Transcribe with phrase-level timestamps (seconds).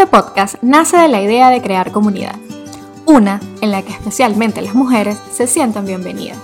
[0.00, 2.34] Este podcast nace de la idea de crear comunidad,
[3.04, 6.38] una en la que especialmente las mujeres se sientan bienvenidas.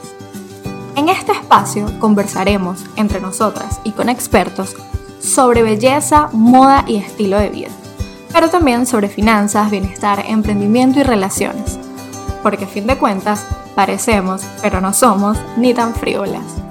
[0.95, 4.77] En este espacio conversaremos entre nosotras y con expertos
[5.21, 7.71] sobre belleza, moda y estilo de vida,
[8.31, 11.79] pero también sobre finanzas, bienestar, emprendimiento y relaciones,
[12.43, 16.66] porque a fin de cuentas parecemos, pero no somos ni tan frívolas.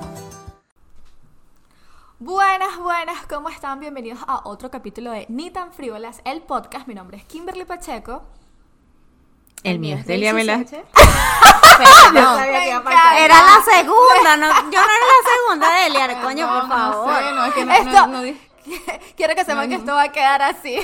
[2.26, 3.80] Buenas, buenas, ¿cómo están?
[3.80, 6.88] Bienvenidos a otro capítulo de Ni tan frívolas, el podcast.
[6.88, 8.24] Mi nombre es Kimberly Pacheco.
[9.62, 10.84] El mío es Delia Velázquez.
[12.14, 17.08] No, era la segunda, no, yo no era la segunda, Delia, coño, por favor.
[17.08, 17.74] No, sé, no, es que no,
[18.24, 18.40] Esto-
[19.16, 20.80] Quiero que sepan que esto va a quedar así.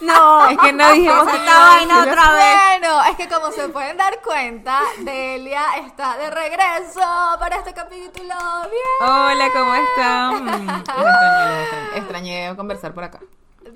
[0.00, 2.56] No, Es que no dijimos que esta vaina otra vez.
[2.80, 7.00] Bueno, es que como se pueden dar cuenta, Delia está de regreso
[7.40, 8.34] para este capítulo.
[8.70, 9.10] Bien.
[9.10, 10.58] Hola, ¿cómo están?
[10.78, 12.56] Extrañé, extrañé.
[12.56, 13.20] Conversar por acá.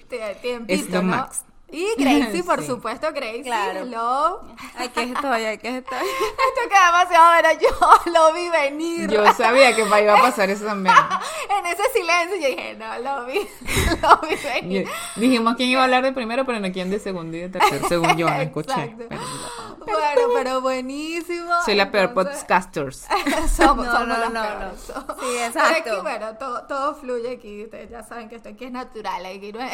[0.09, 1.17] Tie- Tiempito, Es lo ¿no?
[1.17, 1.45] max.
[1.73, 2.67] Y Gracie, por Sí.
[2.67, 3.43] supuesto, Gracie.
[3.43, 3.81] Claro.
[3.81, 4.42] Hello.
[4.77, 5.45] Ay, ¿qué estoy?
[5.45, 5.98] Ay, ¿qué estoy?
[5.98, 7.61] Esto queda demasiado bueno.
[7.61, 9.11] Yo lo vi venir.
[9.11, 10.95] Yo sabía que iba a pasar eso también.
[11.59, 13.41] en ese silencio yo dije, no, lo vi,
[14.03, 14.89] lo vi venir.
[15.17, 17.89] Dijimos quién iba a hablar de primero, pero no quién de segundo y de tercero,
[17.89, 18.70] según yo me escuché.
[18.73, 19.05] Exacto.
[19.09, 19.73] Pero no.
[19.84, 21.51] Bueno, pero buenísimo.
[21.64, 23.07] Soy la peor Entonces- podcasters.
[23.57, 24.89] somos, No, somos no, las no, peores.
[24.89, 25.01] no.
[25.01, 26.03] Sí, Pero aquí, exacto.
[26.03, 27.64] bueno, todo, todo fluye aquí.
[27.64, 29.25] Ustedes ya saben que esto aquí es natural.
[29.27, 29.73] Aquí no, es...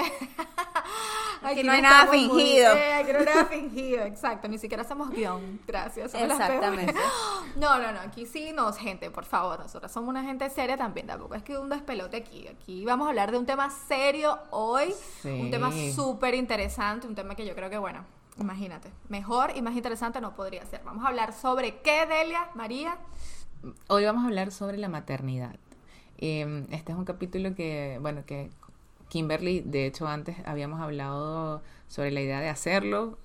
[1.42, 2.74] Aquí no hay nada muy- fingido.
[2.74, 4.48] eh, aquí no hay nada fingido, exacto.
[4.48, 5.60] Ni siquiera hacemos guion.
[5.66, 6.14] Gracias.
[6.14, 6.94] Exactamente.
[7.56, 8.00] No, no, no.
[8.00, 9.58] Aquí sí nos, gente, por favor.
[9.58, 11.06] Nosotros somos una gente seria también.
[11.08, 12.46] Tampoco es que un despelote aquí.
[12.46, 14.94] Aquí vamos a hablar de un tema serio hoy.
[15.22, 15.28] Sí.
[15.28, 17.06] Un tema súper interesante.
[17.08, 18.04] Un tema que yo creo que, bueno,
[18.38, 18.90] imagínate.
[19.08, 20.82] Mejor y más interesante no podría ser.
[20.84, 22.96] Vamos a hablar sobre qué, Delia, María.
[23.88, 25.56] Hoy vamos a hablar sobre la maternidad.
[26.18, 28.50] Eh, este es un capítulo que, bueno, que
[29.08, 33.18] Kimberly, de hecho, antes habíamos hablado sobre la idea de hacerlo.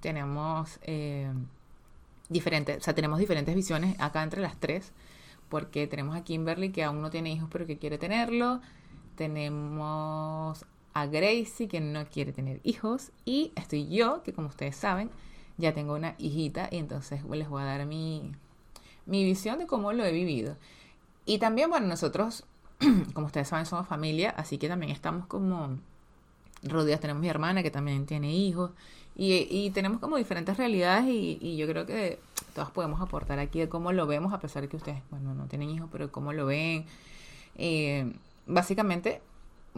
[0.00, 1.32] Tenemos eh,
[2.28, 4.92] diferentes, o sea, tenemos diferentes visiones acá entre las tres,
[5.48, 8.60] porque tenemos a Kimberly que aún no tiene hijos, pero que quiere tenerlo.
[9.16, 10.64] Tenemos
[10.94, 13.10] a Gracie que no quiere tener hijos.
[13.24, 15.10] Y estoy yo, que como ustedes saben,
[15.58, 18.32] ya tengo una hijita y entonces les voy a dar mi,
[19.06, 20.56] mi visión de cómo lo he vivido.
[21.26, 22.44] Y también, bueno, nosotros,
[23.14, 25.78] como ustedes saben, somos familia, así que también estamos como
[26.62, 27.00] rodeados.
[27.00, 28.70] Tenemos mi hermana que también tiene hijos
[29.16, 32.18] y, y tenemos como diferentes realidades y, y yo creo que
[32.54, 35.46] todas podemos aportar aquí de cómo lo vemos, a pesar de que ustedes, bueno, no
[35.46, 36.86] tienen hijos, pero cómo lo ven.
[37.56, 38.12] Eh,
[38.46, 39.20] básicamente,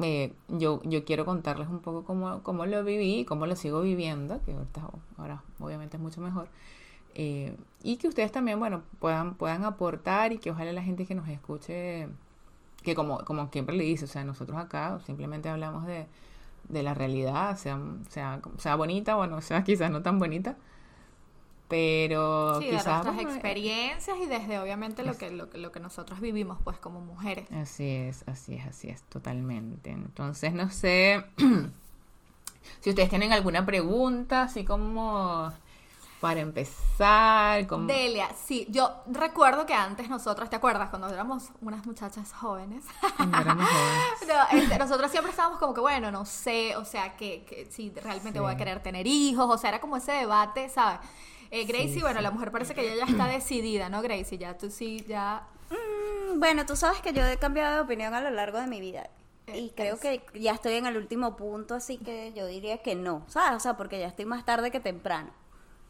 [0.02, 4.42] eh, yo, yo quiero contarles un poco cómo, cómo lo viví cómo lo sigo viviendo,
[4.44, 4.82] que ahorita,
[5.16, 6.48] ahora obviamente es mucho mejor.
[7.14, 11.14] Eh, y que ustedes también, bueno, puedan, puedan aportar y que ojalá la gente que
[11.14, 12.08] nos escuche,
[12.86, 16.06] que como, como siempre le dice, o sea, nosotros acá simplemente hablamos de,
[16.68, 20.56] de la realidad, sea, sea, sea bonita o no sea quizás no tan bonita,
[21.68, 22.86] pero Sí, de quizás...
[22.86, 27.00] nuestras bueno, experiencias y desde obviamente lo que, lo, lo que nosotros vivimos pues como
[27.00, 27.50] mujeres.
[27.50, 29.90] Así es, así es, así es, totalmente.
[29.90, 31.24] Entonces, no sé
[32.80, 35.52] si ustedes tienen alguna pregunta, así como
[36.26, 37.86] para empezar, como...
[37.86, 40.90] Delia, sí, yo recuerdo que antes nosotras, ¿te acuerdas?
[40.90, 42.84] Cuando éramos unas muchachas jóvenes,
[43.16, 44.36] cuando éramos jóvenes.
[44.52, 47.90] no, este, nosotros siempre estábamos como que, bueno, no sé, o sea, que, que si
[47.90, 48.38] realmente Sí.
[48.40, 50.98] voy a querer tener hijos, o sea, era como ese debate, ¿sabes?
[51.52, 52.24] Eh, Gracie, Sí, bueno, sí.
[52.24, 54.36] la mujer parece que ella ya está decidida, ¿no, Gracie?
[54.36, 55.46] Ya tú sí, ya...
[55.70, 58.80] Mm, Bueno, tú sabes que yo he cambiado de opinión a lo largo de mi
[58.80, 59.08] vida.
[59.46, 62.96] Y Eh, creo que ya estoy en el último punto, así que yo diría que
[62.96, 63.56] no, ¿sabes?
[63.56, 65.30] O sea, porque ya estoy más tarde que temprano.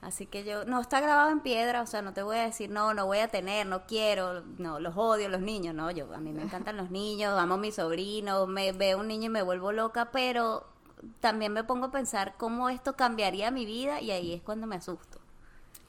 [0.06, 2.70] Así que yo, no está grabado en piedra, o sea, no te voy a decir,
[2.70, 6.18] no, no voy a tener, no quiero, no, los odio, los niños, no, yo, a
[6.18, 9.42] mí me encantan los niños, amo a mis sobrinos, me veo un niño y me
[9.42, 10.64] vuelvo loca, pero
[11.18, 14.76] también me pongo a pensar cómo esto cambiaría mi vida y ahí es cuando me
[14.76, 15.18] asusto.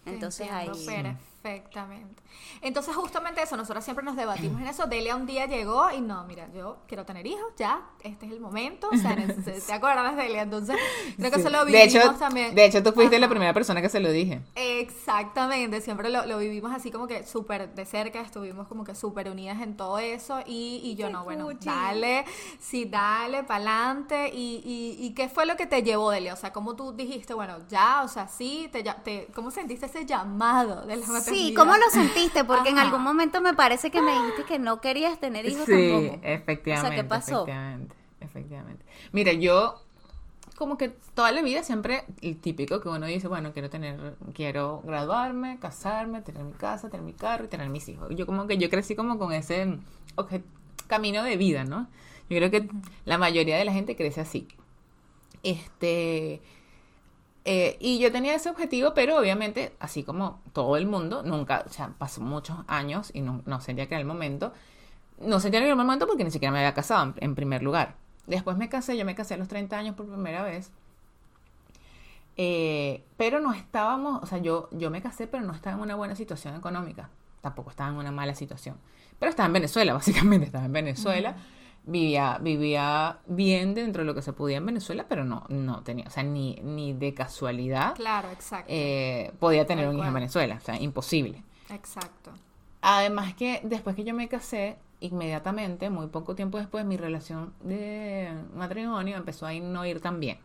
[0.07, 1.17] Entonces entiendo ahí...
[1.47, 2.21] Perfectamente.
[2.61, 4.85] Entonces, justamente eso, nosotros siempre nos debatimos en eso.
[4.87, 8.39] Delia un día llegó y no, mira, yo quiero tener hijos, ya, este es el
[8.39, 8.89] momento.
[8.91, 9.15] O sea,
[9.67, 10.41] ¿te acuerdas, Delia?
[10.41, 10.75] Entonces,
[11.19, 11.41] creo que Sí.
[11.41, 12.53] eso lo de vivimos hecho, también.
[12.55, 14.41] de hecho, tú fuiste la primera persona que se lo dije.
[14.55, 19.29] Exactamente, siempre lo, lo vivimos así como que súper de cerca, estuvimos como que súper
[19.29, 21.65] unidas en todo eso y, y yo Qué no, bueno, cuchi.
[21.65, 22.25] dale,
[22.59, 26.51] sí, dale, pa'lante y, y, y qué fue lo que te llevó, Delia, o sea,
[26.51, 30.95] cómo tú dijiste, bueno, ya, o sea, sí, te, te, ¿cómo sentiste ese llamado de
[30.97, 31.36] la maternidad?
[31.37, 32.43] Sí, ¿cómo lo sentiste?
[32.43, 35.71] Porque en algún momento me parece que me dijiste que no querías tener hijos Sí,
[35.91, 36.19] tampoco.
[36.23, 36.87] efectivamente.
[36.87, 37.31] O sea, ¿qué pasó?
[37.43, 38.85] Efectivamente, efectivamente.
[39.11, 39.83] Mira, yo
[40.55, 44.81] como que toda la vida siempre el típico que uno dice, bueno, quiero tener, quiero
[44.83, 48.07] graduarme, casarme, tener mi casa, tener mi carro y tener mis hijos.
[48.15, 49.77] Yo como que yo crecí como con ese
[50.15, 50.43] obje-
[50.87, 51.87] camino de vida, ¿no?
[52.29, 52.67] Yo creo que
[53.05, 54.47] la mayoría de la gente crece así.
[55.43, 56.41] Este,
[57.49, 61.69] eh, y yo tenía ese objetivo, pero obviamente, así como todo el mundo, nunca, o
[61.69, 64.51] sea, pasó muchos años y no, no sentía que era el momento.
[65.21, 67.63] No sentía que era el momento porque ni siquiera me había casado en, en primer
[67.63, 67.95] lugar.
[68.25, 70.71] Después me casé, yo me casé a los 30 años por primera vez.
[72.35, 75.95] Eh, pero no estábamos, o sea, yo, yo me casé, pero no estaba en una
[75.95, 77.09] buena situación económica.
[77.39, 78.75] Tampoco estaba en una mala situación.
[79.19, 81.37] Pero estaba en Venezuela, básicamente, estaba en Venezuela.
[81.89, 86.05] Vivía, vivía bien dentro de lo que se podía en Venezuela, pero no, no tenía,
[86.07, 88.65] o sea, ni, ni de casualidad Claro, exacto.
[88.67, 90.13] eh, podía tener Tal un hijo en.
[90.13, 91.43] Venezuela, o sea, imposible.
[91.69, 92.31] exacto.
[92.81, 98.31] Además que después que yo me casé, inmediatamente, muy poco tiempo después, mi relación de
[98.55, 100.39] matrimonio empezó a ir- no ir tan bien.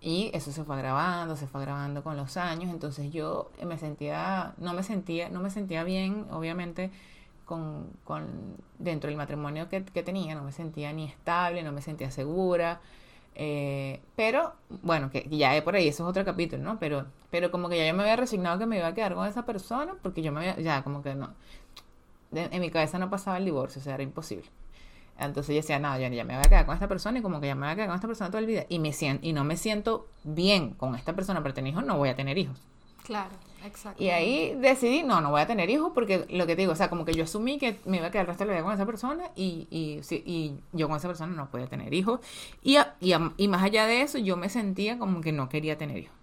[0.00, 2.70] Y eso se fue agravando, se fue agravando con los años.
[2.72, 6.90] Entonces yo me sentía, no me sentía, no me sentía bien, obviamente,
[8.04, 8.26] con,
[8.78, 12.80] dentro del matrimonio que, que tenía, no me sentía ni estable, no me sentía segura.
[13.34, 14.52] Eh, pero,
[14.82, 16.78] bueno, que ya es por ahí, eso es otro capítulo, ¿no?
[16.78, 19.26] Pero, pero como que ya yo me había resignado que me iba a quedar con
[19.26, 21.30] esa persona, porque yo me había, ya como que no,
[22.30, 24.46] de- en mi cabeza no pasaba el divorcio, o sea, era imposible.
[25.18, 27.40] Entonces yo decía, no, yo ya me voy a quedar con esta persona y como
[27.40, 29.26] que ya me voy a quedar con esta persona toda la vida y me siento,
[29.26, 32.38] y no me siento bien con esta persona para tener hijos, no voy a tener
[32.38, 32.58] hijos.
[33.04, 33.30] Claro,
[33.98, 36.76] Y ahí decidí, no, no voy a tener hijos porque lo que te digo, o
[36.76, 38.64] sea, como que yo asumí que me iba a quedar el resto de la vida
[38.64, 42.20] con esa persona y, y, sí, y yo con esa persona no podía tener hijos.
[42.62, 45.48] Y, a- y, a- y más allá de eso, yo me sentía como que no
[45.48, 46.14] quería tener hijos.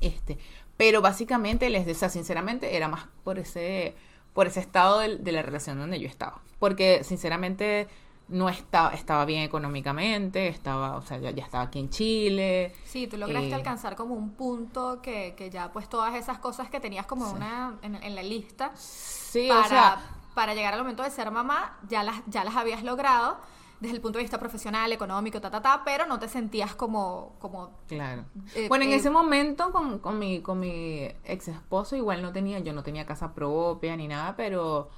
[0.00, 0.38] Este,
[0.76, 3.94] pero básicamente, les decía, sinceramente, era más por ese,
[4.32, 6.40] por ese estado del- de, la relación donde yo estaba.
[6.58, 7.88] Porque, sinceramente,
[8.28, 12.74] no estaba, estaba bien económicamente, estaba, o sea, ya, ya estaba aquí en Chile.
[12.84, 16.68] Sí, tú lograste Eh, alcanzar como un punto que, que ya pues todas esas cosas
[16.70, 17.36] que tenías como Sí.
[17.36, 20.00] una en, en la lista Sí, para, o sea,
[20.34, 23.38] para llegar al momento de ser mamá, ya las, ya las habías logrado
[23.80, 27.36] desde el punto de vista profesional, económico, ta, ta, ta, pero no te sentías como,
[27.38, 28.24] como Claro.
[28.54, 32.32] Eh, bueno, en eh, ese momento con, con mi, con mi ex esposo igual no
[32.32, 34.90] tenía, yo no tenía casa propia ni nada, pero,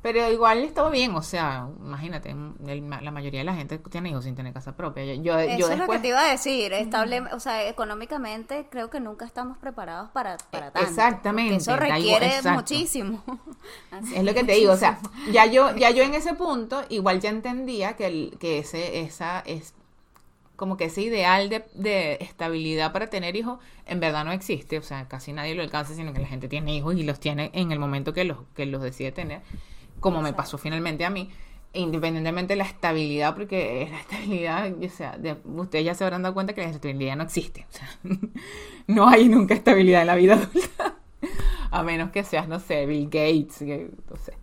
[0.00, 4.24] pero igual estaba bien, o sea, imagínate, el- la mayoría de la gente tiene hijos
[4.24, 5.04] sin tener casa propia.
[5.04, 6.72] Yo, yo, Eso es lo que te iba a decir.
[6.72, 10.88] Estable, o sea, económicamente creo que nunca estamos preparados para, para tanto.
[10.88, 12.50] Exactamente, Eso requiere exacto.
[12.50, 13.24] muchísimo.
[13.90, 15.00] Así es lo que te digo, o sea,
[15.32, 19.40] ya yo, ya yo en ese punto igual ya entendía que, el, que ese, esa
[19.40, 19.74] es
[20.56, 24.82] como que ese ideal de, de estabilidad para tener hijos en verdad no existe, o
[24.82, 27.70] sea, casi nadie lo alcanza, sino que la gente tiene hijos y los tiene en
[27.72, 29.42] el momento que los, que los decide tener,
[30.00, 31.30] como me pasó finalmente a mí,
[31.72, 36.34] independientemente de la estabilidad, porque la estabilidad, o sea, de- ustedes ya se habrán dado
[36.34, 37.88] cuenta que la estabilidad no existe, o sea,
[38.86, 40.96] no hay nunca estabilidad en la vida adulta,
[41.70, 44.34] a menos que seas, no sé, Bill Gates, que, no sé,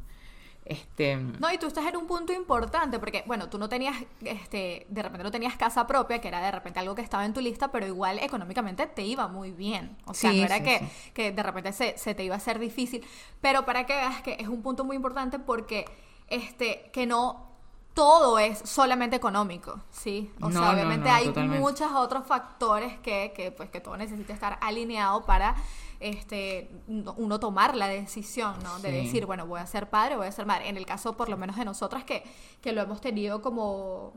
[0.66, 1.16] este...
[1.16, 5.04] No, y tú estás en un punto importante porque, bueno, tú no tenías, este, de
[5.04, 7.72] repente no tenías casa propia, que era de repente algo que estaba en tu lista,
[7.72, 9.96] pero igual económicamente te iba muy bien.
[10.06, 11.12] O sea, Sí, no era sí, que, sí.
[11.14, 13.06] que de repente se, se te iba a hacer difícil.
[13.42, 15.86] Pero para que veas que es un punto muy importante porque,
[16.28, 17.46] este, que no
[17.94, 20.30] todo es solamente económico, ¿sí?
[20.42, 21.60] O No, sea, no, obviamente no, hay totalmente.
[21.60, 25.56] muchos otros factores que, que, pues, que todo necesita estar alineado para
[26.00, 28.80] este, uno tomar la decisión, ¿no?
[28.80, 29.06] De Sí.
[29.06, 30.70] decir, bueno, voy a ser padre, voy a ser madre.
[30.70, 32.24] En el caso, por lo menos, de nosotras que,
[32.62, 34.14] que lo hemos tenido como...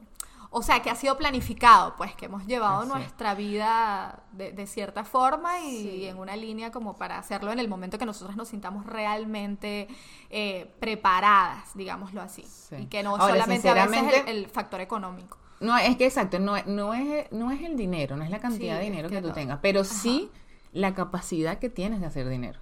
[0.50, 4.66] O sea, que ha sido planificado, pues, que hemos llevado Así nuestra vida de, de
[4.66, 6.06] cierta forma y Sí.
[6.06, 9.88] en una línea como para hacerlo en el momento que nosotras nos sintamos realmente
[10.30, 12.44] eh, preparadas, digámoslo así.
[12.44, 12.76] Sí.
[12.76, 15.36] Y que no Ahora, solamente a veces el, sinceramente- el factor económico.
[15.60, 18.38] No, es que exacto, no, es- no, es, no es el dinero, no es la
[18.38, 19.34] cantidad Sí, de dinero es que que tú no.
[19.34, 20.30] tengas, pero sí
[20.72, 22.60] la capacidad que tienes de hacer dinero.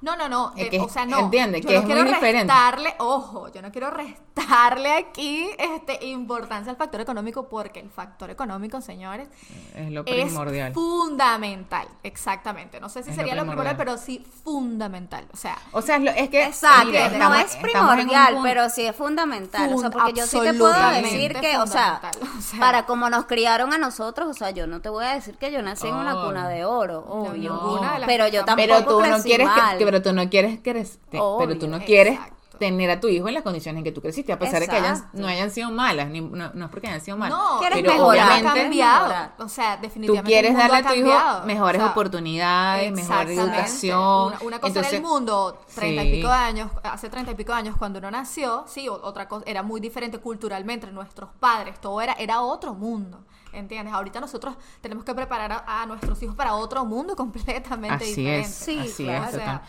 [0.00, 0.52] No, no, no.
[0.56, 1.18] Es eh, que- o sea, no.
[1.18, 2.52] entiende, yo que no es quiero muy diferente.
[2.52, 8.30] restarle, ojo, yo no quiero restarle aquí este importancia al factor económico porque el factor
[8.30, 9.28] económico, señores,
[9.74, 10.72] Es lo es primordial.
[10.72, 11.88] fundamental.
[12.04, 12.80] Exactamente.
[12.80, 13.76] No sé si Es sería lo primordial, primordial.
[13.76, 15.26] pero sí fundamental.
[15.32, 18.26] O sea, O sea, es, es que Exacto, mira, no estamos- es en un primordial,
[18.34, 19.72] punto- pero sí es fundamental.
[19.74, 22.60] O sea, porque yo sí te puedo decir que, o sea, fundamental, o sea.
[22.60, 25.50] para como nos criaron a nosotros, o sea, yo no te voy a decir que
[25.50, 26.26] yo nací en una Oh.
[26.26, 27.52] cuna de oro, obvio.
[27.54, 29.78] ninguna de las pero yo tampoco pero tú no quieres mal.
[29.78, 32.58] que- pero tú no quieres crecer, pero tú no quieres exacto.
[32.58, 34.76] tener a tu hijo en las condiciones en que tú creciste, a pesar de que
[34.76, 37.78] hayan, no hayan sido malas, ni- no, no es porque hayan sido malas, no, Quieres
[37.80, 39.06] pero mejorar, ha obviamente cambiado.
[39.08, 39.34] mejorar.
[39.38, 40.28] O sea, tú definitivamente.
[40.28, 43.98] quieres el mundo darle a tu hijo mejores O sea, oportunidades, mejor educación.
[43.98, 46.08] Una, una cosa Entonces, era el mundo, treinta sí.
[46.08, 49.28] y pico de años, hace treinta y pico de años cuando uno nació, sí, otra
[49.28, 53.24] cosa, era muy diferente culturalmente, nuestros padres, todo era, era otro mundo.
[53.52, 53.94] ¿Entiendes?
[53.94, 58.48] Ahorita nosotros tenemos que preparar a, a nuestros hijos para otro mundo completamente Así diferente.
[58.48, 59.24] es, Sí, así claro.
[59.24, 59.28] es.
[59.34, 59.60] O sea, total.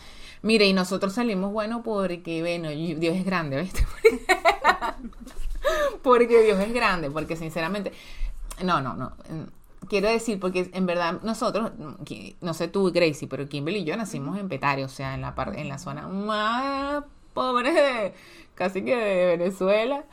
[0.42, 3.86] Mire, y nosotros salimos bueno porque, bueno, Dios es grande, ¿viste?
[6.02, 7.92] porque Dios es grande, porque sinceramente,
[8.62, 9.10] No, no, no.
[9.28, 11.94] mm, Quiero decir, porque en verdad nosotros, mm,
[12.42, 15.34] no sé tú, Gracie, pero Kimberly y yo nacimos en Petare, o sea, en la
[15.34, 18.14] parte, en la zona más pobre de
[18.54, 20.04] casi que de Venezuela.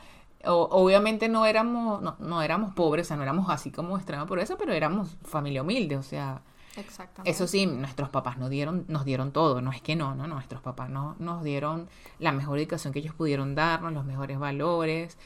[0.44, 4.26] O- obviamente no éramos, no, no éramos pobres, o sea, no éramos así como extrema
[4.26, 6.42] pobreza, pero éramos familia humilde, o sea,
[6.76, 7.28] Exactamente.
[7.30, 10.62] eso sí, nuestros papás nos dieron, nos dieron todo, no es que no, no, nuestros
[10.62, 11.88] papás no, nos dieron
[12.20, 15.18] la mejor educación que ellos pudieron darnos, los mejores valores,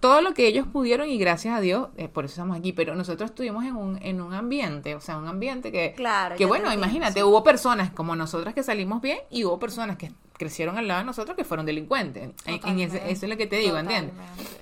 [0.00, 2.94] todo lo que ellos pudieron y gracias a Dios, eh, por eso estamos aquí, pero
[2.94, 6.72] nosotros estuvimos en un, en un ambiente, o sea, un ambiente que, Claro, que bueno,
[6.72, 11.00] imagínate, hubo personas como nosotras que salimos bien y hubo personas que crecieron al lado
[11.00, 12.30] de nosotros que fueron delincuentes.
[12.46, 14.14] En- en ese- eso es lo que te digo, ¿entiendes?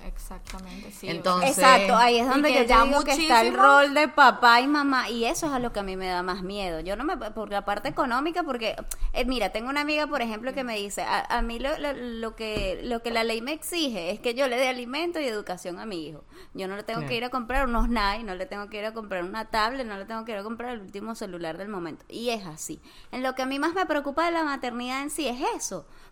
[0.05, 1.07] Exactamente, sí.
[1.09, 4.67] Entonces- Exacto, ahí es donde yo ya digo que está el rol de papá y
[4.67, 6.79] mamá y eso es a lo que a mí me da más miedo.
[6.81, 8.75] Yo no me por la parte económica porque
[9.13, 11.93] eh, mira, tengo una amiga, por ejemplo, que me dice, a, a mí lo, lo-
[11.93, 15.25] lo que lo que la ley me exige es que yo le dé alimento y
[15.25, 16.23] educación a mi hijo.
[16.53, 18.85] Yo no le tengo que ir a comprar unos Nike, no le tengo que ir
[18.85, 21.69] a comprar una tablet, no le tengo que ir a comprar el último celular del
[21.69, 22.03] momento.
[22.09, 22.79] Y es así.
[23.11, 25.66] En lo que a mí más me preocupa de la maternidad en sí es eso,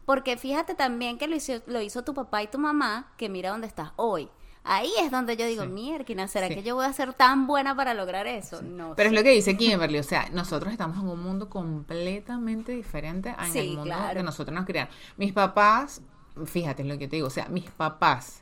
[0.06, 3.50] porque fíjate también que lo hizo, lo hizo tu papá y tu mamá, que mira
[3.52, 4.30] dónde estás hoy.
[4.68, 5.70] Ahí es donde yo digo, Sí.
[5.70, 6.56] mierda, ¿será Sí.
[6.56, 8.64] que yo voy a ser tan buena para lograr eso?
[8.64, 12.72] No Pero es lo que dice Kimberly, o sea, nosotros estamos en un mundo completamente
[12.72, 14.16] diferente a en Sí, el mundo claro.
[14.18, 14.92] que nosotros nos criaron.
[15.18, 16.02] Mis papás,
[16.46, 18.42] fíjate lo que te digo, o sea, mis papás,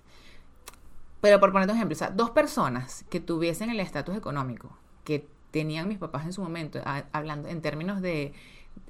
[1.22, 5.28] pero por poner un ejemplo, o sea, dos personas que tuviesen el estatus económico que
[5.52, 8.34] tenían mis papás en su momento, a- hablando en términos de,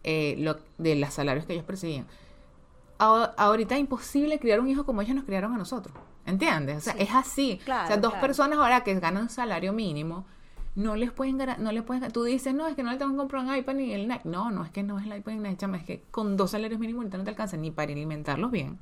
[0.04, 2.06] eh, lo, de los salarios que ellos percibían,
[3.00, 5.96] a- ahorita es imposible criar un hijo como ellos nos criaron a nosotros.
[6.26, 6.78] ¿Entiendes?
[6.78, 7.00] O sea, Sí.
[7.04, 7.60] es así.
[7.66, 8.26] Claro, o sea, dos claro.
[8.28, 10.26] personas ahora que ganan salario mínimo,
[10.76, 13.12] no les pueden ganar, no les pueden, tú dices, no, es que no le tengo
[13.12, 14.22] que comprar un iPad ni el Nike.
[14.24, 16.38] No, no es que no es el iPad ni el Nike, chama, es que con
[16.38, 18.80] dos salarios mínimos ahorita no te alcanza ni para alimentarlos bien,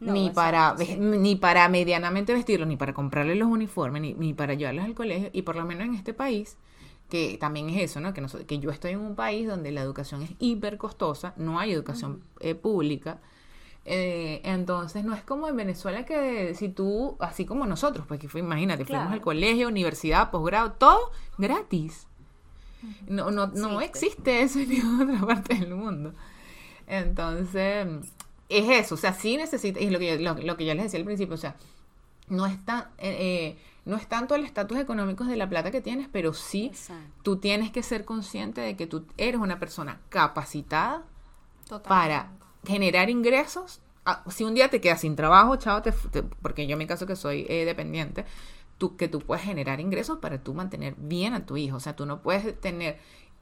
[0.00, 0.96] No, ni para sí.
[0.96, 5.28] ni para medianamente vestirlos, ni para comprarles los uniformes, ni, ni para llevarlos al colegio,
[5.32, 6.56] y por lo menos en este país,
[7.14, 8.12] que también es eso, ¿no?
[8.14, 11.58] Que, noso- que yo estoy en un país donde la educación es hiper costosa, no
[11.60, 13.20] hay educación eh, pública.
[13.86, 18.28] Eh, entonces no es como en Venezuela que si tú, así como nosotros, pues que
[18.28, 22.06] fue, imagínate, fuimos al colegio, universidad, posgrado, todo gratis.
[23.08, 26.14] No, no, no Sí, existe eso en ninguna otra parte del mundo.
[26.86, 27.86] Entonces,
[28.48, 30.74] es eso, o sea, sí necesita, y es lo que, yo, lo, lo que yo
[30.74, 31.56] les decía al principio, o sea,
[32.28, 35.80] no es, tan, eh, eh, no es tanto el estatus económico de la plata que
[35.80, 37.10] tienes, pero sí Exacto.
[37.22, 41.02] tú tienes que ser consciente de que tú eres una persona capacitada
[41.68, 41.88] Totalmente.
[41.88, 42.30] para
[42.66, 43.80] generar ingresos.
[44.06, 46.86] Ah, si un día te quedas sin trabajo, chao, te- te- porque yo en mi
[46.86, 48.24] caso que soy eh, dependiente,
[48.78, 51.76] tú, que tú puedes generar ingresos para tú mantener bien a tu hijo.
[51.76, 52.98] O sea, tú no puedes tener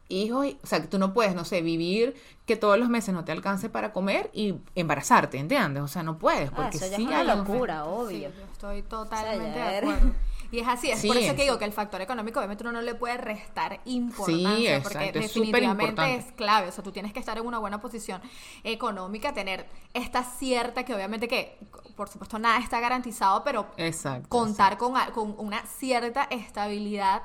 [0.09, 2.15] hijos, o sea, que tú no puedes, no sé, vivir
[2.47, 5.83] que todos los meses no te alcance para comer y embarazarte, ¿entiendes?
[5.83, 8.29] O sea, no puedes, Ah, porque eso ya sí es una locura, Sí, obvio.
[8.31, 10.13] yo estoy totalmente O sea, ya de acuerdo.
[10.53, 12.63] Y es así, es Sí, por eso es- que digo que el factor económico obviamente
[12.63, 16.73] uno no le puede restar importancia Sí, porque exacto, es súper definitivamente es clave, o
[16.73, 18.21] sea, tú tienes que estar en una buena posición
[18.63, 21.59] económica, tener esta cierta que obviamente que
[21.97, 24.29] por supuesto nada está garantizado, pero Exacto.
[24.29, 27.23] contar con, con una cierta estabilidad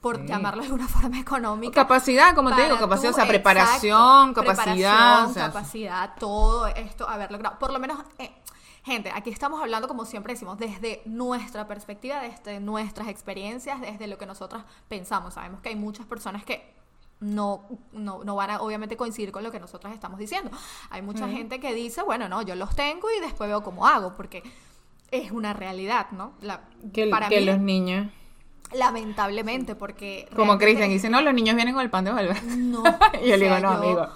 [0.00, 0.26] por Sí.
[0.26, 1.74] llamarlo de una forma económica.
[1.82, 4.64] Capacidad, como te digo, capacidad, tú, o sea, exacto, preparación, capacidad.
[4.64, 7.58] preparación, o sea, capacidad, todo esto haber logrado.
[7.58, 8.32] Por lo menos, eh,
[8.82, 14.18] gente, aquí estamos hablando, como siempre decimos, desde nuestra perspectiva, desde nuestras experiencias, desde lo
[14.18, 15.34] que nosotros pensamos.
[15.34, 16.74] Sabemos que hay muchas personas que
[17.20, 20.50] no, no, no van a obviamente coincidir con lo que nosotros estamos diciendo.
[20.88, 24.16] Hay mucha gente que dice, bueno, no, yo los tengo y después veo cómo hago,
[24.16, 24.42] porque
[25.10, 26.32] es una realidad, ¿no?
[26.40, 28.08] La, que, para que mí, los niños,
[28.72, 30.28] lamentablemente, porque...
[30.34, 32.56] como Cristian, dice, no, los niños vienen con el pan de Valverde.
[32.56, 32.82] no.
[33.22, 34.08] Y yo le digo, no, amigo.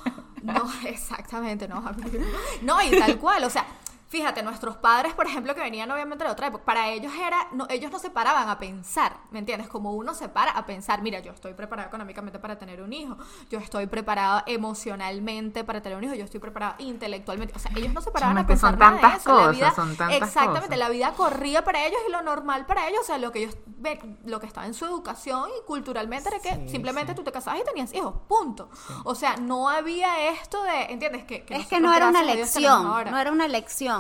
[0.43, 2.25] No, exactamente, no, amigo.
[2.63, 3.67] No, y tal cual, o sea,
[4.09, 7.67] fíjate, nuestros padres, por ejemplo, que venían obviamente de otra época, para ellos era, no,
[7.69, 9.69] ellos no se paraban a pensar, ¿me entiendes?
[9.69, 13.17] Como uno se para a pensar, mira, yo estoy preparado económicamente para tener un hijo,
[13.51, 17.93] yo estoy preparado emocionalmente para tener un hijo, yo estoy preparada intelectualmente, o sea, ellos
[17.93, 20.61] no se paraban a pensar son nada de tantas la cosas, vida- son tantas exactamente,
[20.67, 20.79] cosas.
[20.79, 23.57] la vida corría para ellos y lo normal para ellos, o sea, lo que ellos
[23.67, 27.17] ven, lo que estaba en su educación y culturalmente era que Sí, simplemente sí.
[27.17, 28.69] tú te casabas y tenías hijos, punto.
[29.05, 31.25] O sea, no había esto de, ¿entiendes?
[31.25, 33.11] Que, Es que no era una gracias a Dios, tenemos lección, ahora.
[33.11, 33.49] no era una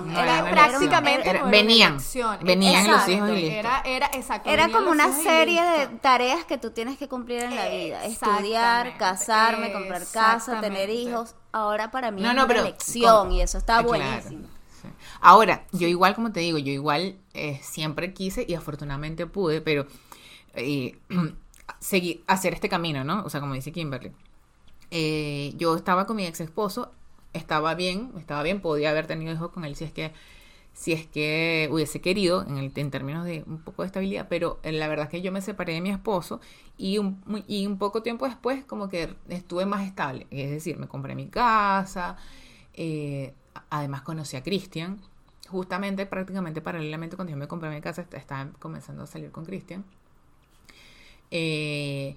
[0.00, 1.98] No era, prácticamente Era- no era venían,
[2.42, 3.50] venían los hijos y listo.
[3.56, 7.56] Era, era, exacto, Era como una serie de tareas que tú tienes que cumplir en
[7.56, 8.04] la vida.
[8.04, 11.34] Estudiar, casarme, comprar casa, tener hijos.
[11.52, 14.48] Ahora para mí No, es una pero lección con- y eso está claro, buenísimo.
[15.20, 19.86] Ahora, yo igual, como te digo, yo igual eh, siempre quise y afortunadamente pude, pero
[20.54, 20.98] eh,
[21.80, 23.22] seguir, hacer este camino, ¿no?
[23.24, 24.12] O sea, como dice Kimberly.
[24.90, 26.92] Eh, yo estaba con mi ex esposo,
[27.34, 30.12] estaba bien, estaba bien, podía haber tenido hijos con él si es que
[30.74, 34.88] si es que hubiese querido en, términos de un poco de estabilidad, pero eh, la
[34.88, 36.40] verdad es que yo me separé de mi esposo
[36.76, 41.28] y un, poco tiempo después como que estuve más estable, es decir, me compré mi
[41.28, 42.16] casa,
[42.74, 43.32] eh,
[43.70, 45.00] además conocí a Cristian,
[45.48, 49.44] justamente prácticamente paralelamente cuando yo me compré mi casa est- estaba comenzando a salir con
[49.44, 49.84] Cristian.
[51.30, 52.16] Eh,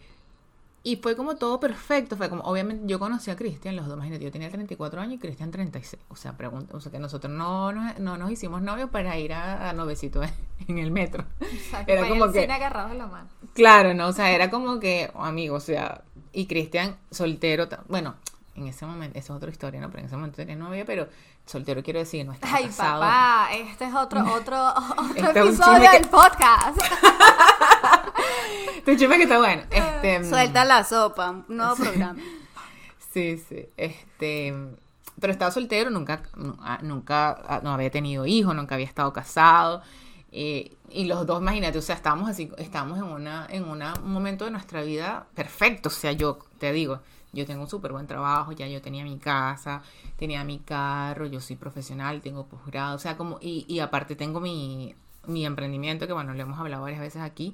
[0.90, 4.24] y fue como todo perfecto, fue como, obviamente yo conocí a Cristian, los dos, imagínate,
[4.24, 7.72] yo tenía 34 años y Cristian 36, o sea, pregunta, o sea, que nosotros no,
[7.74, 10.22] nos- no nos hicimos novios para ir a, a novecito
[10.68, 11.26] en el metro.
[11.42, 13.28] Exacto, Era para ir como que- la mano.
[13.54, 14.08] Claro, ¿no?
[14.08, 18.16] O sea, era como que, oh, amigo, o sea, y Cristian soltero, bueno,
[18.56, 19.88] en ese momento, esa es otra historia, ¿no?
[19.90, 21.08] Pero en ese momento tenía novia, pero
[21.46, 23.02] soltero quiero decir, no estaba Ay, casado.
[23.02, 24.68] papá, este es otro, otro,
[24.98, 26.80] otro Este episodio chisme que- del podcast.
[28.78, 29.64] Este chisme que está bueno.
[29.70, 32.20] Este, Suelta la sopa, un nuevo programa.
[33.12, 33.66] Sí, sí.
[33.78, 34.54] Este,
[35.20, 39.12] pero estaba soltero, nunca, nu- ah, nunca, ah, no había tenido hijos, nunca había estado
[39.14, 39.82] casado.
[40.32, 44.12] eh, y los dos, imagínate, o sea, estábamos así, estábamos en una, en una- un
[44.14, 45.90] momento de nuestra vida perfecto.
[45.90, 47.00] O sea, yo te digo,
[47.34, 49.82] yo tengo un súper buen trabajo, ya yo tenía mi casa,
[50.18, 54.40] tenía mi carro, yo soy profesional, tengo posgrado, o sea, como, y, y aparte tengo
[54.40, 57.54] mi, mi emprendimiento, que bueno, lo hemos hablado varias veces aquí.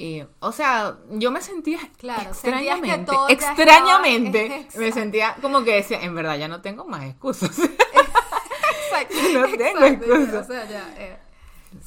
[0.00, 5.64] Eh, o sea, yo me sentía Claro, sentías que extrañamente, extrañamente, estaba- me sentía como
[5.64, 7.58] que decía, en verdad ya no tengo más excusas.
[7.58, 9.14] Exacto.
[9.32, 10.38] No tengo exacto, excusa.
[10.40, 11.18] O sea, ya, eh,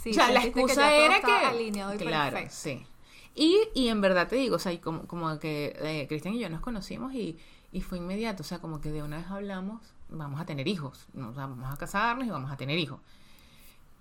[0.02, 1.32] sí, o sea, la excusa todo era que...
[1.32, 2.56] alineado y claro, perfecto.
[2.58, 2.86] sí.
[3.34, 6.40] Y, y en verdad te digo, o sea, y como, como que eh, Cristian y
[6.40, 7.38] yo nos conocimos y,
[7.72, 11.08] y fue inmediato, o sea, como que de una vez hablamos, vamos a tener hijos,
[11.16, 13.00] o sea, vamos a casarnos y vamos a tener hijos.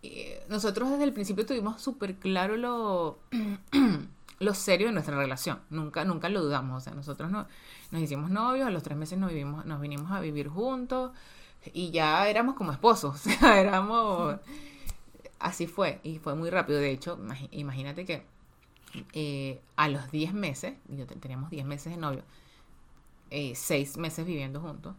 [0.03, 3.19] Y nosotros desde el principio tuvimos súper claro lo,
[4.41, 7.47] lo serio de nuestra relación, nunca, nunca lo dudamos, o sea, nosotros no,
[7.91, 11.13] nos hicimos novios, a los tres meses nos, vivimos, nos vinimos a vivir juntos
[11.75, 14.37] y ya éramos como esposos, o sea, éramos...
[15.39, 16.79] Así fue, y fue muy rápido.
[16.79, 17.19] De hecho,
[17.51, 18.25] imagínate que
[19.15, 22.23] eh, a los 10 meses, yo te- teníamos 10 meses de novio,
[23.31, 24.95] 6 meses viviendo juntos,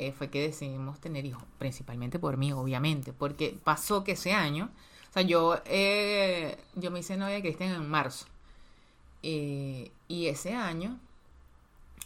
[0.00, 4.70] eh, fue que decidimos tener hijos, principalmente por mí, obviamente, porque pasó que ese año,
[5.10, 8.24] o sea, yo, eh, yo me hice novia de Cristian en marzo,
[9.22, 10.98] eh, y ese año,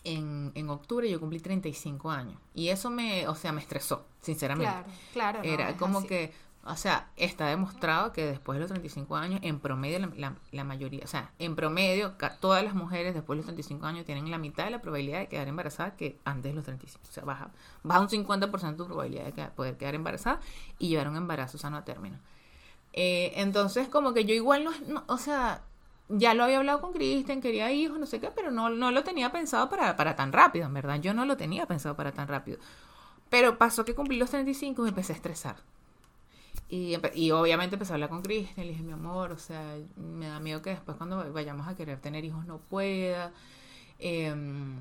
[0.02, 4.72] en, en octubre, yo cumplí 35 años, y eso me, o sea, me estresó, sinceramente.
[5.12, 5.42] Claro, claro.
[5.44, 6.08] Era como así.
[6.08, 6.32] que,
[6.66, 9.98] o sea, está demostrado que después de los 35 años, en promedio,
[10.52, 14.30] la, mayoría, o sea, en promedio, todas las mujeres después de los 35 años tienen
[14.30, 17.06] la mitad de la probabilidad de quedar embarazada que antes de los 35.
[17.08, 17.50] O sea, baja,
[17.82, 20.40] baja un 50% tu probabilidad de poder quedar embarazada
[20.78, 22.18] y llevar un embarazo sano a término.
[22.92, 25.62] Eh, entonces, como que yo igual no, no- o sea,
[26.08, 29.04] ya lo había hablado con Kristen, quería hijos, no sé qué, pero no, no lo
[29.04, 31.00] tenía pensado para, para tan rápido, en verdad.
[31.00, 32.58] Yo no lo tenía pensado para tan rápido.
[33.30, 35.56] Pero pasó que cumplí los 35 y me empecé a estresar.
[36.74, 40.40] Y, obviamente empecé a hablar con Kristen, le dije, mi amor, o sea, me da
[40.40, 43.32] miedo que después cuando vayamos a querer tener hijos no pueda.
[44.00, 44.80] Em,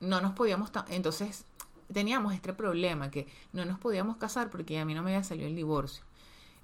[0.00, 1.46] no nos podíamos, entonces
[1.90, 5.48] teníamos este problema que no nos podíamos casar porque a mí no me había salido
[5.48, 6.04] el divorcio.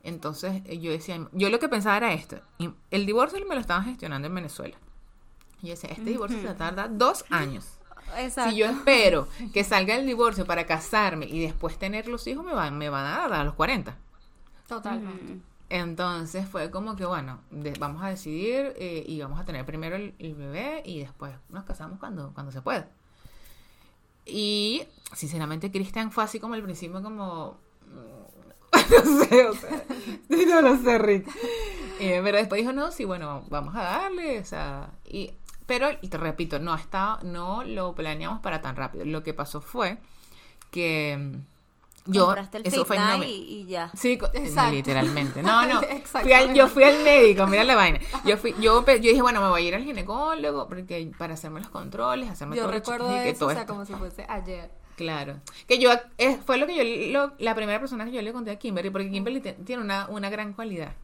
[0.03, 3.61] Entonces eh, yo decía, yo lo que pensaba era esto, y el divorcio me lo
[3.63, 4.77] estaban gestionando en Venezuela.
[5.63, 7.79] Y yo decía, este divorcio se tarda dos años.
[8.19, 8.51] Exacto.
[8.51, 12.53] Si yo espero que salga el divorcio para casarme y después tener los hijos, me
[12.53, 13.97] van, me van a dar a los 40.
[14.67, 15.41] Totalmente.
[15.69, 17.41] Entonces fue como que, bueno,
[17.81, 21.99] vamos a decidir eh, y vamos a tener primero el, bebé y después nos casamos
[21.99, 22.89] cuando, cuando se pueda.
[24.25, 27.59] Y sinceramente Cristian fue así como al principio como...
[28.91, 29.85] no sé, o sea,
[30.29, 31.29] no lo sé, Rick.
[31.99, 35.33] Eh, pero después dijo, no, sí, bueno, vamos a darle, o sea, y,
[35.67, 39.05] pero, y te repito, no está, no lo planeamos para tan rápido.
[39.05, 39.99] Lo que pasó fue
[40.71, 41.41] que
[42.07, 43.91] yo, Compraste el eso fue en y, y ya.
[43.95, 44.73] Sí, Exacto.
[44.75, 45.43] literalmente.
[45.43, 45.81] No, no.
[46.23, 47.99] Fui al- yo fui al médico, mira la vaina.
[48.25, 51.61] Yo fui, yo, yo dije, bueno, me voy a ir al ginecólogo porque para hacerme
[51.61, 53.73] los controles, hacerme Yo todo recuerdo chiquis y que eso, todo o sea, esto.
[53.73, 54.71] como si fuese ayer.
[54.97, 55.41] Claro.
[55.69, 58.51] Que yo, eh, fue lo que yo, lo- la primera persona que yo le conté
[58.51, 60.95] a Kimberly, porque Kimberly te- tiene una, una gran cualidad.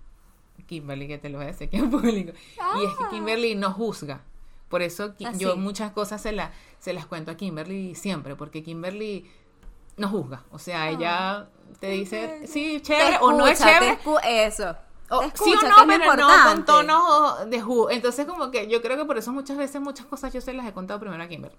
[0.67, 2.33] Kimberly, que te lo voy a decir aquí en público.
[2.33, 4.23] Y es que Kimberly no juzga.
[4.69, 8.63] Por eso Ah, yo muchas cosas se, la, se las cuento a Kimberly siempre, porque
[8.63, 9.27] Kimberly
[9.97, 10.43] no juzga.
[10.51, 11.49] O sea, ella
[11.81, 14.47] te dice, sí, chévere o no es escucha, chévere.
[14.47, 14.77] eso.
[15.11, 16.19] O- Te sí escucha, o no, pero no con
[16.59, 16.63] importante.
[16.65, 17.91] tono de jugo.
[17.91, 20.67] Entonces, como que yo creo que por eso muchas veces, muchas cosas yo se las
[20.67, 21.53] he contado primero a Kimber.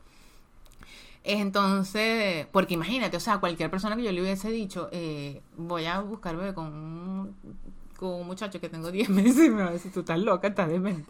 [1.24, 6.02] Entonces, porque imagínate, o sea, cualquier persona que yo le hubiese dicho, eh, voy a
[6.02, 7.36] buscar bebé con un,
[7.98, 10.48] con un muchacho que tengo 10 meses y me va a decir, tú estás loca,
[10.48, 11.10] estás demente.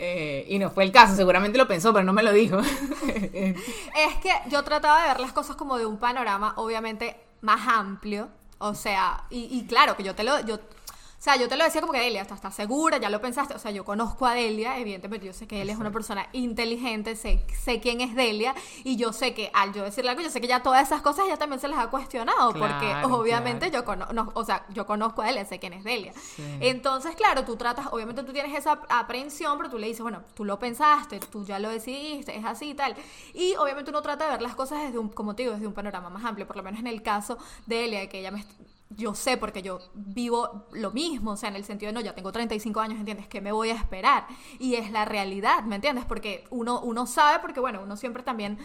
[0.00, 2.58] Eh, y no fue el caso, seguramente lo pensó, pero no me lo dijo.
[3.08, 8.28] Es que yo trataba de ver las cosas como de un panorama, obviamente, más amplio.
[8.58, 10.34] O sea, y, claro, que yo te lo,
[11.18, 12.98] o sea, yo te lo decía como que Delia, ¿estás, estás segura?
[12.98, 13.52] ¿Ya lo pensaste?
[13.52, 17.16] O sea, yo conozco a Delia, evidentemente yo sé que él es una persona inteligente,
[17.16, 18.54] sé, sé quién es Delia,
[18.84, 21.26] y yo sé que al yo decirle algo, yo sé que ya todas esas cosas
[21.28, 23.96] ya también se las ha cuestionado, porque obviamente claro.
[23.96, 26.12] yo conozco, o sea, yo conozco a Delia, sé quién es Delia.
[26.12, 26.44] Sí.
[26.60, 30.44] Entonces, claro, tú tratas, obviamente tú tienes esa aprehensión, pero tú le dices, bueno, tú
[30.44, 32.94] lo pensaste, tú ya lo decidiste, es así y tal.
[33.34, 35.74] Y obviamente uno trata de ver las cosas desde un, como te digo, desde un
[35.74, 38.44] panorama más amplio, por lo menos en el caso de Delia, de que ella me...
[38.90, 42.14] Yo sé porque yo vivo lo mismo, o sea, en el sentido de, no, ya
[42.14, 43.28] tengo 35 años, ¿entiendes?
[43.28, 44.26] ¿Qué me voy a esperar?
[44.58, 46.06] Y es la realidad, ¿me entiendes?
[46.06, 48.58] Porque uno, uno sabe, porque bueno, uno siempre también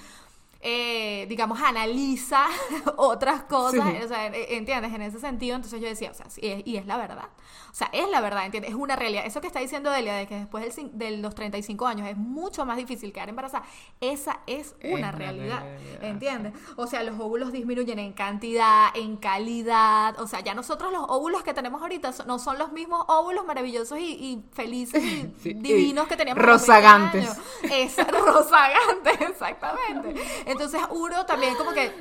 [0.66, 2.46] eh, digamos, analiza
[2.98, 4.04] otras cosas, Sí.
[4.04, 4.94] o sea, eh, ¿entiendes?
[4.94, 7.28] En ese sentido, entonces yo decía, o sea, sí, es- y es la verdad.
[7.70, 8.70] O sea, es la verdad, ¿entiendes?
[8.72, 9.26] Es una realidad.
[9.26, 12.66] Eso que está diciendo Delia, de que después del de los 35 años es mucho
[12.66, 13.66] más difícil quedar embarazada,
[14.00, 16.54] esa es una realidad, realidad, ¿entiendes?
[16.76, 21.42] O sea, los óvulos disminuyen en cantidad, en calidad, o sea, ya nosotros los óvulos
[21.44, 25.54] que tenemos ahorita no son los mismos óvulos maravillosos y, y felices y Sí, y
[25.56, 27.30] divinos que teníamos a los 20 rozagantes.
[27.30, 27.38] años.
[27.72, 30.22] Es rozagante, exactamente.
[30.54, 31.92] Entonces uno también como que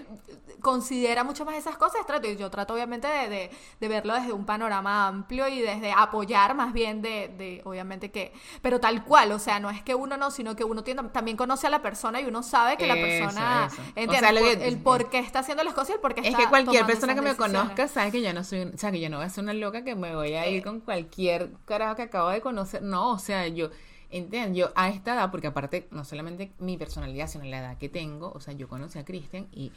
[0.60, 2.06] considera mucho más esas cosas.
[2.06, 6.54] Trato, yo trato obviamente de, de- de verlo desde un panorama amplio y desde apoyar
[6.54, 10.16] más bien de, de, obviamente que, pero tal cual, o sea, no es que uno
[10.16, 12.94] no, sino que uno tiene- también conoce a la persona y uno sabe que la
[12.94, 13.82] persona eso.
[13.82, 16.00] O entiende sea, lo por- que- el por qué está haciendo las cosas y el
[16.00, 18.60] por qué Es está que cualquier persona que me conozca sabe que yo no soy,
[18.72, 20.62] o sea, que yo no voy a ser una loca que me voy a ir
[20.62, 22.82] con cualquier carajo que acabo de conocer.
[22.82, 23.70] No, o sea, yo,
[24.12, 27.88] entiendo, yo a esta edad, porque aparte no solamente mi personalidad, sino la edad que
[27.88, 29.72] tengo, o sea, yo conocí a Cristian y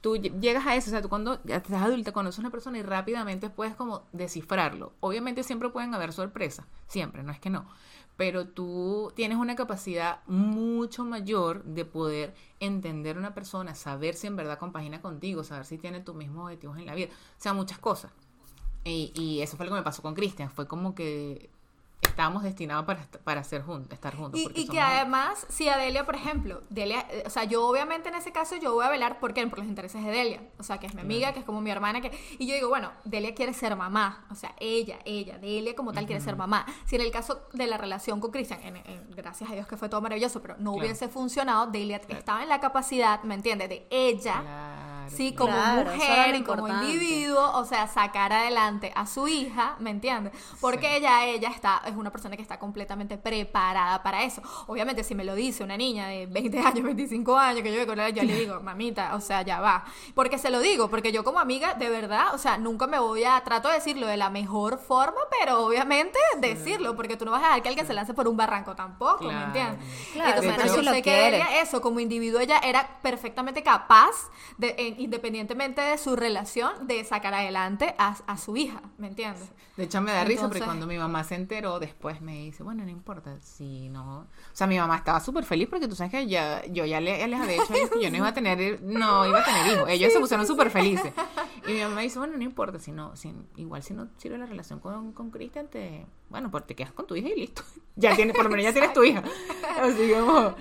[0.00, 2.50] tú ll- llegas a eso, o sea, tú cuando ya estás adulta conoces a una
[2.50, 4.92] persona y rápidamente puedes como descifrarlo.
[5.00, 7.66] Obviamente siempre pueden haber sorpresas, siempre, no es que no.
[8.16, 14.28] Pero tú tienes una capacidad mucho mayor de poder entender a una persona, saber si
[14.28, 17.08] en verdad compagina contigo, saber si tiene tus mismos objetivos en la vida.
[17.12, 18.12] O sea, muchas cosas.
[18.84, 20.50] Y, y eso fue lo que me pasó con Cristian.
[20.50, 21.50] Fue como que
[22.02, 24.38] estábamos destinados para, para ser jun- estar juntos.
[24.38, 28.08] Y, y que además, si a Delia, por ejemplo, Delia, eh, o sea, yo obviamente
[28.08, 30.62] en ese caso yo voy a velar por qué, por los intereses de Delia, o
[30.62, 32.92] sea, que es mi amiga, que es como mi hermana, que y yo digo, bueno,
[33.04, 36.66] Delia quiere ser mamá, o sea, ella, ella, Delia como tal quiere ser mamá.
[36.86, 38.60] Si en el caso de la relación con Cristian,
[39.16, 40.86] gracias a Dios que fue todo maravilloso, pero no Claro.
[40.86, 43.68] hubiese funcionado, Delia estaba en la capacidad, ¿me entiendes?
[43.68, 49.06] De ella Claro, Sí, como Claro, mujer y como individuo, o sea, sacar adelante a
[49.06, 50.32] su hija, ¿me entiendes?
[50.60, 54.42] Porque ella, ella está, es una persona que está completamente preparada para eso.
[54.66, 57.86] Obviamente, si me lo dice una niña de 20 años, 25 años, que yo voy
[57.86, 59.84] con ella, yo le digo, mamita, o sea, ya va.
[60.14, 63.24] Porque se lo digo, porque yo como amiga, de verdad, o sea, nunca me voy
[63.24, 67.42] a, trato de decirlo de la mejor forma, pero obviamente decirlo, porque tú no vas
[67.42, 69.78] a dejar que alguien se lance por un barranco tampoco, ¿me entiendes?
[70.12, 74.93] Claro, Entonces, pero yo sé que ella, eso, como individuo, ella era perfectamente capaz, de,
[74.98, 79.48] independientemente de su relación, de sacar adelante a, a su hija, ¿me entiendes?
[79.76, 82.84] De hecho, me da risa porque cuando mi mamá se enteró, después me dice, bueno,
[82.84, 84.18] no importa, si no...
[84.20, 87.26] O sea, mi mamá estaba súper feliz porque tú sabes que ya, yo ya le-
[87.26, 89.88] les había dicho que yo no iba a tener, no iba a tener hijos.
[89.88, 91.12] Ellos se pusieron súper felices.
[91.66, 94.46] Y mi mamá dice, bueno, no importa, si no, si, igual si no sirve la
[94.46, 97.62] relación con, con Cristian, te, bueno, pues te quedas con tu hija y listo.
[97.96, 99.22] Ya tienes, por lo menos ya tienes tu hija.
[99.80, 100.52] Así como...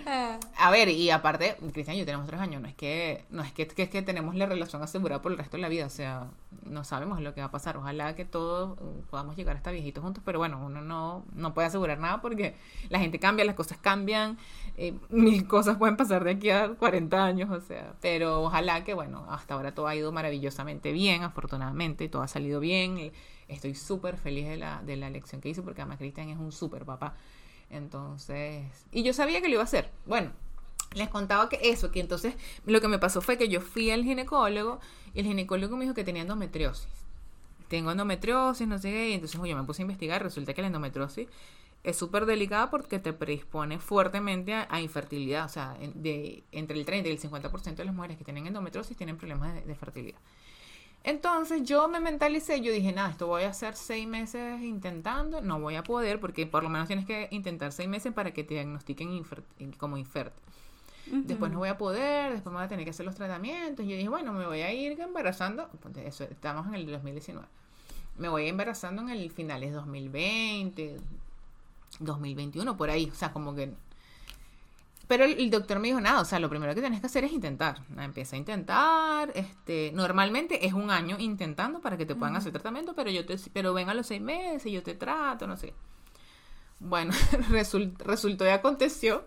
[0.55, 3.51] A ver, y aparte, Cristian y yo tenemos tres años, no es que, no es
[3.51, 5.89] que, que es que tenemos la relación asegurada por el resto de la vida, o
[5.89, 6.27] sea,
[6.63, 7.75] no sabemos lo que va a pasar.
[7.75, 8.77] Ojalá que todos
[9.09, 12.53] podamos llegar hasta viejitos juntos, pero bueno, uno no, no puede asegurar nada porque
[12.89, 14.37] la gente cambia, las cosas cambian,
[14.77, 18.93] eh, mil cosas pueden pasar de aquí a 40 años, o sea, pero ojalá que,
[18.93, 22.99] bueno, hasta ahora todo ha ido maravillosamente bien, afortunadamente, todo ha salido bien.
[22.99, 23.11] y
[23.53, 26.51] Estoy súper feliz de la, de la elección que hice porque además Cristian es un
[26.51, 27.15] súper papá.
[27.69, 29.89] Entonces, y yo sabía que lo iba a hacer.
[30.05, 30.31] Bueno,
[30.93, 32.35] les contaba que eso, que entonces
[32.65, 34.79] lo que me pasó fue que yo fui al ginecólogo
[35.13, 36.87] y el ginecólogo me dijo que tenía endometriosis.
[37.67, 40.67] Tengo endometriosis, no sé qué, y entonces yo me puse a investigar, resulta que la
[40.67, 41.27] endometriosis
[41.83, 47.09] es súper delicada porque te predispone fuertemente a, infertilidad, o sea, de, entre el 30
[47.09, 50.19] y el 50% de las mujeres que tienen endometriosis tienen problemas de fertilidad.
[51.03, 55.59] Entonces yo me mentalicé, yo dije, nada, esto voy a hacer seis meses intentando, no
[55.59, 58.53] voy a poder porque por lo menos tienes que intentar seis meses para que te
[58.53, 59.25] diagnostiquen
[59.77, 60.41] como infértil.
[61.05, 63.85] Después no voy a poder, después me voy a tener que hacer los tratamientos.
[63.85, 65.67] Y yo dije, bueno, me voy a ir embarazando.
[65.81, 67.45] Ponte Eso, estamos en el 2019.
[68.17, 70.97] Me voy embarazando en el finales 2020,
[71.99, 73.09] 2021, por ahí.
[73.11, 73.73] O sea, como que...
[75.07, 77.23] Pero el, el doctor me dijo, nada, o sea, lo primero que tienes que hacer
[77.25, 77.81] es intentar.
[77.97, 79.31] Empieza a intentar.
[79.35, 83.37] este Normalmente es un año intentando para que te puedan hacer tratamiento, pero yo te,
[83.53, 85.73] pero ven a los seis meses, yo te trato, no sé.
[86.79, 87.13] Bueno,
[87.49, 89.23] result- resultó y aconteció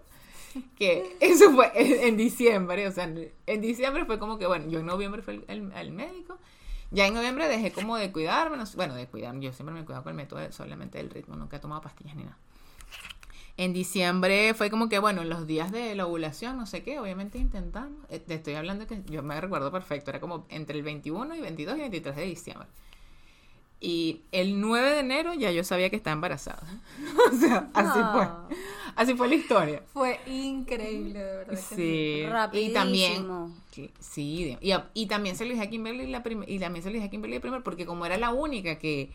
[0.77, 3.05] que eso fue en, en diciembre, o sea,
[3.47, 6.39] en, diciembre fue como que, bueno, yo en noviembre fui al, médico
[6.91, 9.85] Ya en noviembre dejé como de cuidarme, no sé- bueno, de cuidarme, yo siempre me
[9.85, 12.39] cuidado con el método de- solamente del ritmo, nunca he tomado pastillas ni nada.
[13.59, 17.39] En diciembre fue como que, bueno, los días de la ovulación, no sé qué, obviamente
[17.39, 18.05] intentamos.
[18.11, 21.41] eh, Te estoy hablando que yo me recuerdo perfecto, era como entre el 21 y
[21.41, 22.69] 22 y 23 de diciembre.
[23.81, 26.63] Y el 9 de enero ya yo sabía que estaba embarazada.
[27.33, 28.47] o sea, así Ah.
[28.49, 28.57] fue.
[28.97, 29.83] Así fue la historia.
[29.93, 31.59] Fue increíble, de verdad.
[31.75, 31.83] Sí.
[32.23, 32.75] Y Rapidísimo.
[32.75, 33.55] también.
[33.71, 36.95] que- Sí, y, y también se lo dije a Kimberly la y también se lo
[36.95, 39.11] dije a Kimberly primero porque como era la única que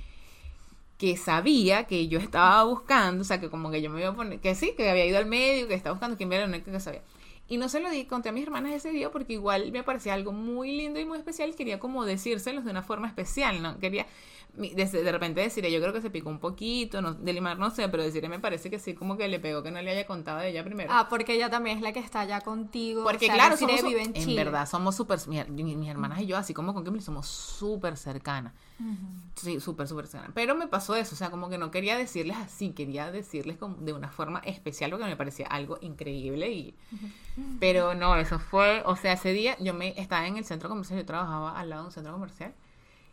[1.02, 4.16] que sabía que yo estaba buscando, o sea, que como que yo me iba a
[4.16, 6.72] poner, que sí, que había ido al médico, que estaba buscando, Kimberly era la única
[6.72, 7.02] que sabía.
[7.52, 10.14] Y no se lo di, conté a mis hermanas ese día porque igual me parecía
[10.14, 13.78] algo muy lindo y muy especial, quería como decírselos de una forma especial, ¿no?
[13.78, 14.06] Quería
[14.54, 17.88] de, repente decirle, yo creo que se picó un poquito, no, de limar no sé,
[17.90, 20.40] pero decirle me parece que sí, como que le pegó que no le haya contado
[20.40, 20.90] de ella primero.
[20.94, 23.04] Ah, porque ella también es la que está allá contigo.
[23.04, 24.44] Porque o sea, claro, somos, vive en en, Chile.
[24.44, 27.98] verdad somos súper, mi- mi- mis hermanas y yo, así como con Kimberly, somos súper
[27.98, 28.54] cercanas.
[29.36, 30.34] Sí, súper, súper cercanas.
[30.36, 33.76] Pero me pasó eso, o sea, como que no quería decirles así, quería decirles como
[33.76, 36.76] de una forma especial porque me parecía algo increíble y...
[37.60, 41.00] Pero no, eso fue, o sea, ese día yo me estaba en el centro comercial,
[41.00, 42.54] yo trabajaba al lado de un centro comercial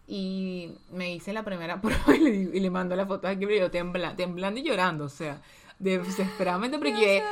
[0.07, 3.61] y me hice la primera prueba y le, y le mando la foto a Kimberly,
[3.61, 5.41] yo tembla- temblando y llorando, o sea,
[5.79, 7.23] desesperadamente porque...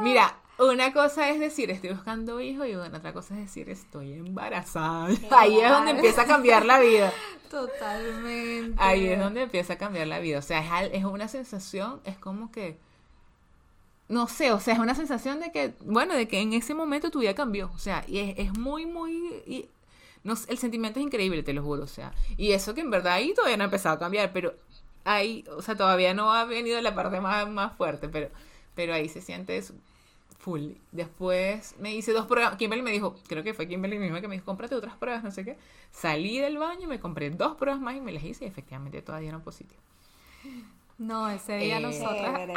[0.00, 5.08] Mira, una cosa es decir estoy buscando hijo y otra cosa es decir estoy embarazada.
[5.30, 7.12] Ahí es donde empieza a cambiar la vida.
[7.50, 8.74] Totalmente.
[8.78, 10.38] Ahí es donde empieza a cambiar la vida.
[10.38, 12.78] O sea, es, es una sensación, es como que,
[14.12, 17.10] no sé, o sea, es una sensación de que, bueno, de que en ese momento
[17.10, 17.70] tu vida cambió.
[17.74, 19.12] O sea, y es, es muy, muy,
[19.46, 19.68] y,
[20.22, 21.84] no el sentimiento es increíble, te lo juro.
[21.84, 24.54] O sea, y eso que en verdad ahí todavía no ha empezado a cambiar, pero
[25.04, 28.28] ahí, o sea, todavía no ha venido la parte más, más fuerte, pero,
[28.74, 29.74] pero ahí se siente eso
[30.38, 30.72] full.
[30.90, 32.56] Después me hice dos pruebas.
[32.56, 35.30] Kimberly me dijo, creo que fue Kimberly misma que me dijo, cómprate otras pruebas, no
[35.30, 35.56] sé qué.
[35.90, 39.22] Salí del baño, me compré dos pruebas más y me las hice y efectivamente todas
[39.22, 39.80] dieron positivo.
[40.98, 42.36] No, ese día Eh, nosotras.
[42.36, 42.54] Chévere.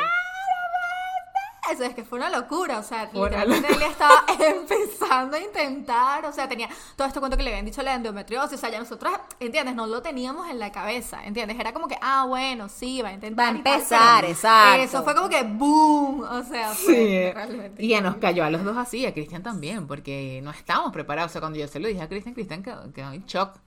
[1.71, 6.31] Eso es que fue una locura, o sea, literalmente él estaba empezando a intentar, o
[6.31, 9.13] sea, tenía todo este cuento que le habían dicho la endometriosis, o sea, ya nosotros,
[9.39, 9.75] ¿entiendes?
[9.75, 11.59] No lo teníamos en la cabeza, ¿entiendes?
[11.59, 13.45] Era como que, ah, bueno, sí, va a intentar.
[13.45, 14.83] Va a tal, empezar, exacto.
[14.83, 17.83] Eso fue como que, boom, o sea, fue realmente.
[17.83, 21.31] Y ya nos cayó a los dos así, a Cristian también, porque no estábamos preparados.
[21.31, 23.57] O sea, cuando yo se lo dije a Cristian, Cristian quedó, quedó en shock.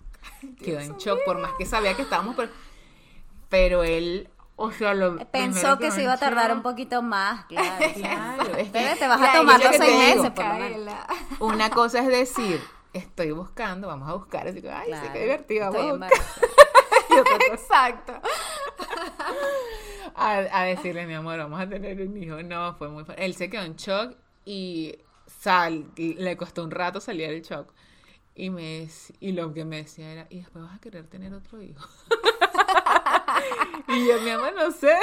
[0.62, 2.50] Quedó en shock, por más que sabía que estábamos, pero,
[3.48, 4.28] pero él,
[4.60, 7.84] o sea, lo Pensó que se iba a tardar un poquito más, claro.
[7.94, 10.94] Claro, es que- Bebé, te vas a tomar te seis meses, por lo menos.
[11.40, 12.60] Una cosa es decir,
[12.92, 15.12] estoy buscando, vamos a buscar, así que, ay, sí, Claro.
[15.12, 16.08] qué divertido, vamos
[17.50, 18.12] Exacto.
[20.14, 22.42] a, a decirle, mi amor, vamos a tener un hijo.
[22.42, 23.24] No, fue muy fuerte.
[23.24, 27.72] Él se quedó en shock y sal, y le costó un rato salir del shock.
[28.34, 28.88] Y, me,
[29.20, 31.86] y lo que me decía era, y después vas a querer tener otro hijo.
[33.88, 34.96] y yo, mi amor, no sé.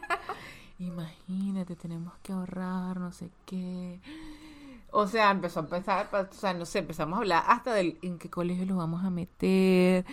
[0.78, 4.00] Imagínate, tenemos que ahorrar, no sé qué.
[4.90, 8.18] O sea, empezó a pensar, o sea, no sé, empezamos a hablar hasta del en
[8.18, 10.04] qué colegio lo vamos a meter.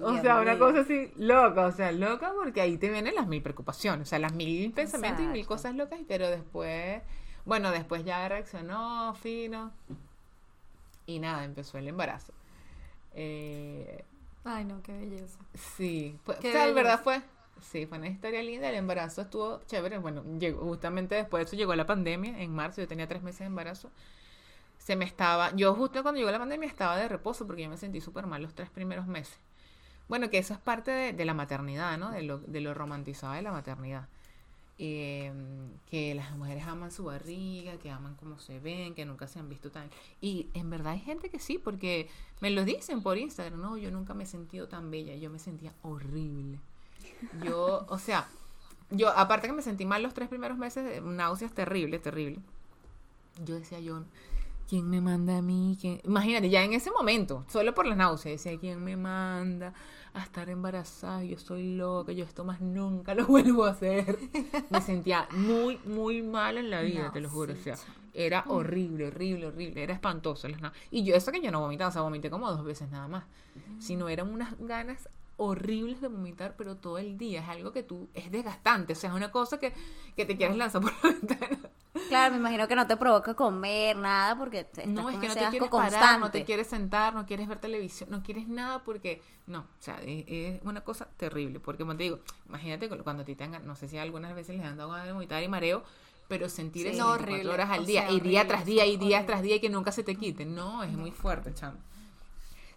[0.00, 3.26] O Dios sea, una cosa así loca, o sea, loca porque ahí te vienen las
[3.26, 7.02] mil preocupaciones, o sea, las mil pensamientos y mil cosas locas, pero después,
[7.44, 9.72] bueno, después ya reaccionó fino
[11.06, 12.32] y nada, empezó el embarazo.
[13.14, 14.04] Eh,
[14.44, 15.38] Ay, no, qué belleza.
[15.54, 16.74] Sí, fue, Qué o sea, en bello.
[16.74, 17.22] verdad fue,
[17.60, 21.56] sí, fue una historia linda, el embarazo estuvo chévere, bueno, llegó, justamente después de eso
[21.56, 23.90] llegó la pandemia, en marzo yo tenía tres meses de embarazo,
[24.78, 27.76] se me estaba, yo justo cuando llegó la pandemia estaba de reposo porque yo me
[27.78, 29.38] sentí súper mal los tres primeros meses.
[30.08, 32.10] Bueno, que eso es parte de, de la maternidad, ¿no?
[32.12, 34.08] De lo, de lo romantizado de la maternidad.
[34.84, 35.30] Eh,
[35.88, 39.48] que las mujeres aman su barriga, que aman cómo se ven, que nunca se han
[39.48, 39.88] visto tan...
[40.20, 42.08] Y en verdad hay gente que sí, porque
[42.40, 45.38] me lo dicen por Instagram, no, yo nunca me he sentido tan bella, yo me
[45.38, 46.58] sentía horrible.
[47.44, 48.26] Yo, o sea,
[48.90, 52.40] yo, aparte que me sentí mal los tres primeros meses, de náuseas terrible, terrible.
[53.44, 54.02] Yo decía, yo,
[54.68, 55.78] ¿quién me manda a mí?
[55.80, 56.00] ¿Quién?
[56.02, 59.74] Imagínate, ya en ese momento, solo por las náuseas, decía, ¿quién me manda
[60.14, 61.24] a estar embarazada?
[61.24, 64.18] Yo estoy loca, yo esto más nunca lo vuelvo a hacer.
[64.70, 67.54] Me sentía muy, muy mal en la vida, No, te lo juro.
[67.54, 69.82] sí, o sea, era horrible, horrible, horrible.
[69.82, 70.46] Era espantoso.
[70.90, 73.24] Y yo, eso que yo no vomitaba, o sea, vomité como dos veces nada más.
[73.78, 77.40] Sino eran unas ganas horribles de vomitar, pero todo el día.
[77.42, 78.92] Es algo que tú, es desgastante.
[78.92, 79.72] O sea, es una cosa que,
[80.14, 81.58] que te quieres lanzar por la ventana.
[82.08, 85.20] Claro, me imagino que no te provoca comer nada porque te- estás No, es con
[85.22, 85.96] que no te quieres constante.
[86.00, 89.66] parar, no te quieres sentar, no quieres ver televisión, no quieres nada porque, no, o
[89.82, 93.34] sea, es, es una cosa terrible, porque como te digo, imagínate cu- cuando a ti
[93.34, 95.82] tengan, no sé si algunas veces les han dado ganas de vomitar y mareo,
[96.28, 96.92] pero sentir Sí.
[96.92, 99.18] eso No, 24 horrible, horas al día, sea, y día horrible, tras día, y día
[99.18, 99.26] horrible.
[99.26, 101.78] tras día, y que nunca se te quite, no, es muy fuerte, chamo.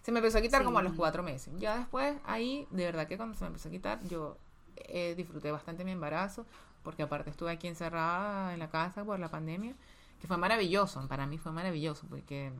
[0.02, 1.52] Se me empezó a quitar como a los cuatro meses.
[1.58, 4.36] Ya después, ahí, de verdad que cuando se me empezó a quitar, yo
[4.76, 6.46] eh, disfruté bastante mi embarazo,
[6.86, 9.74] porque aparte estuve aquí encerrada en la casa por la pandemia,
[10.20, 12.52] que fue maravilloso, para mí fue maravilloso, porque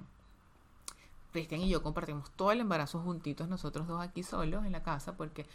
[1.30, 5.16] Cristian y yo compartimos todo el embarazo juntitos, nosotros dos aquí solos en la casa,
[5.16, 5.46] porque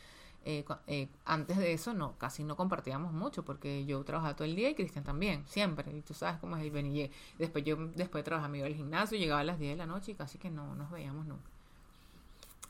[0.45, 4.55] eh, eh, antes de eso no, casi no compartíamos mucho, porque yo trabajaba todo el
[4.55, 7.11] día y Cristian también, siempre, y tú sabes cómo es el ven y llegue.
[7.39, 9.85] Después yo, después de trabajar me iba al gimnasio, llegaba a las 10 de la
[9.85, 11.50] noche y casi que no nos veíamos nunca.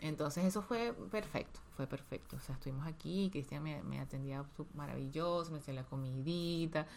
[0.02, 2.36] Entonces eso fue perfecto, fue perfecto.
[2.36, 6.88] O sea, estuvimos aquí, Cristian me, me atendía maravilloso, me hacía la comidita,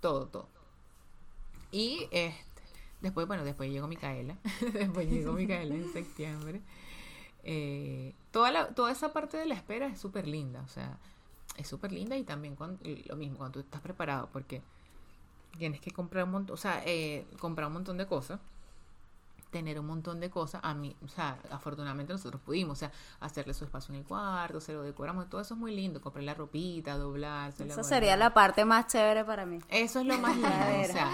[0.00, 0.48] todo, todo.
[1.70, 2.62] Y este,
[3.02, 4.38] después, bueno, después llegó Micaela,
[4.72, 6.62] después llegó Micaela en septiembre.
[7.44, 10.98] Eh, toda, toda esa parte de la espera es súper linda, o sea,
[11.58, 14.62] es súper linda y también cuando, lo mismo cuando tú estás preparado, porque
[15.58, 18.40] tienes que comprar un montón, o sea, eh, comprar un montón de cosas
[19.50, 20.60] tener un montón de cosas.
[20.64, 24.60] A mí, o sea, afortunadamente nosotros pudimos, o sea, hacerle su espacio en el cuarto,
[24.60, 27.64] se lo decoramos, todo eso es muy lindo, comprar la ropita, doblarse.
[27.66, 29.58] Esa sería la parte más chévere para mí.
[29.68, 31.12] Eso es lo más lindo, o sea,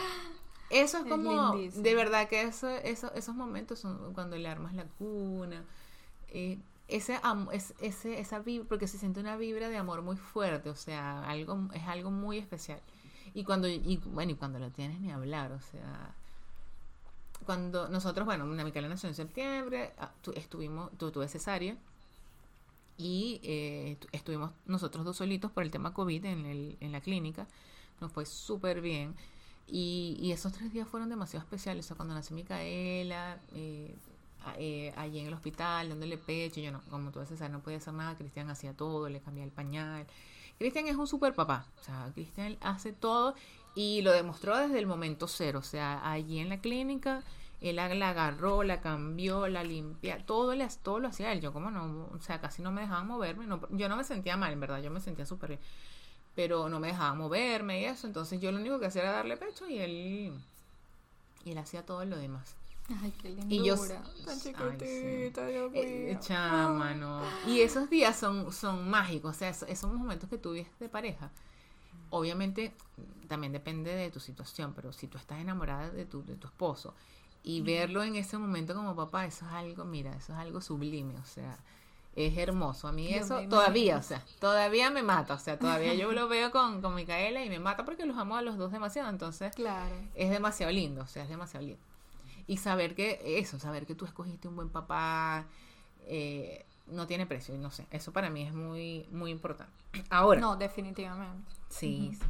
[0.71, 1.85] eso es Es como, lindísimo.
[1.85, 5.64] de verdad que eso, eso, esos momentos son cuando le armas la cuna,
[6.29, 7.21] eh, ese,
[7.53, 11.23] es, ese, esa vibra, porque se siente una vibra de amor muy fuerte, o sea,
[11.29, 12.81] algo, es algo muy especial.
[13.35, 16.14] Y cuando, y bueno, y cuando lo tienes ni hablar, o sea,
[17.44, 21.76] cuando nosotros, bueno, una Micaela nació en septiembre, ah, tu- estuvimos, tu, tuve cesárea
[22.96, 27.00] y eh, tu- estuvimos nosotros dos solitos por el tema COVID en, el, en la
[27.00, 27.46] clínica,
[28.00, 29.14] nos fue súper bien
[29.66, 33.94] y, y esos tres días fueron demasiado especiales, o sea, cuando nació Micaela, eh,
[34.59, 37.94] eh, allí en el hospital, dándole pecho, yo no, como tú cesárea no podía hacer
[37.94, 40.07] nada, Cristian hacía todo, le cambiaba el pañal.
[40.59, 43.35] Cristian es un super papá, o sea, Cristian hace todo
[43.74, 47.22] y lo demostró desde el momento cero, o sea, allí en la clínica,
[47.61, 51.70] él la, agarró, la cambió, la limpia, todo, le, todo lo hacía él, yo como
[51.70, 54.61] no, o sea, casi no me dejaban moverme, no, yo no me sentía mal, en
[54.61, 55.61] verdad, yo me sentía súper bien,
[56.35, 59.37] pero no me dejaban moverme y eso, entonces yo lo único que hacía era darle
[59.37, 60.32] pecho y él,
[61.44, 62.56] y él hacía todo lo demás.
[63.02, 63.54] Ay, qué lindura.
[63.54, 63.76] Y yo-
[64.24, 66.18] Tan chiquitita, Dios Eh, mío.
[66.20, 67.22] chama, no.
[67.46, 70.88] Y esos días son, son mágicos, o sea, esos, esos momentos que tú vives de
[70.88, 71.30] pareja.
[72.14, 72.75] Obviamente,
[73.27, 76.94] también depende de tu situación, pero si tú estás enamorada de tu, de tu esposo
[77.42, 81.16] y verlo en ese momento como papá, eso es algo, mira, eso es algo sublime,
[81.16, 81.59] o sea,
[82.14, 82.87] es hermoso.
[82.87, 86.29] A mí Yo eso todavía, o sea, todavía me mata, o sea, todavía yo lo
[86.29, 89.55] veo con, con Micaela y me mata porque los amo a los dos demasiado, entonces
[89.57, 89.94] Claro.
[90.14, 91.83] es demasiado lindo, o sea, es demasiado lindo.
[92.46, 95.46] Y saber que eso, saber que tú escogiste un buen papá,
[96.07, 99.72] eh, no tiene precio, y no sé, eso para mí es muy, muy importante.
[100.11, 101.51] Ahora, No, definitivamente.
[101.78, 102.24] Sí, sí.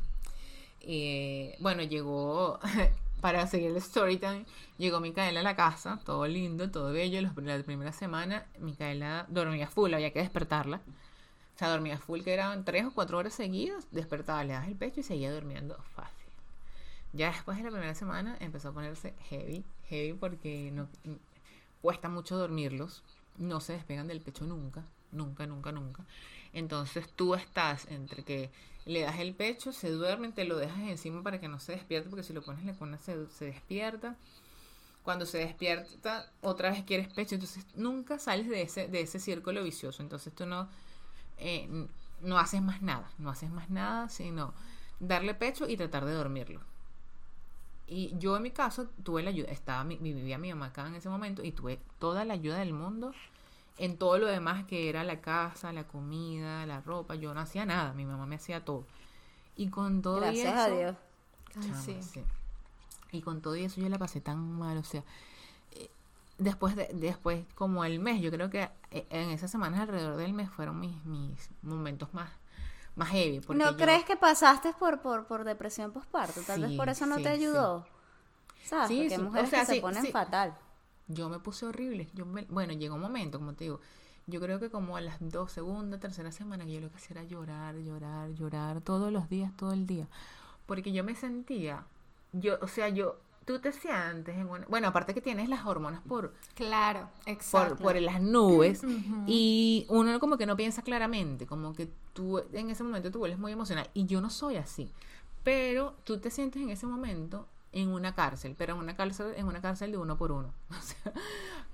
[0.83, 2.59] Eh, bueno, llegó,
[3.21, 4.47] para seguir el story time,
[4.79, 9.69] llegó Micaela a la casa, todo lindo, todo bello, los- la primera semana, Micaela dormía
[9.69, 10.79] full, había que despertarla.
[11.57, 14.77] O sea, dormía full, que eran tres o cuatro horas seguidas, despertaba, le das el
[14.77, 16.27] pecho y seguía durmiendo fácil.
[17.13, 20.89] Ya después de la primera semana empezó a ponerse heavy, heavy porque no
[21.81, 23.03] cuesta mucho dormirlos,
[23.39, 26.05] no se despegan del pecho nunca, nunca, nunca, nunca.
[26.53, 28.51] Entonces tú estás entre que
[28.85, 32.09] le das el pecho, se duermen, te lo dejas encima para que no se despierte,
[32.09, 34.17] porque si lo pones la cuna se, se despierta.
[35.05, 39.63] Cuando se despierta, otra vez quieres pecho, entonces nunca sales de ese, de ese círculo
[39.65, 40.03] vicioso.
[40.03, 40.69] Entonces tú no,
[41.39, 41.69] eh,
[42.21, 44.55] no haces más nada, no haces más nada, sino
[45.01, 46.61] darle pecho y tratar de dormirlo.
[47.89, 51.09] Y yo en mi caso tuve la ayuda, estaba vivía mi mamá acá en ese
[51.09, 53.13] momento y tuve toda la ayuda del mundo
[53.79, 57.65] en todo lo demás que era la casa, la comida, la ropa, yo no hacía
[57.67, 58.85] nada, mi mamá me hacía todo.
[59.57, 60.97] Y con todo y Gracias a eso- Dios.
[61.57, 61.99] Ay, Chama, sí.
[62.03, 62.25] sí.
[63.13, 65.03] Y con todo y eso yo la pasé tan mal, o sea,
[65.73, 65.91] eh,
[66.39, 70.33] después de, después como el mes, yo creo que eh, en esas semanas alrededor del
[70.33, 72.31] mes fueron mis, mis momentos más,
[72.97, 73.41] más heavy.
[73.41, 76.41] porque ¿No yo- crees que pasaste por, por, por depresión postparto?
[76.47, 77.43] Tal vez por eso no sí, te sí.
[77.43, 77.87] ayudó.
[78.65, 78.89] ¿Sabes?
[78.89, 80.13] Sí, Porque o mujeres sea, que se ponen sí.
[80.13, 80.57] fatal.
[81.15, 82.09] Yo me puse horrible.
[82.15, 83.81] Yo me- bueno, llegó un momento, como te digo,
[84.27, 87.17] yo creo que como a las dos, segunda, tercera semana, que yo lo que hacía
[87.21, 90.09] era llorar, llorar, llorar, todos los días, todo el día.
[90.67, 91.85] Porque yo me sentía,
[92.33, 96.01] yo, o sea, yo, tú te sientes en una, bueno, aparte que tienes las hormonas
[96.03, 97.83] por, Claro, exacto.
[97.83, 98.83] por las nubes
[99.27, 103.41] y uno como que no piensa claramente, como que tú en ese momento tú vuelves
[103.41, 104.93] muy emocional y yo no soy así,
[105.43, 109.47] pero tú te sientes en ese momento en una cárcel, pero en una cárcel, en
[109.47, 111.13] una cárcel de uno por uno, o sea,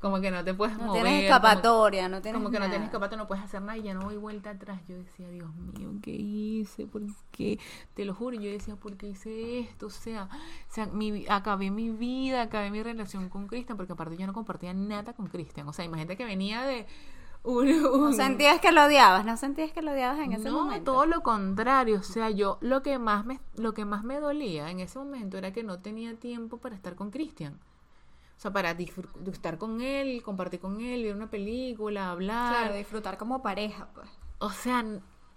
[0.01, 1.03] como que no te puedes No mover.
[1.03, 3.83] tienes como- escapatoria, no tienes como que no tienes escapatoria, no puedes hacer nada y
[3.83, 4.81] ya no doy vuelta atrás.
[4.89, 6.87] Yo decía, Dios mío, ¿qué hice?
[6.87, 7.59] ¿Por qué?
[7.95, 9.87] Te lo juro, yo decía, ¿por qué hice esto?
[9.87, 10.29] O sea,
[10.71, 14.33] o sea mi, acabé mi vida, acabé mi relación con Cristian, porque aparte yo no
[14.33, 15.67] compartía nada con Cristian.
[15.69, 16.87] O sea, imagínate que venía de
[17.45, 17.67] un...
[17.67, 20.93] No sentías que lo odiabas, no sentías que lo odiabas en ese no, momento.
[20.93, 24.71] todo lo contrario, o sea, yo lo que más me lo que más me dolía
[24.71, 27.59] en ese momento era que no tenía tiempo para estar con Cristian.
[28.37, 32.57] O sea, para estar con él, compartir con él, ver una película, hablar.
[32.57, 34.09] Claro, disfrutar como pareja, pues.
[34.39, 34.85] O sea,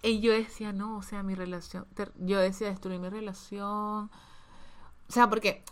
[0.02, 1.84] y yo decía, no, o sea, mi relación,
[2.18, 4.08] yo decía destruir mi relación.
[4.08, 4.10] O
[5.08, 5.64] sea, porque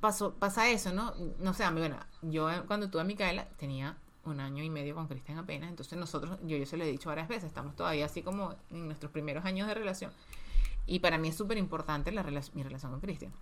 [0.00, 1.12] pasó, pasa eso, ¿no?
[1.38, 3.96] No sé, a mí, bueno, yo eh, cuando tuve a Micaela tenía
[4.30, 7.08] un año y medio con Cristian apenas, entonces nosotros, yo, yo se lo he dicho
[7.08, 10.12] varias veces, estamos todavía así como en nuestros primeros años de relación.
[10.86, 13.32] Y para mí es súper importante la rela- mi relación con Cristian.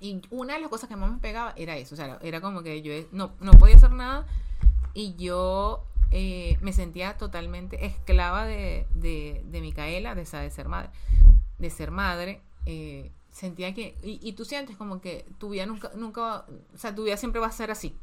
[0.00, 2.62] Y una de las cosas que más me pegaba era eso, o sea, era como
[2.62, 4.26] que yo no, no podía hacer nada
[4.94, 10.68] y yo eh, me sentía totalmente esclava de, de, de Micaela, de, esa, de ser
[10.68, 10.90] madre.
[11.58, 15.90] De ser madre eh, sentía que, y, y tú sientes como que tu vida nunca,
[15.94, 17.94] nunca, o sea, tu vida siempre va a ser así.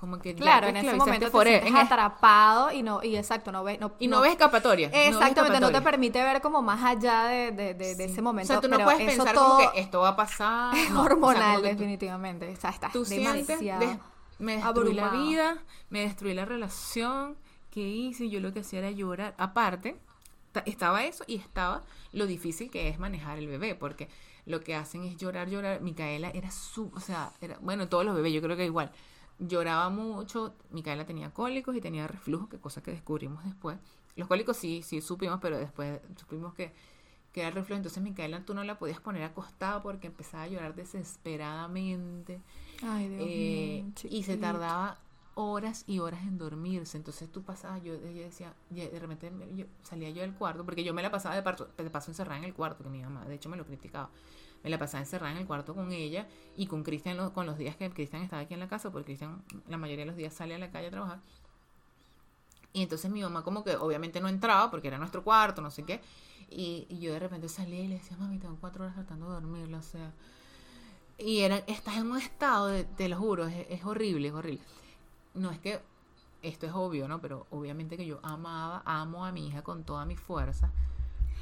[0.00, 1.62] Como que Claro, te en ese momento te forever.
[1.62, 4.88] sientes En es- atrapado y no, y exacto, no ves, no, y no, ves escapatoria.
[4.90, 8.52] no Exactamente, no te permite ver como más allá de, de, de- de ese momento.
[8.52, 10.74] O sea, tú no pero puedes eso pensar todo como que esto va a pasar.
[10.76, 12.50] es no, o sea, hormonal, definitivamente.
[12.52, 13.98] O sea, estás tú sientes, demasiado des-
[14.38, 15.58] me destruí la vida,
[15.90, 17.36] me destruí la relación
[17.70, 19.34] que hice, yo lo que hacía era llorar.
[19.38, 19.96] Aparte,
[20.52, 21.82] ta- estaba eso y estaba
[22.12, 24.08] lo difícil que es manejar el bebé, porque
[24.46, 25.80] lo que hacen es llorar, llorar.
[25.80, 28.92] Micaela era su, o sea, era, bueno, todos los bebés, yo creo que igual.
[29.38, 33.78] Lloraba mucho, Micaela tenía cólicos y tenía reflujo, que cosa que descubrimos después.
[34.16, 36.72] Los cólicos sí, sí supimos, pero después supimos que,
[37.32, 37.76] que era reflujo.
[37.78, 42.40] Entonces Micaela tú no la podías poner acostada porque empezaba a llorar desesperadamente.
[42.82, 44.98] Ay, Dios Eh, mío, y se tardaba
[45.34, 46.96] horas y horas en dormirse.
[46.96, 50.94] Entonces tú pasabas, yo, yo decía, de repente yo, salía yo del cuarto, porque yo
[50.94, 53.24] me la pasaba de, parto- de paso encerrada en el cuarto con mi mamá.
[53.24, 54.10] De hecho, me lo criticaba.
[54.64, 57.76] Me la pasaba encerrada en el cuarto con ella y con Cristian con los días
[57.76, 60.54] que Cristian estaba aquí en la casa, porque Cristian la mayoría de los días sale
[60.54, 61.20] a la calle a trabajar.
[62.72, 65.84] Y entonces mi mamá como que obviamente no entraba porque era nuestro cuarto, no sé
[65.84, 66.00] qué.
[66.50, 69.78] Y, yo de repente salía y le decía, mami, tengo cuatro horas tratando de dormirla,
[69.78, 70.12] o sea.
[71.18, 74.64] Y era, estás en un estado, de- te lo juro, es, es horrible, es horrible.
[75.34, 75.80] No es que
[76.42, 77.20] esto es obvio, ¿no?
[77.20, 80.72] Pero obviamente que yo amaba, amo a mi hija con toda mi fuerza,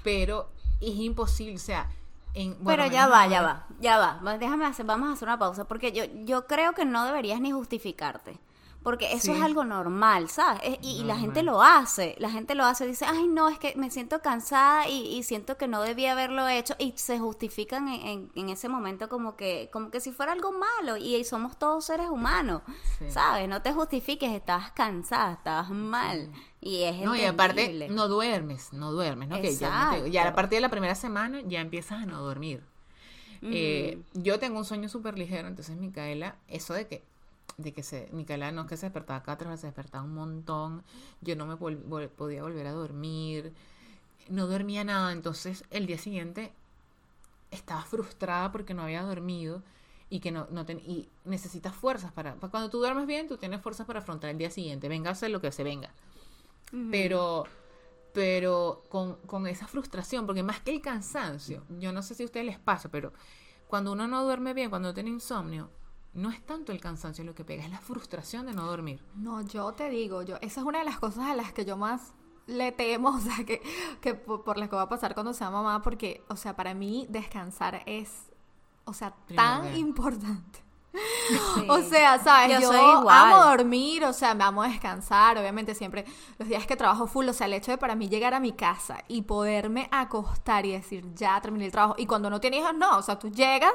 [0.04, 0.50] pero
[0.80, 1.90] es imposible, o sea,
[2.34, 4.36] en, bueno, Pero ya va, ya va, ya va.
[4.38, 7.52] Déjame hacer, vamos a hacer una pausa porque yo, yo creo que no deberías ni
[7.52, 8.38] justificarte.
[8.82, 9.30] Porque eso Sí.
[9.30, 10.60] es algo normal, ¿sabes?
[10.64, 12.16] Es- y, y la gente lo hace.
[12.18, 12.84] La gente lo hace.
[12.84, 16.48] Dice, ay, no, es que me siento cansada y, y siento que no debía haberlo
[16.48, 16.74] hecho.
[16.80, 20.50] Y se justifican en, en- en ese momento como que, como que si fuera algo
[20.50, 20.96] malo.
[20.96, 22.62] Y, somos todos seres humanos,
[22.98, 23.08] Sí.
[23.08, 23.48] ¿sabes?
[23.48, 26.32] No te justifiques, estabas cansada, estabas mal.
[26.64, 29.34] Y es No, y aparte, no duermes, no duermes, ¿no?
[29.42, 32.22] Que ya, no te- ya a partir de la primera semana ya empiezas a no
[32.22, 32.62] dormir.
[33.44, 37.02] Eh, yo tengo un sueño súper ligero, entonces Micaela, eso de que,
[37.56, 40.14] de que se, Micaela no es que se despertaba cada tres horas, se despertaba un
[40.14, 40.84] montón,
[41.20, 43.52] yo no me vol- vol- podía volver a dormir,
[44.28, 46.52] no dormía nada, entonces el día siguiente
[47.50, 49.62] estaba frustrada porque no había dormido
[50.08, 53.36] y que no, no ten- y necesitas fuerzas para, para cuando tú duermes bien, tú
[53.38, 55.90] tienes fuerzas para afrontar el día siguiente, venga a hacer lo que se venga
[56.90, 57.44] pero
[58.12, 62.26] pero con, con esa frustración, porque más que el cansancio, yo no sé si a
[62.26, 63.12] ustedes les pasa, pero
[63.68, 65.70] cuando uno no duerme bien, cuando uno tiene insomnio,
[66.14, 69.02] no es tanto el cansancio lo que pega, es la frustración de no dormir.
[69.14, 71.76] No, yo te digo, yo, esa es una de las cosas a las que yo
[71.76, 72.12] más
[72.46, 73.62] le temo, o sea, que,
[74.00, 76.74] que por, por las que va a pasar cuando sea mamá, porque, o sea, para
[76.74, 78.30] mí descansar es,
[78.84, 80.62] o sea, tan importante.
[81.54, 81.66] Sí.
[81.68, 82.60] O sea, ¿sabes?
[82.60, 83.16] Yo, Yo soy igual.
[83.16, 86.04] amo dormir, o sea, me amo descansar, obviamente siempre
[86.38, 88.52] los días que trabajo full, o sea, el hecho de para mí llegar a mi
[88.52, 92.74] casa y poderme acostar y decir, ya terminé el trabajo, y cuando no tienes hijos,
[92.74, 93.74] no, o sea, tú llegas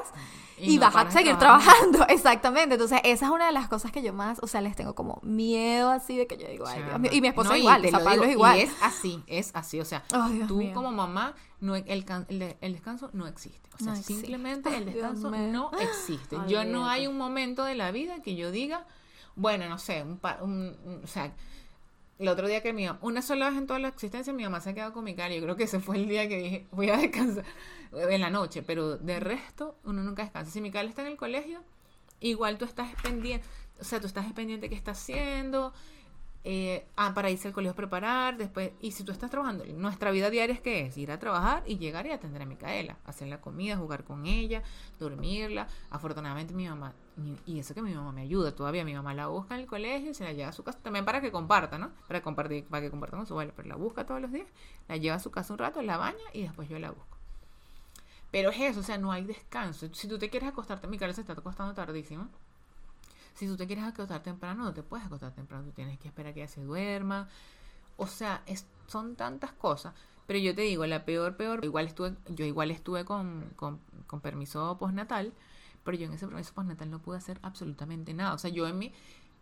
[0.58, 3.92] y, Y no vas a seguir trabajando, exactamente, entonces esa es una de las cosas
[3.92, 6.82] que yo más, o sea, les tengo como miedo así de que yo digo, ay,
[6.82, 8.58] Dios mío, y mi esposo No, igual, o sea, lo Pablo es igual.
[8.58, 10.04] Y es así, es así, o sea,
[10.46, 10.72] tú mío.
[10.74, 13.68] como mamá, no, el, can- el, el descanso no existe.
[13.74, 14.14] O sea, No existe.
[14.14, 16.36] simplemente el descanso no existe.
[16.48, 18.86] Yo no hay un momento de la vida que yo diga,
[19.36, 21.32] bueno, no sé, un, pa- un- un- o sea,
[22.18, 24.60] el otro día que mi mamá, una sola vez en toda la existencia, mi mamá
[24.60, 25.34] se ha quedado con mi cara.
[25.34, 27.44] Yo creo que ese fue el día que dije, voy a descansar
[27.92, 30.50] en la noche, pero de resto, uno nunca descansa.
[30.50, 31.62] Si mi cara está en el colegio,
[32.20, 33.46] igual tú estás pendiente,
[33.80, 35.72] o sea, tú estás pendiente de qué está haciendo.
[36.50, 40.10] Eh, ah, para irse al colegio a preparar, después, y si tú estás trabajando, nuestra
[40.10, 43.28] vida diaria es que es ir a trabajar y llegar y atender a Micaela, hacer
[43.28, 44.62] la comida, jugar con ella,
[44.98, 45.68] dormirla.
[45.90, 46.94] Afortunadamente mi mamá,
[47.44, 50.12] y eso que mi mamá me ayuda todavía, mi mamá la busca en el colegio
[50.12, 51.90] y se la lleva a su casa, también para que comparta, ¿no?
[52.06, 54.48] Para compartir, para que compartan con su abuela, pero la busca todos los días,
[54.88, 57.18] la lleva a su casa un rato, la baña y después yo la busco.
[58.30, 59.86] Pero es eso, o sea, no hay descanso.
[59.92, 62.30] Si tú te quieres acostarte, Micaela se está acostando tardísimo
[63.38, 66.34] si tú te quieres acostar temprano, no te puedes acostar temprano, tú tienes que esperar
[66.34, 67.28] que ella se duerma.
[67.96, 69.94] O sea, es, son tantas cosas.
[70.26, 74.20] Pero yo te digo, la peor, peor, igual estuve, yo igual estuve con, con, con
[74.20, 75.32] permiso postnatal,
[75.84, 78.34] pero yo en ese permiso postnatal no pude hacer absolutamente nada.
[78.34, 78.92] O sea, yo en mi,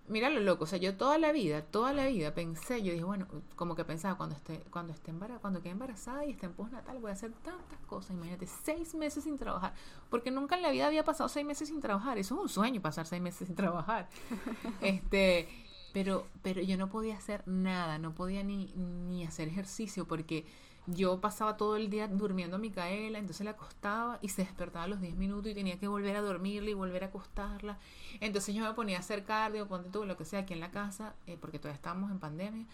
[0.08, 3.04] mira lo loco, o sea, yo toda la vida, toda la vida pensé, yo dije,
[3.04, 3.26] bueno,
[3.56, 6.98] como que pensaba, cuando esté, cuando esté embarazada, cuando quede embarazada y esté en postnatal,
[6.98, 9.74] voy a hacer tantas cosas, imagínate, seis meses sin trabajar,
[10.10, 12.80] porque nunca en la vida había pasado seis meses sin trabajar, eso es un sueño,
[12.80, 14.08] pasar seis meses sin trabajar,
[14.80, 15.48] este,
[15.92, 20.46] pero, pero yo no podía hacer nada, no podía ni, ni hacer ejercicio, porque
[20.86, 24.88] yo pasaba todo el día durmiendo a Micaela, entonces la acostaba y se despertaba a
[24.88, 27.78] los 10 minutos y tenía que volver a dormirla y volver a acostarla.
[28.20, 30.70] Entonces yo me ponía a hacer cardio, ponte tú, lo que sea, aquí en la
[30.70, 32.66] casa, eh, porque todavía estábamos en pandemia.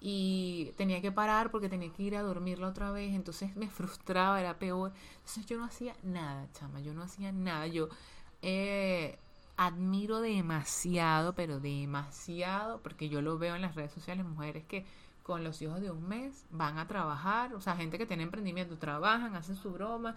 [0.00, 3.14] Y tenía que parar porque tenía que ir a dormirla otra vez.
[3.14, 4.92] Entonces me frustraba, era peor.
[5.16, 7.66] Entonces yo no hacía nada, chama, yo no hacía nada.
[7.66, 7.88] Yo
[8.42, 9.18] eh,
[9.56, 14.84] admiro demasiado, pero demasiado, porque yo lo veo en las redes sociales, mujeres que
[15.26, 18.78] con los hijos de un mes, van a trabajar, o sea, gente que tiene emprendimiento,
[18.78, 20.14] trabajan, hacen su broma,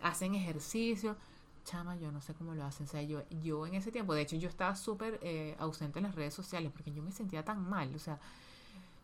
[0.00, 1.16] hacen ejercicio.
[1.64, 2.86] Chama, yo no sé cómo lo hacen.
[2.86, 6.04] O sea, yo, yo en ese tiempo, de hecho, yo estaba súper eh, ausente en
[6.04, 8.20] las redes sociales porque yo me sentía tan mal, o sea,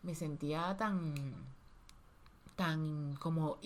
[0.01, 1.13] me sentía tan
[2.55, 3.57] tan como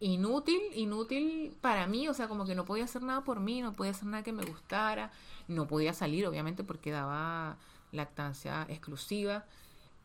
[0.00, 3.74] inútil, inútil para mí, o sea, como que no podía hacer nada por mí, no
[3.74, 5.10] podía hacer nada que me gustara,
[5.48, 7.58] no podía salir, obviamente, porque daba
[7.92, 9.44] lactancia exclusiva.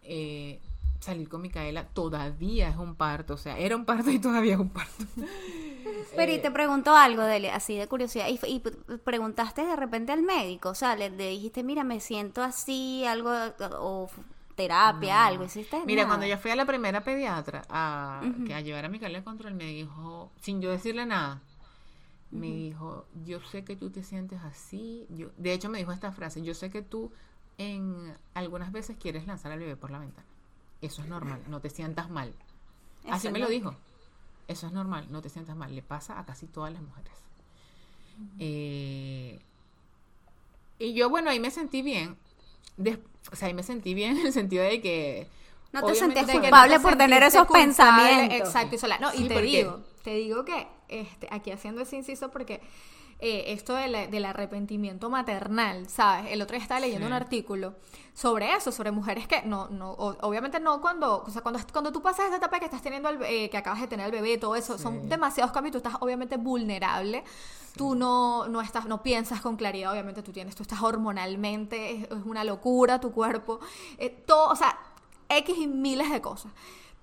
[0.03, 0.59] Eh,
[0.99, 4.59] salir con Micaela todavía es un parto, o sea, era un parto y todavía es
[4.59, 5.05] un parto.
[6.15, 8.59] Pero y te pregunto algo, Dele, así de curiosidad, y,
[9.03, 13.31] preguntaste de repente al médico, o sea, le, dijiste, mira, me siento así, algo,
[13.79, 14.09] o
[14.55, 15.83] terapia, algo, ¿hiciste?
[15.85, 19.23] Mira, cuando yo fui a la primera pediatra a, que a llevar a Micaela al
[19.23, 21.41] control, me dijo, sin yo decirle nada,
[22.31, 26.11] me dijo, yo sé que tú te sientes así, yo, de hecho me dijo esta
[26.11, 27.11] frase, yo sé que tú
[27.57, 30.27] en algunas veces quieres lanzar al bebé por la ventana.
[30.82, 32.34] Eso es normal, no te sientas mal.
[33.09, 33.75] Así me lo dijo.
[34.47, 35.73] Eso es normal, no te sientas mal.
[35.75, 37.13] Le pasa a casi todas las mujeres.
[38.39, 39.39] Eh,
[40.80, 42.17] y yo, bueno, ahí me sentí bien.
[43.32, 45.28] o sea, ahí me sentí bien en el sentido de que...
[45.73, 48.38] No te sentías culpable por tener esos pensamientos.
[48.38, 48.75] Exacto.
[48.75, 52.61] Y, no, y te digo, te digo que este, aquí haciendo ese inciso porque
[53.20, 56.32] eh, esto del arrepentimiento maternal, ¿sabes?
[56.32, 57.74] El otro día estaba leyendo un artículo
[58.13, 62.01] sobre eso, sobre mujeres que no, no, obviamente no cuando, o sea, cuando, cuando tú
[62.01, 64.55] pasas esa etapa que estás teniendo, el, eh, que acabas de tener el bebé, todo
[64.55, 67.24] eso, son demasiados cambios, tú estás obviamente vulnerable,
[67.76, 72.07] tú no, no estás, no piensas con claridad, obviamente tú tienes, tú estás hormonalmente, es,
[72.26, 73.59] una locura tu cuerpo,
[73.97, 74.78] eh, todo, o sea,
[75.30, 76.51] X y miles de cosas.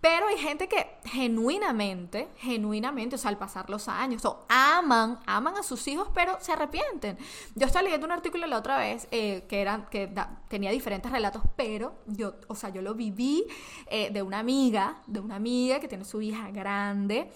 [0.05, 5.57] Pero hay gente que genuinamente, genuinamente, o sea, al pasar los años, o aman, aman
[5.57, 7.17] a sus hijos, pero se arrepienten.
[7.55, 10.13] Yo estaba leyendo un artículo la otra vez eh, que, eran, que
[10.49, 13.47] tenía diferentes relatos, pero yo, o sea, yo lo viví
[13.87, 17.31] eh, de una amiga, de una amiga que tiene su hija grande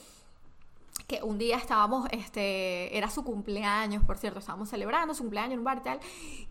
[1.08, 5.60] que un día estábamos, este, era su cumpleaños, por cierto, estábamos celebrando su cumpleaños en
[5.60, 6.00] un bar y tal,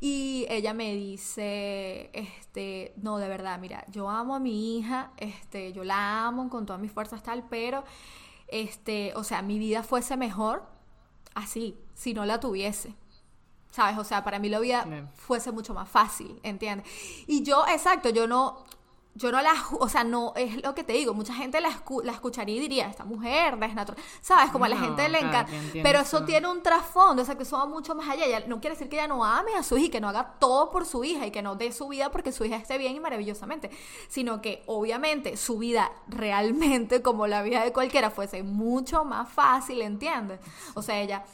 [0.01, 5.71] y ella me dice, este, no, de verdad, mira, yo amo a mi hija, este,
[5.73, 7.83] yo la amo con todas mis fuerzas tal, pero,
[8.47, 10.67] este, o sea, mi vida fuese mejor
[11.35, 12.95] así, si no la tuviese.
[13.69, 13.99] ¿Sabes?
[13.99, 16.87] O sea, para mí la vida fuese mucho más fácil, ¿entiendes?
[17.27, 18.63] Y yo, exacto, yo no,
[19.17, 21.69] yo no la, o sea, no es lo que te digo, mucha gente la,
[22.03, 23.57] la escucharía y diría, esta mujer
[24.21, 24.51] ¿sabes?
[24.51, 25.51] Como a la gente le encanta,
[25.81, 28.75] pero eso, tiene un trasfondo, o sea, que eso va mucho más allá, no quiere
[28.75, 31.03] decir que ella no ame a su hija y que no haga todo por su
[31.03, 33.71] hija y que no dé su vida porque su hija esté bien y maravillosamente,
[34.07, 39.81] sino que obviamente su vida realmente, como la vida de cualquiera, fuese mucho más fácil,
[39.81, 40.39] ¿entiendes?
[40.75, 41.25] O sea, ella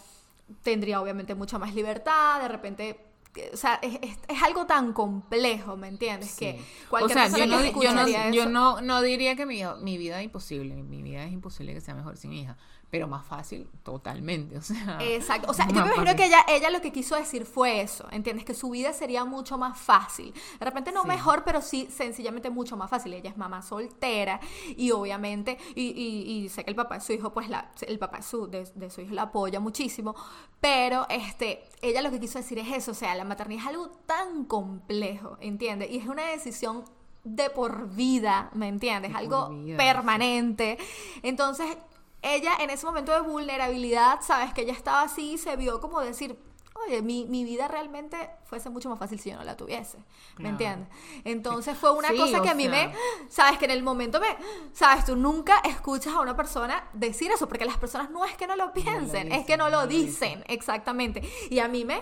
[0.61, 3.12] tendría obviamente mucha más libertad, de repente
[3.53, 6.35] o sea, es, es, algo tan complejo, ¿me entiendes?
[6.35, 6.59] Que
[6.89, 10.19] cualquier o sea, yo, no, yo, no, yo no, no, diría que mi, mi vida
[10.19, 12.57] es imposible, mi vida es imposible que sea mejor sin mi hija
[12.93, 14.99] pero más fácil totalmente, o sea.
[15.01, 18.07] Exacto, o sea, yo me imagino que ella, ella lo que quiso decir fue eso,
[18.11, 18.45] ¿entiendes?
[18.45, 20.31] Que su vida sería mucho más fácil.
[20.59, 23.11] De repente no mejor, pero sí sencillamente mucho más fácil.
[23.15, 24.39] Ella es mamá soltera
[24.77, 28.17] y obviamente, y, y, sé que el papá de su hijo, pues la, el papá
[28.17, 30.13] de su, de, su hijo la apoya muchísimo,
[30.61, 33.89] pero este, ella lo que quiso decir es eso, o sea, la maternidad es algo
[34.05, 35.89] tan complejo, ¿entiendes?
[35.89, 36.83] Y es una decisión
[37.23, 39.13] de por vida, ¿me entiendes?
[39.13, 40.77] De algo vida, permanente.
[41.23, 41.75] Entonces,
[42.23, 45.99] ella en ese momento de vulnerabilidad, sabes que ella estaba así y se vio como
[46.01, 46.37] decir,
[46.85, 49.97] oye, mi, mi vida realmente fuese mucho más fácil si yo no la tuviese,
[50.37, 50.89] ¿me entiendes?
[51.23, 52.71] Entonces fue una Sí, cosa que a mí sea.
[52.71, 52.93] me,
[53.29, 54.35] sabes, que en el momento me,
[54.73, 58.47] sabes, tú nunca escuchas a una persona decir eso, porque las personas no es que
[58.47, 61.21] no lo piensen, es que no lo dicen, exactamente.
[61.49, 62.01] Y a mí me...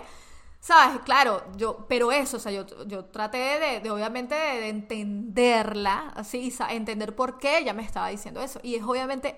[0.60, 1.00] ¿Sabes?
[1.04, 6.12] Claro, yo, pero eso, o sea, yo, yo traté de, de, obviamente de, de entenderla,
[6.14, 8.60] así, entender por qué ella me estaba diciendo eso.
[8.62, 9.36] Y es obviamente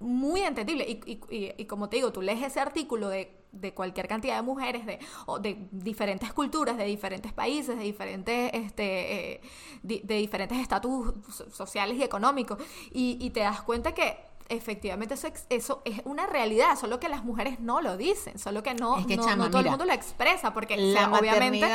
[0.00, 0.84] muy entendible.
[0.88, 4.42] Y, y- y- como te digo, tú lees ese artículo de, de cualquier cantidad de
[4.42, 9.40] mujeres de, o de diferentes culturas, de diferentes países, de diferentes, este, eh,
[9.82, 12.58] di- de diferentes estatus so- sociales y económicos,
[12.92, 14.18] y, y te das cuenta que
[14.48, 18.74] efectivamente eso, eso es una realidad, solo que las mujeres no lo dicen, solo que
[18.74, 21.12] no, Es que, no, chama, no todo el mundo lo expresa, porque o La sea,
[21.18, 21.66] obviamente...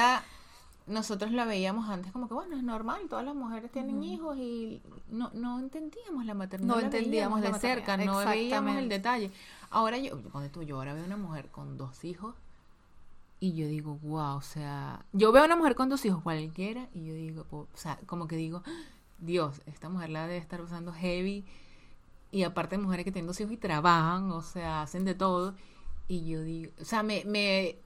[0.91, 4.81] nosotros la veíamos antes como que, bueno, es normal, todas las mujeres tienen hijos y
[5.09, 6.75] no, no entendíamos la maternidad.
[6.75, 9.31] No la entendíamos de cerca, no veíamos el detalle.
[9.69, 12.35] Ahora yo, cuando tú, yo ahora veo una mujer con dos hijos
[13.39, 17.05] y yo digo, wow, o sea, yo veo una mujer con dos hijos cualquiera y
[17.05, 18.61] yo digo, o sea, como que digo,
[19.19, 21.45] Dios, esta mujer la debe estar usando heavy
[22.31, 25.55] y aparte mujeres que tienen dos hijos y trabajan, o sea, hacen de todo.
[26.07, 27.77] Y yo digo, o sea, me, me,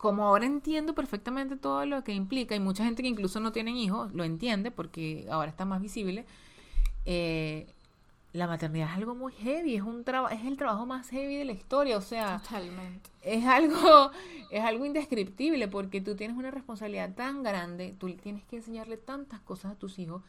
[0.00, 3.76] como ahora entiendo perfectamente todo lo que implica, y mucha gente que incluso no tienen
[3.76, 6.24] hijos lo entiende porque ahora está más visible,
[7.04, 7.66] eh,
[8.32, 11.44] la maternidad es algo muy heavy, es un trabajo, es el trabajo más heavy de
[11.44, 13.10] la historia, o sea, Totalmente.
[13.20, 14.10] es algo,
[14.50, 19.40] es algo indescriptible porque tú tienes una responsabilidad tan grande, tú tienes que enseñarle tantas
[19.40, 20.22] cosas a tus hijos.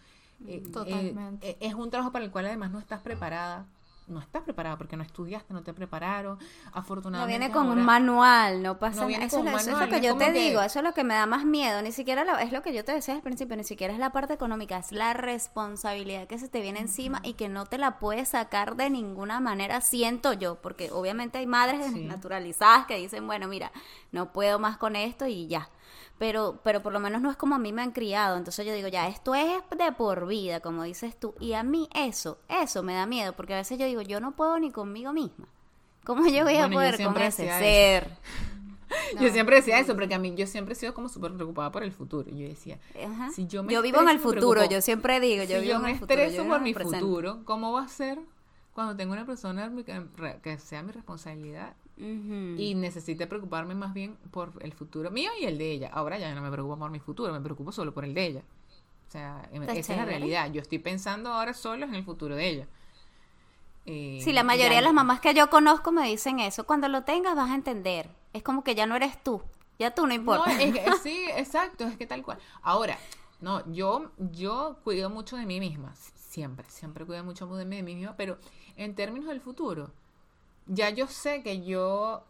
[0.47, 1.51] eh, Totalmente.
[1.51, 3.65] eh, es un trabajo para el cual además no estás preparada.
[4.11, 6.37] No estás preparada porque no estudiaste, no te prepararon.
[6.37, 7.39] No Afortunadamente.
[7.39, 9.25] viene con un manual, no pasa No nada.
[9.25, 10.85] Eso, es lo- eso manual, es lo es que yo te que- digo, eso es
[10.85, 11.81] lo que me da más miedo.
[11.81, 14.11] Ni siquiera lo- es lo que yo te decía al principio, ni siquiera es la
[14.11, 17.99] parte económica, es la responsabilidad que se te viene encima y que no te la
[17.99, 22.03] puedes sacar de ninguna manera, siento yo, porque obviamente hay madres Sí.
[22.05, 23.71] naturalizadas que dicen, bueno, mira,
[24.11, 25.69] no puedo más con esto y ya.
[26.21, 28.37] Pero, pero por lo menos no es como a mí me han criado.
[28.37, 31.33] Entonces yo digo, ya, esto es de por vida, como dices tú.
[31.39, 34.33] Y a mí eso, eso me da miedo, porque a veces yo digo, yo no
[34.33, 35.47] puedo ni conmigo misma.
[36.03, 38.11] ¿Cómo yo voy a Bueno, yo poder con ese ser?
[39.19, 41.81] Yo siempre decía eso, porque a mí yo siempre he sido como súper preocupada por
[41.81, 42.29] el futuro.
[42.29, 43.31] Yo decía, Ajá.
[43.31, 45.79] si yo me Yo vivo en el futuro, yo siempre digo, yo si vivo yo
[45.79, 46.19] en el futuro.
[46.19, 46.99] yo estreso vivo por mi presente.
[46.99, 48.19] futuro, ¿cómo va a ser
[48.75, 54.53] cuando tenga una persona que, que sea mi responsabilidad Y necesite preocuparme más bien por
[54.61, 55.89] el futuro mío y el de ella.
[55.93, 58.41] Ahora ya no me preocupo por mi futuro, me preocupo solo por el de ella.
[59.07, 60.51] O sea, em- esa es la realidad.
[60.51, 62.67] Yo estoy pensando ahora solo en el futuro de ella.
[63.85, 66.65] Eh, Sí, la mayoría ya- de las mamás que yo conozco me dicen eso.
[66.65, 68.09] Cuando lo tengas vas a entender.
[68.33, 69.41] Es como que ya no eres tú.
[69.79, 70.51] Ya tú no No, importa.
[70.61, 72.37] es que- sí, exacto, es que tal cual.
[72.61, 72.97] Ahora,
[73.41, 78.15] no, yo, yo cuido mucho de mí misma, siempre, siempre cuido mucho de mí misma,
[78.15, 78.37] pero
[78.77, 79.91] en términos del futuro,
[80.67, 82.23] ya yo sé que yo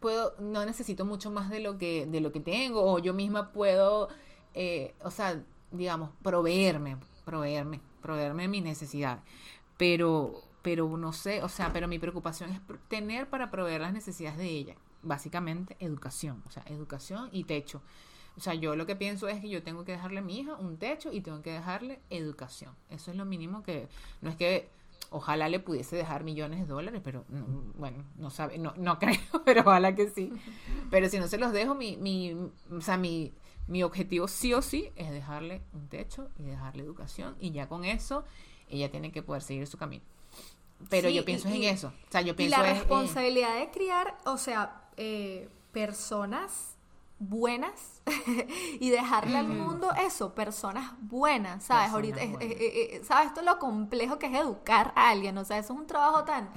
[0.00, 3.52] puedo, no necesito mucho más de lo que, de lo que tengo, o yo misma
[3.52, 4.08] puedo,
[4.54, 9.22] eh, o sea, digamos, proveerme, proveerme, proveerme mis necesidades.
[9.78, 14.38] Pero, pero no sé, o sea, pero mi preocupación es tener para proveer las necesidades
[14.38, 14.76] de ella.
[15.02, 17.82] Básicamente, educación, o sea, educación y techo.
[18.36, 20.56] O sea, yo lo que pienso es que yo tengo que dejarle a mi hija
[20.56, 22.74] un techo y tengo que dejarle educación.
[22.88, 23.88] Eso es lo mínimo que,
[24.20, 24.70] no es que
[25.12, 29.18] ojalá le pudiese dejar millones de dólares, pero mm, bueno, no sabe, no, no creo,
[29.44, 30.32] pero ojalá que sí.
[30.90, 32.32] Pero si no se los dejo, mi, mi,
[32.70, 33.32] o sea, mi,
[33.68, 37.84] mi objetivo sí o sí es dejarle un techo y dejarle educación y ya con
[37.84, 38.24] eso
[38.68, 40.02] ella tiene que poder seguir su camino.
[40.90, 41.88] Pero Sí, yo pienso y- en y- eso.
[42.08, 46.71] O sea, yo Y pienso la es en- responsabilidad de criar, o sea, eh, personas
[47.28, 48.02] buenas
[48.80, 51.92] y dejarle al mundo eso, personas buenas, ¿sabes?
[51.92, 52.42] Personas Ahorita, buenas.
[52.42, 53.28] eh, eh, eh, ¿sabes?
[53.28, 56.24] Esto es lo complejo que es educar a alguien, o sea, eso es un trabajo
[56.24, 56.50] tan,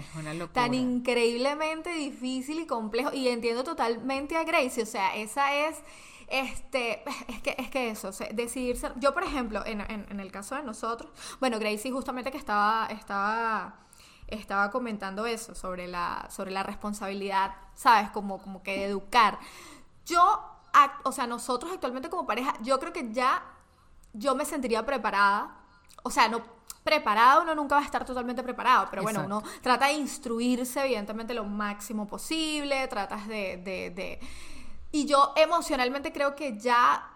[0.53, 5.81] tan increíblemente difícil y complejo y entiendo totalmente a Gracie, o sea, esa es
[6.27, 10.07] este es que es que eso, o sea, decidir ser yo por ejemplo, en, en-
[10.09, 13.75] en el caso de nosotros, bueno, Gracie justamente que estaba estaba
[14.27, 18.09] estaba comentando eso sobre la sobre la responsabilidad, ¿sabes?
[18.09, 19.37] Como como que de educar.
[20.05, 20.54] Yo
[21.03, 23.43] o sea, nosotros actualmente como pareja, yo creo que ya
[24.13, 25.55] yo me sentiría preparada.
[26.03, 26.41] O sea, no
[26.83, 29.37] preparado, uno nunca va a estar totalmente preparado, pero bueno, Exacto.
[29.47, 34.19] uno trata de instruirse evidentemente lo máximo posible, tratas de, de, de-
[34.91, 37.11] Y yo emocionalmente creo que ya...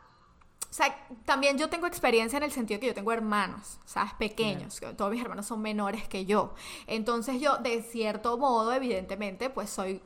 [0.70, 0.96] O sea,
[1.26, 4.14] también yo tengo experiencia en el sentido que yo tengo hermanos, ¿sabes?
[4.14, 6.54] Pequeños, que todos mis hermanos son menores que yo.
[6.86, 10.02] Entonces yo, de cierto modo, evidentemente, pues soy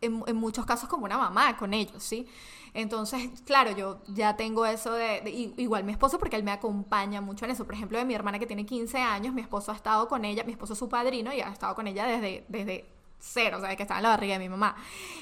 [0.00, 2.26] en, en muchos casos como una mamá con ellos, ¿sí?
[2.74, 7.20] Entonces, claro, yo ya tengo eso de, de- igual mi esposo porque él me acompaña
[7.20, 7.64] mucho en eso.
[7.64, 10.44] Por ejemplo, de mi hermana que tiene 15 años, mi esposo ha estado con ella,
[10.44, 12.86] mi esposo es su padrino y ha estado con ella desde, desde
[13.18, 14.74] cero, o sea, que estaba en la barriga de mi mamá.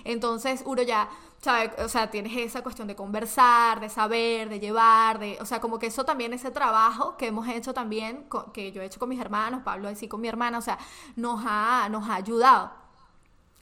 [0.04, 1.08] Entonces, uno ya,
[1.40, 5.60] sabe, o sea, tienes esa cuestión de conversar, de saber, de llevar, de, o sea,
[5.60, 9.08] como que eso también, ese trabajo que hemos hecho también, que yo he hecho con
[9.08, 10.78] mis hermanos, Pablo así con mi hermana, o sea,
[11.16, 12.70] nos ha, nos ha ayudado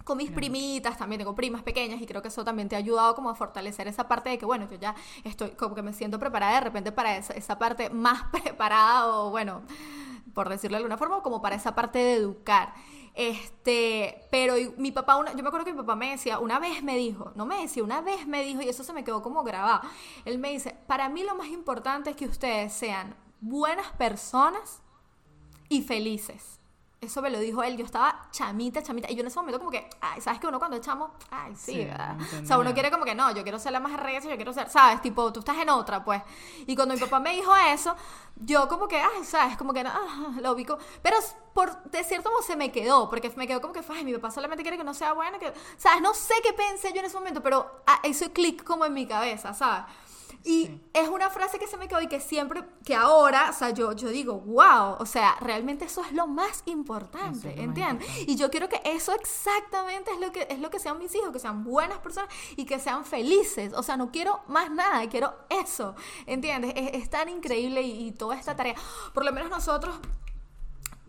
[0.07, 3.15] con mis primitas, también tengo primas pequeñas y creo que eso también te ha ayudado
[3.17, 4.95] como a fortalecer esa parte de que, bueno, yo ya
[5.25, 9.31] estoy como que me siento preparada de repente para esa, esa parte más preparada o,
[9.31, 9.63] bueno,
[10.33, 12.73] por decirlo de alguna forma, como para esa parte de educar.
[13.15, 16.59] Este, pero y- mi papá, una- yo me acuerdo que mi papá me decía, una
[16.61, 19.23] vez me dijo, no me decía, una vez me dijo, y eso se me quedó
[19.23, 19.81] como grabado.
[20.25, 24.83] Él me dice, para mí lo más importante es que ustedes sean buenas personas
[25.69, 26.56] y felices.
[27.01, 27.77] Eso me lo dijo él.
[27.77, 29.11] Yo estaba chamita, chamita.
[29.11, 31.11] Y yo en ese momento como que, ay, ¿sabes que uno cuando echamos?
[31.31, 32.17] Ay, sí, Sí, ¿verdad?
[32.43, 34.53] O sea, uno quiere como que no, yo quiero ser la más recia, yo quiero
[34.53, 35.03] ser, ¿sabes?
[35.03, 36.23] Tipo, tú estás en otra, pues.
[36.67, 37.95] Y cuando mi papá me dijo eso,
[38.37, 39.57] yo como que, ay, ¿sabes?
[39.59, 40.79] Como que, ah, lo ubico.
[41.03, 41.19] Pero
[41.53, 44.31] por, de cierto modo se me quedó, porque me quedó como que, ay, mi papá
[44.31, 46.01] solamente quiere que no sea bueno, que, ¿sabes?
[46.01, 49.07] No sé qué pensé yo en ese momento, pero ah, hizo clic como en mi
[49.07, 49.85] cabeza, ¿sabes?
[50.45, 50.81] Y Sí.
[50.95, 53.93] es una frase que se me quedó y que siempre, que ahora, o sea, yo,
[53.93, 58.07] yo digo, wow, o sea, realmente eso es lo más importante, es más ¿entiendes?
[58.09, 58.33] importante.
[58.33, 61.31] Y yo quiero que eso exactamente es lo que es lo que sean mis hijos,
[61.33, 63.72] que sean buenas personas y que sean felices.
[63.74, 65.95] O sea, no quiero más nada, quiero eso,
[66.27, 66.72] ¿entiendes?
[66.77, 68.74] Es, es tan increíble y, y toda esta tarea,
[69.14, 69.97] por lo menos nosotros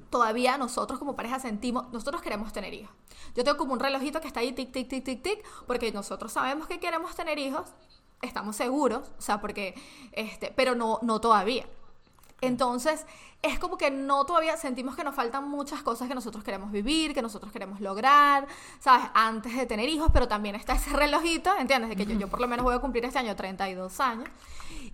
[0.09, 2.93] todavía nosotros como pareja sentimos, nosotros queremos tener hijos.
[3.35, 6.31] Yo tengo como un relojito que está ahí tic, tic, tic, tic, tic, porque nosotros
[6.31, 7.69] sabemos que queremos tener hijos,
[8.21, 9.75] estamos seguros, o sea, porque,
[10.11, 11.65] este, pero no, no todavía.
[12.41, 13.05] Entonces,
[13.41, 17.13] es como que no todavía sentimos que nos faltan muchas cosas que nosotros queremos vivir,
[17.13, 18.47] que nosotros queremos lograr,
[18.79, 19.07] ¿sabes?
[19.13, 21.89] Antes de tener hijos, pero también está ese relojito, ¿entiendes?
[21.89, 24.29] De que yo, yo por lo menos voy a cumplir este año 32 años.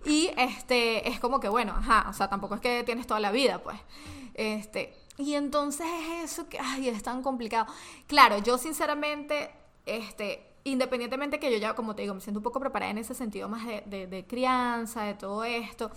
[0.04, 3.30] Y este, es como que, bueno, ajá, o sea, tampoco es que tienes toda la
[3.30, 3.78] vida, pues.
[4.34, 7.66] Este, y entonces es eso que, ay, es tan complicado.
[8.06, 9.50] Claro, yo sinceramente,
[9.86, 13.14] este, independientemente que yo ya, como te digo, me siento un poco preparada en ese
[13.14, 15.90] sentido más de, de- crianza, de todo esto,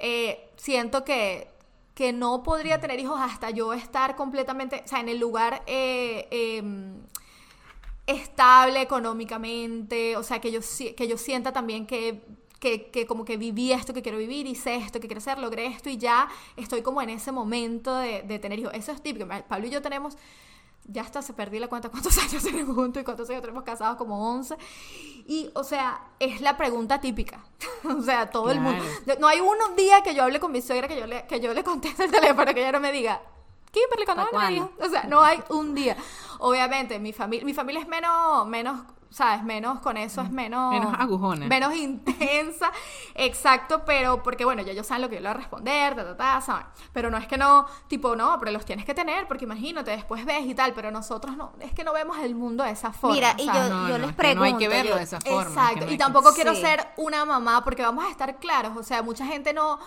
[0.00, 1.48] eh, siento que,
[1.94, 6.28] que no podría tener hijos hasta yo estar completamente, o sea, en el lugar eh,
[6.30, 6.94] em,
[8.06, 10.60] estable económicamente, o sea, que yo,
[10.96, 12.20] que yo sienta también que,
[12.58, 15.66] que, que como que viví esto que quiero vivir, hice esto que quiero hacer, logré
[15.66, 18.72] esto y ya estoy como en ese momento de, de tener hijos.
[18.74, 19.26] Eso es típico.
[19.48, 20.16] Pablo y yo tenemos,
[20.84, 23.96] ya hasta se perdí la cuenta cuántos años tenemos juntos y cuántos años tenemos casados,
[23.96, 24.56] como 11.
[25.26, 27.44] Y, o sea, es la pregunta típica.
[27.84, 28.84] o sea, todo el mundo.
[29.18, 31.54] No hay un día que yo hable con mi suegra que yo le, que yo
[31.54, 33.20] le conteste el teléfono, que ella no me diga,
[33.70, 34.62] Kimberly, ¿cuándo ¿Pa' van a venir?".
[34.62, 34.84] cuándo?
[34.86, 35.96] O sea, no hay un día.
[36.40, 38.80] Obviamente, mi familia, mi familia es menos, menos,
[39.12, 39.42] ¿sabes?
[39.44, 40.72] Menos con eso, es menos...
[40.72, 41.46] Menos agujona.
[41.46, 42.72] Menos intensa,
[43.14, 46.04] exacto, pero porque, bueno, ya ellos saben lo que yo le voy a responder, ta,
[46.04, 46.66] ta, ta, ¿saben?
[46.92, 50.24] Pero no es que no, tipo, no, pero los tienes que tener, porque imagínate, después
[50.24, 53.14] ves y tal, pero nosotros no, es que no vemos el mundo de esa forma.
[53.16, 54.96] Mira, y yo, No, yo no, les es que no hay que pregunto, verlo yo-
[54.96, 55.40] de esa forma.
[55.42, 56.60] es que Exacto, no y que- tampoco quiero Sí.
[56.62, 59.78] ser una mamá porque vamos a estar claros, o sea, mucha gente no,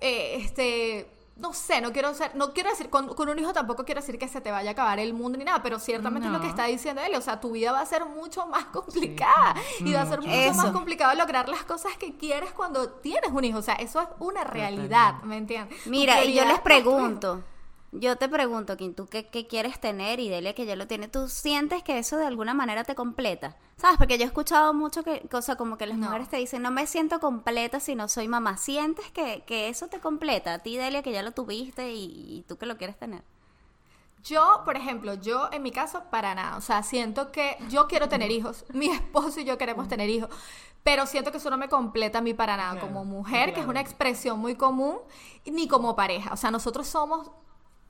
[0.00, 1.10] eh, este,
[1.40, 4.18] no sé, no quiero ser, no quiero decir, con, con un hijo tampoco quiero decir
[4.18, 6.48] que se te vaya a acabar el mundo ni nada, pero ciertamente es lo que
[6.48, 10.02] está diciendo él, o sea, tu vida va a ser mucho más complicada y va
[10.02, 10.30] a ser Mucho.
[10.30, 14.00] mucho más complicado lograr las cosas que quieres cuando tienes un hijo, o sea, eso
[14.00, 15.22] es una realidad.
[15.22, 15.86] ¿me entiendes?
[15.86, 17.42] Mira, y yo les pregunto,
[17.92, 20.20] yo te pregunto, Kim, ¿tú qué, qué quieres tener?
[20.20, 23.56] Y Delia que ya lo tiene, ¿tú sientes que eso de alguna manera te completa?
[23.76, 23.98] ¿Sabes?
[23.98, 26.06] Porque yo he escuchado mucho que, cosa como que las No.
[26.06, 28.56] mujeres te dicen, no me siento completa si no soy mamá.
[28.58, 30.54] ¿Sientes que, que eso te completa?
[30.54, 32.04] A ti, Delia, que ya lo tuviste y,
[32.38, 33.22] y tú que lo quieres tener.
[34.22, 36.56] Yo, por ejemplo, yo en mi caso, para nada.
[36.58, 38.66] O sea, siento que yo quiero tener hijos.
[38.74, 40.28] Mi esposo y yo queremos tener hijos.
[40.82, 42.72] Pero siento que eso no me completa a mí para nada.
[42.72, 44.98] Claro, como mujer, que es una expresión muy común,
[45.46, 46.32] ni como pareja.
[46.32, 47.30] O sea, nosotros somos.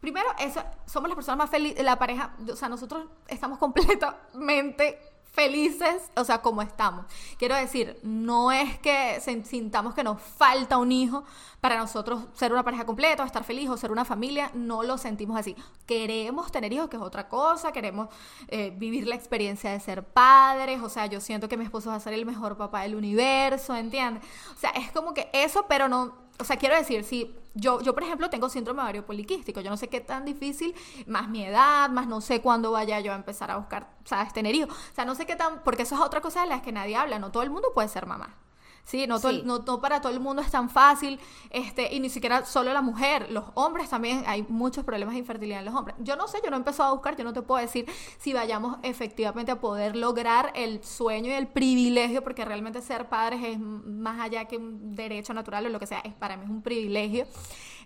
[0.01, 1.85] Primero, eso, somos las personas más felices.
[1.85, 4.99] La pareja, o sea, nosotros estamos completamente
[5.33, 7.07] felices, o sea, como estamos.
[7.39, 11.25] Quiero decir, no es que sintamos que nos falta un hijo
[11.61, 15.39] para nosotros ser una pareja completa, estar feliz, o ser una familia, no lo sentimos
[15.39, 15.55] así.
[15.87, 18.09] Queremos tener hijos, que es otra cosa, queremos
[18.49, 21.97] eh, vivir la experiencia de ser padres, o sea, yo siento que mi esposo va
[21.97, 24.25] a ser el mejor papá del universo, ¿entiendes?
[24.57, 27.95] O sea, es como que eso, pero no, o sea, quiero decir, si yo, yo
[27.95, 30.75] por ejemplo, tengo síndrome ovario poliquístico, yo no sé qué tan difícil,
[31.07, 34.33] más mi edad, más no sé cuándo vaya yo a empezar a buscar, ¿sabes?
[34.33, 34.71] Tener hijos.
[34.71, 36.97] O sea, no sé qué tan, porque eso es otra cosa de las que nadie
[36.97, 38.37] habla, no todo el mundo puede ser mamá.
[38.85, 39.43] Sí, no, todo- Sí.
[39.45, 41.21] no, no para todo el mundo es tan fácil,
[41.51, 45.61] este, y ni siquiera solo la mujer, los hombres también, hay muchos problemas de infertilidad
[45.61, 45.95] en los hombres.
[46.01, 47.87] Yo no sé, yo no he empezado a buscar, yo no te puedo decir
[48.19, 53.45] si vayamos efectivamente a poder lograr el sueño y el privilegio, porque realmente ser padres
[53.45, 56.51] es más allá que un derecho natural o lo que sea, es para mí es
[56.51, 57.27] un privilegio.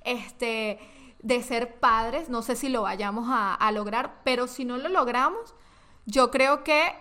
[0.05, 0.79] Este,
[1.23, 4.89] de ser padres, no sé si lo vayamos a, a lograr, pero si no lo
[4.89, 5.55] logramos,
[6.07, 6.95] yo creo que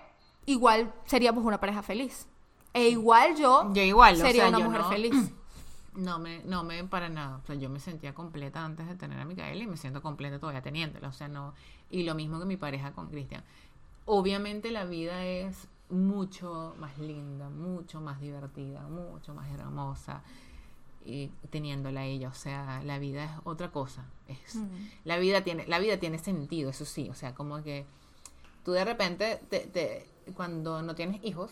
[0.46, 2.28] igual seríamos una pareja feliz.
[2.74, 5.32] E igual yo, Yo igual, o sería sea, una yo mujer no- feliz.
[5.96, 7.38] No me, no me para nada.
[7.38, 10.40] O sea, yo me sentía completa antes de tener a Micaela y me siento completa
[10.40, 11.08] todavía teniéndola.
[11.08, 11.54] O sea, no.
[11.92, 13.44] Y lo mismo que mi pareja con Cristian.
[14.06, 20.24] Obviamente la vida es mucho más linda, mucho más divertida, mucho más hermosa
[21.06, 22.30] y teniéndola a ella.
[22.30, 24.04] O sea, la vida es otra cosa.
[24.28, 24.58] Es,
[25.06, 27.08] la vida tiene, la vida tiene sentido, eso sí.
[27.12, 27.86] O sea, como que
[28.66, 31.52] tú de repente te, te- cuando no tienes hijos,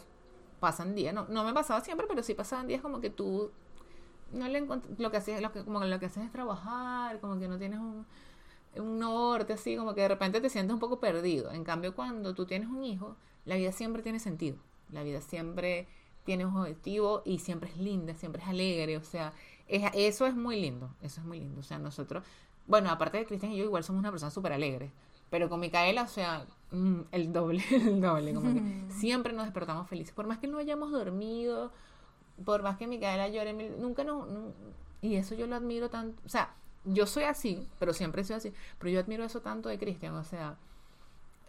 [0.62, 3.52] pasan días, no, no me pasaba siempre, pero sí pasaban días como que tú
[4.32, 4.62] no le
[4.98, 7.80] lo que haces, lo que, como lo que haces es trabajar, como que no tienes
[7.80, 8.06] un,
[8.78, 11.52] un norte, así, como que de repente te sientes un poco perdido.
[11.52, 14.58] En cambio, cuando tú tienes un hijo, la vida siempre tiene sentido.
[14.92, 15.88] La vida siempre
[16.26, 18.98] tiene un objetivo y siempre es linda, siempre es alegre.
[18.98, 19.34] O sea,
[19.68, 20.90] es- eso es muy lindo.
[21.02, 21.60] Eso es muy lindo.
[21.62, 22.24] O sea, nosotros,
[22.68, 24.92] bueno, aparte de Cristian y yo, igual somos una persona súper alegre.
[25.30, 28.34] Pero con Micaela, o sea, mm, el doble, el doble.
[28.34, 30.14] Como que siempre nos despertamos felices.
[30.14, 31.72] Por más que no hayamos dormido,
[32.46, 34.54] por más que Micaela llore, nunca no, no-
[35.02, 36.54] y eso yo lo admiro tanto, o sea,
[36.86, 40.24] yo soy así, pero siempre soy así, pero yo admiro eso tanto de Cristian, o
[40.24, 40.58] sea,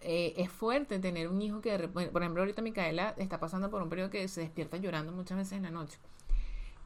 [0.02, 3.82] eh, es fuerte tener un hijo que, de por ejemplo, ahorita Micaela está pasando por
[3.82, 5.98] un periodo que se despierta llorando muchas veces en la noche.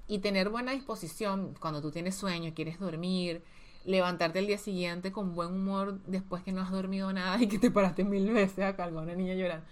[0.09, 3.43] Y tener buena disposición cuando tú tienes sueño, quieres dormir,
[3.87, 7.59] levantarte el día siguiente con buen humor después que no has dormido nada y que
[7.59, 9.65] te paraste mil veces a calmar a una niña llorando.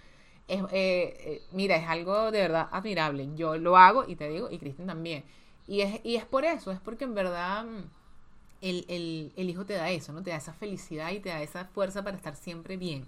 [0.48, 3.28] Es, eh, eh, mira, es algo de verdad admirable.
[3.34, 5.24] Yo lo hago y te digo, y Cristian también.
[5.66, 7.82] Y es, y es por eso, es porque en verdad mm,
[8.62, 10.22] el, el, el hijo te da eso, ¿no?
[10.22, 13.06] Te da esa felicidad y te da esa fuerza para estar siempre bien.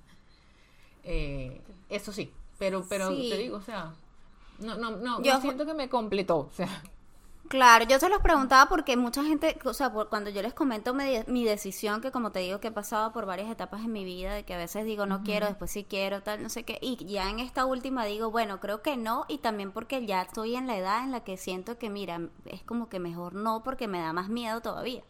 [1.05, 3.29] Eh, eso sí, pero, pero Sí.
[3.31, 3.93] te digo, o sea,
[4.61, 6.69] no, no, no, Yo- siento que me completó, o sea.
[7.49, 10.95] Claro, yo se los preguntaba porque mucha gente, o sea, por- cuando yo les comento
[10.95, 13.93] mi, de- mi decisión, que como te digo que he pasado por varias etapas en
[13.93, 16.65] mi vida, de que a veces digo no quiero, después sí quiero, tal, no sé
[16.65, 20.23] qué, y ya en esta última digo, bueno, creo que no, y también porque ya
[20.23, 23.63] estoy en la edad en la que siento que, mira, es como que mejor no,
[23.63, 25.03] porque me da más miedo todavía.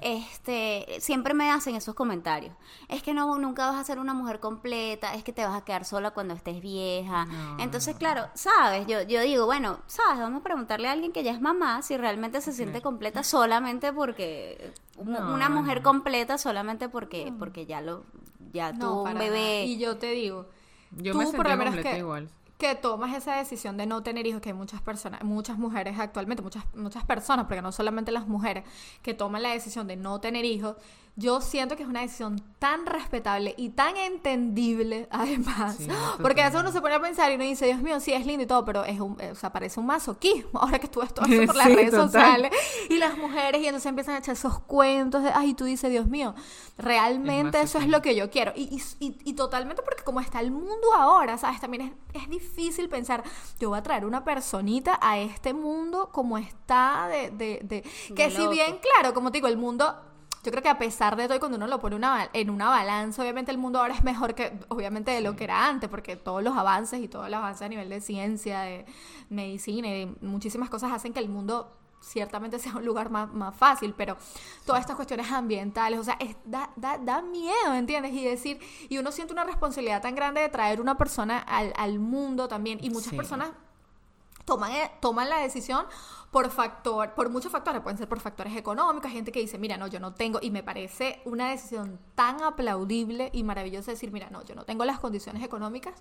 [0.00, 2.54] Este, siempre me hacen esos comentarios.
[2.88, 5.64] Es que no, nunca vas a ser una mujer completa, es que te vas a
[5.64, 7.26] quedar sola cuando estés vieja.
[7.26, 11.22] No, Entonces, claro, sabes, yo, yo digo, bueno, sabes, vamos a preguntarle a alguien que
[11.22, 14.72] ya es mamá si realmente se siente completa solamente porque
[15.04, 18.04] No, una mujer completa solamente porque porque ya lo
[18.52, 19.38] ya tuvo un bebé.
[19.38, 19.64] nada.
[19.64, 20.48] Y yo te digo,
[20.90, 22.30] Yo tú me por sentía lo menos completa que, igual.
[22.62, 26.44] Que tomas esa decisión de no tener hijos, que hay muchas personas, muchas mujeres actualmente,
[26.44, 28.62] muchas, muchas personas, porque no solamente las mujeres,
[29.02, 30.76] que toman la decisión de no tener hijos,
[31.14, 35.76] yo siento que es una decisión tan respetable y tan entendible, además.
[35.76, 35.88] Sí,
[36.22, 38.24] porque a veces uno se pone a pensar y uno dice, Dios mío, sí es
[38.24, 40.50] lindo y todo, pero es un, o sea, parece un masoquismo.
[40.60, 42.10] Ahora que tú ves todo esto por las Sí, redes total.
[42.10, 42.52] sociales
[42.88, 45.90] y las mujeres y entonces empiezan a echar esos cuentos de, ay, y tú dices,
[45.90, 46.34] Dios mío,
[46.78, 48.52] realmente Es eso es lo que yo quiero.
[48.56, 51.60] Y, y, y- y totalmente porque como está el mundo ahora, ¿sabes?
[51.60, 53.22] También es, es difícil pensar,
[53.60, 57.30] yo voy a traer una personita a este mundo como está de...
[57.30, 57.82] de, de-
[58.14, 58.50] que De si loco.
[58.50, 59.94] bien, claro, como te digo, el mundo...
[60.42, 62.68] Yo creo que a pesar de todo, y cuando uno lo pone una en una
[62.68, 66.16] balanza, obviamente el mundo ahora es mejor que, obviamente, de lo que era antes, porque
[66.16, 68.84] todos los avances y todos los avances a nivel de ciencia, de
[69.30, 73.54] medicina y de muchísimas cosas hacen que el mundo ciertamente sea un lugar más, más
[73.54, 74.16] fácil, pero
[74.66, 78.12] todas estas cuestiones ambientales, o sea, es- da, da, da miedo, ¿entiendes?
[78.12, 82.00] Y decir, y uno siente una responsabilidad tan grande de traer una persona al, al
[82.00, 83.16] mundo también, y muchas Sí.
[83.16, 83.52] personas
[84.44, 85.86] toman, eh, toman la decisión
[86.30, 89.86] por factor, por muchos factores, pueden ser por factores económicos, gente que dice, mira, no,
[89.86, 94.42] yo no tengo, y me parece una decisión tan aplaudible y maravillosa decir, mira, no,
[94.42, 95.94] yo no tengo las condiciones económicas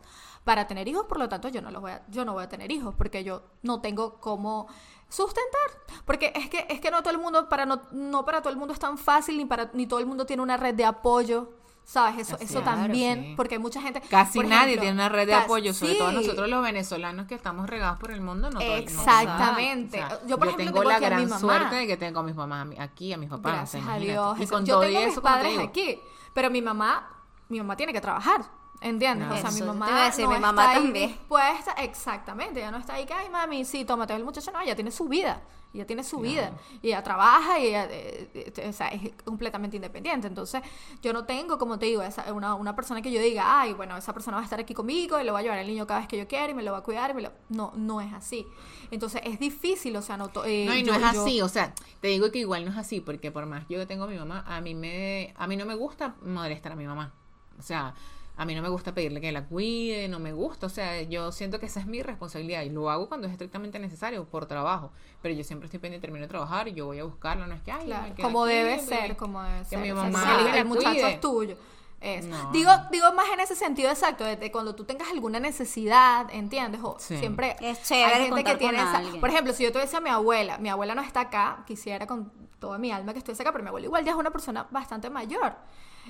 [0.45, 2.49] para tener hijos, por lo tanto yo no los voy a, yo no voy a
[2.49, 4.67] tener hijos, porque yo no tengo cómo
[5.09, 8.53] sustentar, porque es que, es que no todo el mundo, para no, no para todo
[8.53, 10.85] el mundo es tan fácil, ni para, ni todo el mundo tiene una red de
[10.85, 11.60] apoyo.
[11.83, 12.19] ¿Sabes?
[12.19, 12.63] Eso, eso es.
[12.65, 13.33] también, Sí.
[13.35, 13.99] porque hay mucha gente...
[14.01, 17.99] Casi nadie tiene una red de apoyo, sobre todo nosotros los venezolanos que estamos regados
[17.99, 18.49] por el mundo.
[18.49, 20.01] No todo- Exactamente.
[20.03, 21.39] o sea, Yo, por ejemplo, tengo la aquí a mi gran mamá.
[21.39, 23.63] suerte de que tengo a mis mamás aquí, a mis papás.
[23.63, 23.99] o sea, Gracias a.
[23.99, 24.39] Dios.
[24.39, 25.99] Y con yo todo tengo mis eso, te padres aquí,
[26.33, 27.09] pero mi mamá,
[27.49, 28.41] mi mamá tiene que trabajar.
[28.79, 29.27] ¿Entiendes?
[29.29, 31.07] O sea, mi mamá, te iba a decir, no mi mamá está ahí también.
[31.09, 34.73] dispuesta, exactamente, ella no está ahí que, ay mami, sí, tómate el muchacho, no, ella
[34.73, 35.39] tiene su vida,
[35.77, 36.51] ella tiene su vida,
[36.81, 40.61] y ella trabaja y ella, eh, eh, o sea, es completamente independiente, entonces
[41.01, 43.95] yo no tengo, como te digo, esa, una, una persona que yo diga, ay, bueno,
[43.95, 45.99] esa persona va a estar aquí conmigo y le voy a llevar al niño cada
[46.01, 47.31] vez que yo quiera y me lo va a cuidar, y me lo...
[47.49, 48.45] no, no es así,
[48.91, 50.27] entonces es difícil, o sea, no...
[50.29, 52.65] to- eh, No, y no yo- es yo- así, o sea, te digo que igual
[52.65, 55.33] no es así, porque por más yo que tengo a mi mamá, a mí me,
[55.37, 57.13] a mí no me gusta molestar a mi mamá.
[57.59, 57.93] O sea,
[58.37, 61.31] a mí no me gusta pedirle que la cuide, no me gusta, o sea, yo
[61.31, 64.91] siento que esa es mi responsabilidad y lo hago cuando es estrictamente necesario, por trabajo.
[65.21, 67.61] Pero yo siempre estoy pendiente, termino de trabaar y yo voy a buscarla, no es
[67.61, 69.79] que, ay, Claro, me quedé como aquí, debe ser, como debe que ser.
[69.79, 71.11] mi o sea, mamá si el- muchacho cuide.
[71.11, 71.57] es tuyo.
[71.99, 72.29] Eso.
[72.29, 72.51] No.
[72.51, 76.81] Digo, digo más en ese sentido exacto, de, de cuando tú tengas alguna necesidad, ¿entiendes?
[76.83, 77.15] O Sí.
[77.17, 79.03] siempre Es chévere hay gente que tiene esa.
[79.19, 82.31] Por ejemplo, si yo tuviese a mi abuela, mi abuela no está acá, quisiera con
[82.59, 85.11] toda mi alma que estuviese acá, pero mi abuela igual ya es una persona bastante
[85.11, 85.53] mayor.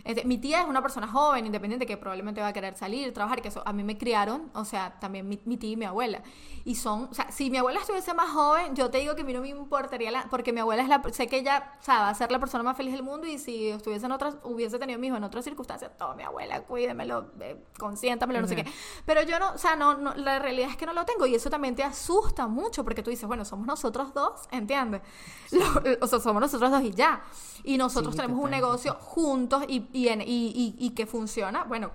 [0.04, 3.42] Este, mi tía es una persona joven, independiente, que probablemente va a querer salir, trabajar,
[3.42, 6.22] que eso, a mí me criaron, o sea, también mi, mi tía y mi abuela.
[6.64, 9.26] Y son, o sea, si mi abuela estuviese más joven, yo te digo que a
[9.26, 12.00] mí no me importaría, la, porque mi abuela es la, sé que ella, o sea,
[12.02, 14.78] va a ser la persona más feliz del mundo y si estuviese en otras, hubiese
[14.80, 18.66] tenido mi hijo en otras circunstancias, todo, mi abuela, cuídemelo, eh, consiéntamelo, no sé qué.
[19.06, 21.36] Pero yo no, o sea, no, no, la realidad es que no lo tengo y
[21.36, 25.02] eso también te asusta mucho porque tú dices, bueno, somos nosotros dos, ¿entiendes?
[25.52, 25.66] Lo-
[26.02, 27.24] o sea, somos nosotros dos y ya.
[27.64, 31.92] Y nosotros Sí, tenemos un negocio juntos y, y, en- y, que funciona, bueno,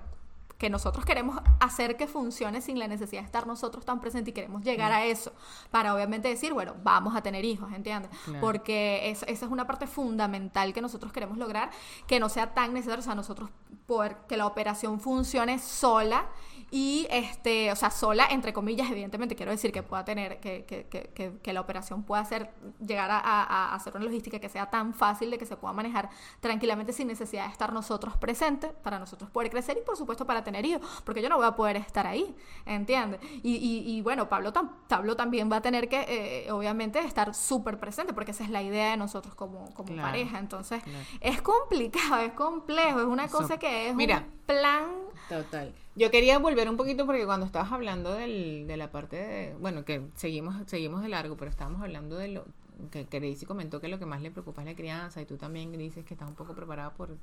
[0.59, 4.35] que nosotros queremos hacer que funcione sin la necesidad de estar nosotros tan presentes y
[4.35, 5.33] queremos llegar a eso
[5.71, 8.11] para obviamente decir, bueno, vamos a tener hijos, ¿entiendes?
[8.25, 8.41] Claro.
[8.41, 11.71] Porque es- esa es una parte fundamental que nosotros queremos lograr,
[12.07, 13.51] que no sea tan necesario, o sea, nosotros
[13.87, 16.25] poder que la operación funcione sola
[16.71, 20.87] y este, o sea, sola entre comillas, evidentemente quiero decir que pueda tener, que, que,
[20.87, 22.51] que, que, que la operación pueda ser,
[22.85, 25.73] llegar a, a, a hacer una logística que sea tan fácil de que se pueda
[25.73, 26.11] manejar
[26.41, 30.43] tranquilamente sin necesidad de estar nosotros presentes, para nosotros poder crecer y por supuesto para
[30.45, 33.21] tener hijos, porque yo no voy a poder estar ahí, ¿entiendes?
[33.43, 36.05] Y, y, y bueno, Pablo, tam- Pablo también va a tener que,
[36.47, 40.03] eh, obviamente, estar súper presente, porque esa es la idea de nosotros como, como Claro,
[40.09, 40.99] pareja, entonces claro.
[41.21, 44.19] es complicado, es complejo, es una cosa que es Mira.
[44.19, 44.91] un plan...
[45.29, 45.73] Total.
[45.97, 49.85] Yo quería volver un poquito porque cuando estabas hablando del, de la parte de, bueno,
[49.85, 52.45] que seguimos, seguimos de largo, pero estábamos hablando de lo
[52.91, 55.37] que, que Daisy comentó que lo que más le preocupa es la crianza y tú
[55.39, 57.17] también dices que estás un poco preparada por,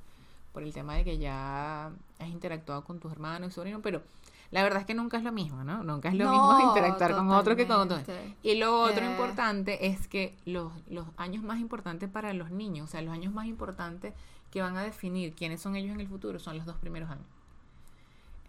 [0.52, 1.86] por el tema de que ya
[2.18, 4.02] has interactuado con tus hermanos y sobrinos, pero
[4.50, 5.84] la verdad es que nunca es lo mismo, ¿no?
[5.84, 8.00] Nunca es lo No, mismo interactuar con otro que con otro.
[8.42, 9.10] Y lo otro Eh.
[9.10, 13.32] importante es que los, los años más importantes para los niños, o sea, los años
[13.32, 14.14] más importantes
[14.50, 17.26] que van a definir quiénes son ellos en el futuro son los dos primeros años.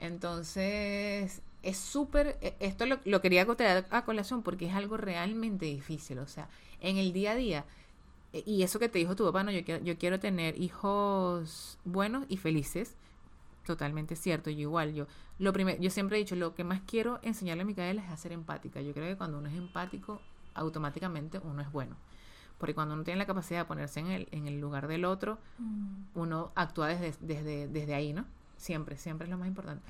[0.07, 5.65] Entonces, es súper, e- esto lo, lo quería traer a colación porque es algo realmente
[5.65, 6.47] difícil, o sea,
[6.81, 7.65] en el día a día,
[8.33, 11.77] e- y eso que te dijo tu papá, no, yo quiero, yo quiero tener hijos
[11.85, 12.95] buenos y felices,
[13.65, 15.07] totalmente cierto, yo igual, yo,
[15.39, 18.17] lo primero, yo siempre he dicho, lo que más quiero enseñarle a Micaela es a
[18.17, 20.21] ser empática, yo creo que cuando uno es empático,
[20.53, 21.95] automáticamente uno es bueno,
[22.59, 25.37] porque cuando uno tiene la capacidad de ponerse en el, en el lugar del otro,
[26.15, 28.25] uno actúa desde, desde, desde ahí, ¿no?
[28.57, 29.83] Siempre, siempre es lo más importante.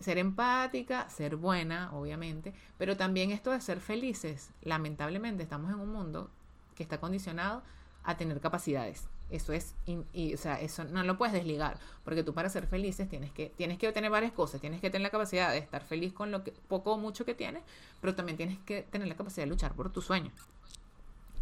[0.00, 4.50] Ser empática, ser buena, obviamente, pero también esto de ser felices.
[4.62, 6.30] Lamentablemente estamos en un mundo
[6.76, 7.62] que está condicionado
[8.04, 9.08] a tener capacidades.
[9.30, 12.66] Eso es, in- y, o sea, eso no lo puedes desligar, porque tú para ser
[12.66, 15.84] felices tienes que, tienes que tener varias cosas, tienes que tener la capacidad de estar
[15.84, 17.62] feliz con lo que poco o mucho que tienes,
[18.00, 20.32] pero también tienes que tener la capacidad de luchar por tus sueños.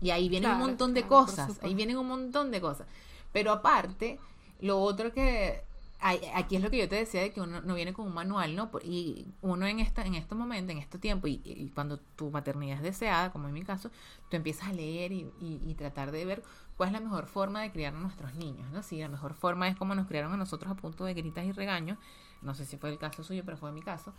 [0.01, 2.87] Y ahí viene un montón de claro, cosas, ahí vienen un montón de cosas.
[3.33, 4.19] Pero aparte,
[4.61, 5.63] lo otro que
[6.01, 8.55] aquí es lo que yo te decía de que uno no viene con un manual,
[8.57, 8.71] ¿no?
[8.85, 12.77] Y uno en esta, en estos momentos, en este tiempo, y, y cuando tu maternidad
[12.79, 13.91] es deseada, como en mi caso,
[14.31, 16.43] tú empiezas a leer y, y- y tratar de ver
[16.77, 18.83] cuál es la mejor forma de criar a nuestros niños, ¿no?
[18.83, 21.53] Si la mejor forma es como nos criaron a nosotros a punto de gritas y
[21.53, 21.99] regaños,
[22.43, 24.13] no sé si fue el caso suyo, pero fue mi caso,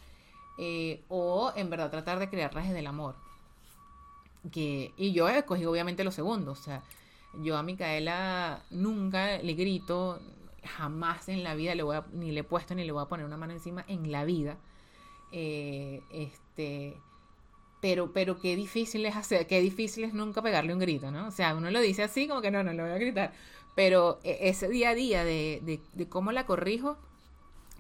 [0.58, 3.16] eh, o en verdad tratar de criarlas desde el amor
[4.52, 6.82] que y yo escogí obviamente lo segundo, o sea,
[7.34, 10.20] yo a Micaela nunca le grito,
[10.68, 13.08] jamás en la vida le voy a, ni le he puesto ni le voy a
[13.08, 14.58] poner una mano encima en la vida.
[15.32, 16.98] Eh, este
[17.82, 21.28] pero pero qué difícil es hacer, qué difícil es nunca pegarle un grito, ¿no?
[21.28, 23.34] O sea, uno lo dice así como que no, no le voy a gritar,
[23.76, 26.98] pero e- ese día a día de, de, de cómo la corrijo,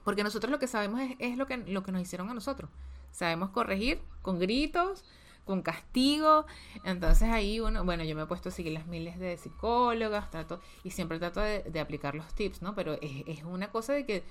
[0.03, 2.69] porque nosotros lo que sabemos es, es lo que lo que nos hicieron a nosotros.
[3.11, 5.03] Sabemos corregir con gritos,
[5.47, 6.45] con castigo.
[6.83, 10.59] Entonces ahí uno, bueno, yo me he puesto a seguir las miles de psicólogas, trato,
[10.83, 12.75] y siempre trato de, de aplicar los tips, ¿no?
[12.75, 14.23] Pero es, es una cosa de que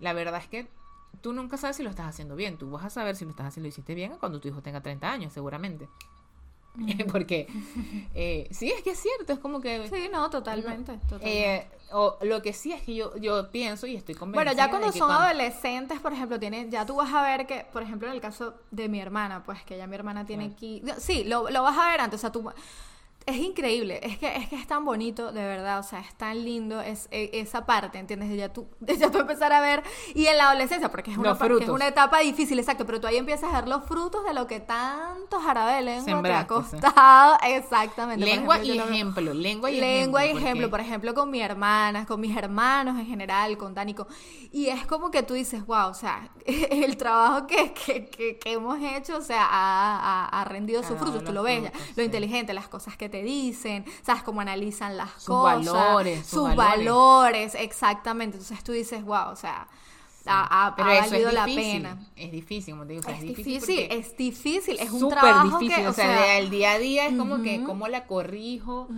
[0.00, 0.66] la verdad es que
[1.20, 2.58] tú nunca sabes si lo estás haciendo bien.
[2.58, 4.80] Tú vas a saber si lo estás haciendo y hiciste bien cuando tu hijo tenga
[4.80, 5.88] 30 años, seguramente.
[7.12, 7.46] porque
[8.14, 9.88] eh, sí, es que es cierto, es como que...
[9.88, 10.98] Sí, no, totalmente.
[11.08, 11.54] totalmente.
[11.56, 14.44] Eh, o lo que sí es que yo, yo pienso y estoy convencida.
[14.44, 17.22] Bueno, ya cuando de que son cuando- adolescentes, por ejemplo, tienen, ya tú vas a
[17.22, 20.24] ver que, por ejemplo, en el caso de mi hermana, pues que ya mi hermana
[20.24, 20.82] tiene aquí.
[20.98, 22.50] Sí, lo, lo vas a ver antes, o sea, tú.
[23.24, 26.44] Es increíble, es que, es que es tan bonito, de verdad, o sea, es tan
[26.44, 28.28] lindo es, e- esa parte, ¿entiendes?
[28.28, 31.18] De ya tú, de ya tú empezar a ver, y en la adolescencia, porque es
[31.18, 34.34] una, es una etapa difícil, exacto, pero tú ahí empiezas a ver los frutos de
[34.34, 36.46] lo que tanto jarabe de lengua te ha sí.
[36.48, 38.24] costado, exactamente.
[38.26, 40.46] Lengua ejemplo, y ejemplo, lengua y lengua y ejemplo.
[40.48, 44.08] ejemplo, por ejemplo, con mi hermana, con mis hermanos en general, con Dánico.
[44.50, 48.52] Y es como que tú dices, wow, o sea, el trabajo que, que, que, que
[48.52, 51.22] hemos hecho, o sea, ha, ha- ha rendido sus frutos.
[51.22, 55.10] Tú lo ves, ya, lo inteligente, las cosas que te dicen, sabes cómo analizan las
[55.12, 56.78] Sus cosas, valores, sus sus valores.
[56.86, 58.38] valores, exactamente.
[58.38, 59.68] Entonces tú dices, wow, o sea,
[60.26, 61.98] ha, ha- Pero ha eso valido la pena.
[62.16, 65.58] Es difícil, como te digo, o sea, Es es difícil, es difícil, es un trabajo
[65.58, 68.88] difícil, que, o sea, el día a día es como que cómo la corrijo,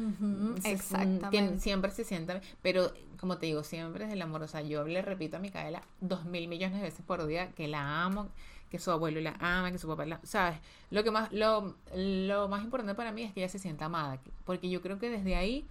[0.62, 1.58] se- exactamente.
[1.60, 5.00] siempre se sienta, pero como te digo, siempre es el amor, o sea, yo le
[5.00, 8.28] repito a Micaela dos mil millones de veces por día que la amo,
[8.74, 10.58] que su abuelo la ama, que su papá la, sabes,
[10.90, 14.18] lo que más, lo, lo más importante para mí es que ella se sienta amada,
[14.44, 15.64] porque yo creo que desde ahí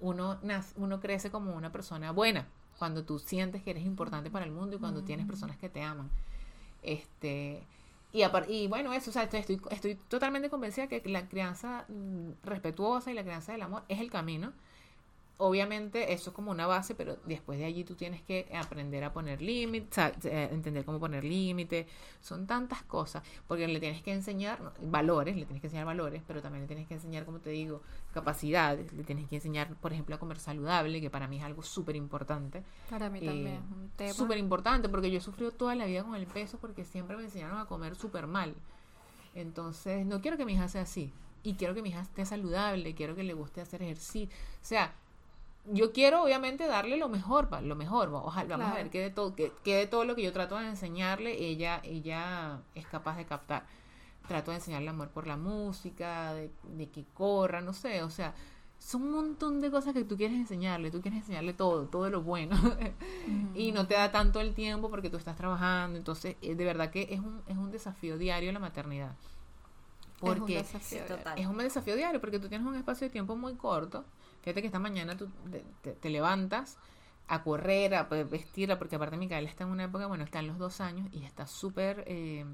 [0.00, 2.46] uno nace, uno crece como una persona buena,
[2.78, 5.82] cuando tú sientes que eres importante para el mundo y cuando tienes personas que te
[5.82, 6.08] aman.
[6.82, 7.62] Este,
[8.14, 13.10] y, y bueno, eso, o sea, estoy, estoy totalmente convencida que la crianza mm, respetuosa
[13.10, 14.54] y la crianza del amor es el camino.
[15.40, 19.12] Obviamente eso es como una base, pero después de allí tú tienes que aprender a
[19.12, 21.86] poner límites, eh, entender cómo poner límites.
[22.20, 26.42] Son tantas cosas, porque le tienes que enseñar valores, le tienes que enseñar valores, pero
[26.42, 27.82] también le tienes que enseñar, como te digo,
[28.12, 28.92] capacidades.
[28.92, 31.94] Le tienes que enseñar, por ejemplo, a comer saludable, que para mí es algo súper
[31.94, 32.64] importante.
[32.90, 34.12] Para mí Eh, también es un tema.
[34.14, 37.22] Súper importante porque yo he sufrido toda la vida con el peso porque siempre me
[37.22, 38.56] enseñaron a comer súper mal.
[39.34, 41.12] Entonces, no quiero que mi hija sea así.
[41.44, 44.28] Y quiero que mi hija esté saludable, quiero que le guste hacer ejercicio.
[44.60, 44.92] O sea,
[45.72, 48.10] yo quiero obviamente darle lo mejor, lo mejor.
[48.12, 50.58] Ojalá, vamos a ver que de, todo, que, que de todo lo que yo trato
[50.58, 53.66] de enseñarle, ella, ella es capaz de captar.
[54.26, 58.34] Trato de enseñarle amor por la música, de, de que corra, no sé, o sea,
[58.78, 62.22] son un montón de cosas que tú quieres enseñarle, tú quieres enseñarle todo, todo lo
[62.22, 62.56] bueno.
[63.54, 66.90] y no te da tanto el tiempo porque tú estás trabajando, entonces eh, de verdad
[66.90, 69.12] que es un, es un desafío diario la maternidad.
[70.16, 71.00] Es un Porque desafío,
[71.36, 74.04] es un desafío diario porque tú tienes un espacio de tiempo muy corto.
[74.48, 76.78] Fíjate que esta mañana tú te, te- te levantas
[77.26, 80.46] a correr, a pues, vestirla, porque aparte Micaela está en una época, bueno, está en
[80.46, 82.02] los dos años y está súper...
[82.06, 82.46] eh,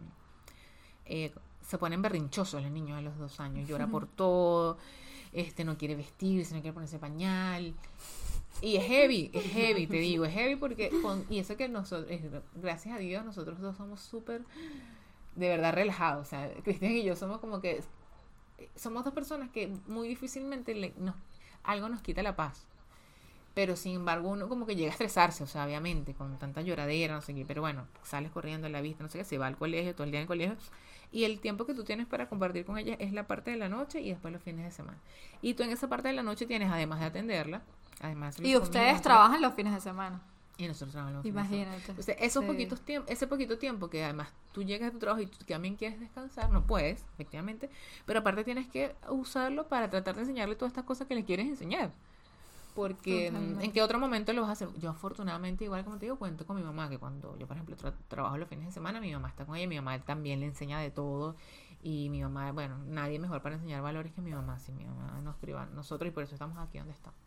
[1.07, 4.77] eh, se ponen berrinchosos los niños a los dos años, llora por todo,
[5.33, 7.75] este no quiere vestirse, no quiere ponerse pañal.
[8.61, 12.11] Y es heavy, es heavy, te digo, es heavy porque, con- y eso que nosotros,
[12.55, 14.43] gracias a Dios, nosotros dos somos súper,
[15.37, 16.27] de verdad, relajados.
[16.27, 17.83] O sea, Cristian y yo somos como que,
[18.77, 21.15] somos dos personas que muy difícilmente le- nos,
[21.65, 22.67] algo nos quita la paz.
[23.55, 27.15] Pero sin embargo, uno como que llega a estresarse, o sea, obviamente, con tanta lloradera,
[27.15, 27.45] no sé qué.
[27.45, 30.05] Pero bueno, sales corriendo a la vista, no sé qué, se va al colegio, todo
[30.05, 30.57] el día en el colegio.
[31.13, 33.69] Y el tiempo que tú tienes para compartir con ella es la parte de la
[33.69, 34.99] noche y después los fines de semana.
[35.41, 37.63] Y tú en esa parte de la noche tienes, además de atenderla,
[38.01, 40.21] además de Y ustedes trabajan los fines de semana.
[40.57, 41.25] Y nosotros trabajamos.
[41.27, 41.91] Imagínate.
[41.91, 42.51] Entonces, esos Sí.
[42.51, 45.99] poquitos ese poquito tiempo que además tú llegas a tu trabajo y tú también quieres
[46.01, 47.71] descansar, no puedes, efectivamente,
[48.07, 51.47] pero aparte tienes que usarlo para tratar de enseñarle todas estas cosas que le quieres
[51.47, 51.91] enseñar.
[52.75, 53.65] Porque mm, Totalmente.
[53.67, 54.69] en qué otro momento lo vas a hacer.
[54.81, 57.77] Yo afortunadamente, igual como te digo, cuento con mi mamá, que cuando yo, por ejemplo,
[57.77, 60.47] tra- trabajo los fines de semana, mi mamá está con ella, mi mamá también le
[60.47, 61.37] enseña de todo.
[61.85, 64.59] Y mi mamá, bueno, nadie mejor para enseñar valores que mi mamá.
[64.59, 67.19] Si mi mamá nos crió nosotros y por eso estamos aquí donde estamos.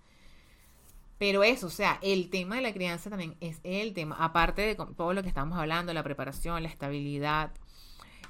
[1.18, 4.76] Pero eso, o sea, el tema de la crianza también es el tema, aparte de
[4.76, 7.52] todo lo que estamos hablando, la preparación, la estabilidad,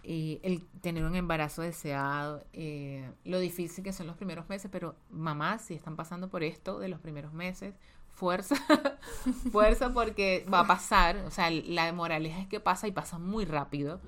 [0.03, 4.95] eh, el tener un embarazo deseado, eh, lo difícil que son los primeros meses, pero
[5.09, 7.75] mamás, si están pasando por esto de los primeros meses,
[8.07, 8.55] fuerza,
[9.51, 13.43] fuerza porque va a pasar, o sea, la moraleja es que pasa y pasa muy
[13.43, 13.99] rápido.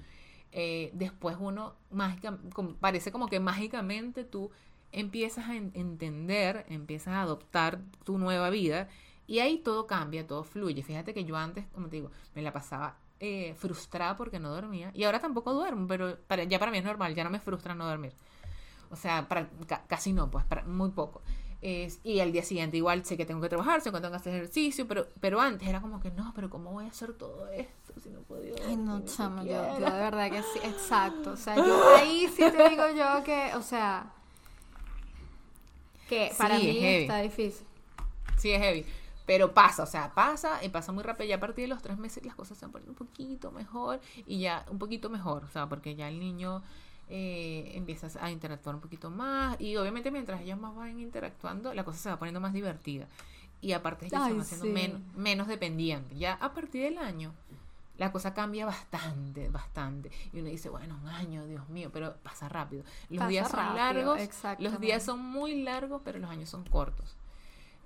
[0.52, 2.40] Eh, después uno, mágica,
[2.80, 4.52] parece como que mágicamente tú
[4.92, 8.88] empiezas a en- entender, empiezas a adoptar tu nueva vida
[9.28, 10.82] y ahí todo cambia, todo fluye.
[10.84, 14.92] Fíjate que yo antes, como te digo, me la pasaba eh, frustrada porque no dormía
[14.94, 17.76] y ahora tampoco duermo, pero para, ya para mí es normal, ya no me frustra
[17.76, 18.14] no dormir.
[18.92, 21.22] O sea, para, ca- casi no, pues para, muy poco.
[21.62, 24.16] Es- y al día siguiente igual sé que tengo que trabajar, sé que tengo que
[24.16, 27.50] hacer ejercicio, pero, pero antes era como que no, pero ¿cómo voy a hacer todo
[27.50, 28.56] esto si no puedo?
[28.66, 29.80] Ay, no, ni chama, yo, siquiera"?
[29.80, 31.32] yo de verdad que sí, exacto.
[31.32, 34.12] O sea, yo ahí sí te digo yo que, o sea,
[36.10, 37.66] que para Sí, mí está difícil.
[38.38, 38.86] Sí, es heavy.
[39.26, 41.30] Pero pasa, o sea, pasa y pasa muy rápido.
[41.30, 44.00] Ya a partir de los tres meses las cosas se han poniendo un poquito mejor
[44.26, 46.64] y ya un poquito mejor, o sea, porque ya el niño
[47.10, 51.84] eh, empiezas a interactuar un poquito más y obviamente mientras ellos más van interactuando, la
[51.84, 53.08] cosa se va poniendo más divertida.
[53.62, 54.72] Y aparte ellos se van haciendo sí.
[54.72, 56.18] men- menos dependientes.
[56.18, 57.34] Ya a partir del año
[58.00, 60.10] la cosa cambia bastante, bastante.
[60.32, 62.84] Y uno dice, bueno, un año, Dios mío, pero pasa rápido.
[63.10, 66.64] Los Pasa días son rápido, largos, los días son muy largos, pero los años son
[66.64, 67.18] cortos.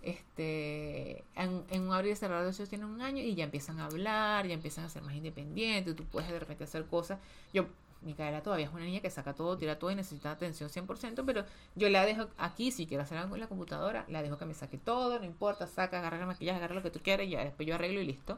[0.04, 3.80] Este, en, en un abrir y cerrar de ojos tienen un año y ya empiezan
[3.80, 7.20] a hablar, ya empiezan a ser más independientes, tú puedes de repente hacer cosas.
[7.52, 7.66] Yo,
[8.02, 11.46] Micaela todavía es una niña que saca todo, tira todo y necesita atención 100%, pero
[11.74, 14.54] yo la dejo aquí, si quiero hacer algo en la computadora, la dejo que me
[14.54, 17.44] saque todo, no importa, saca, agarra el maquillaje, agarra lo que tú quieras y ya
[17.44, 18.38] después yo arreglo y listo.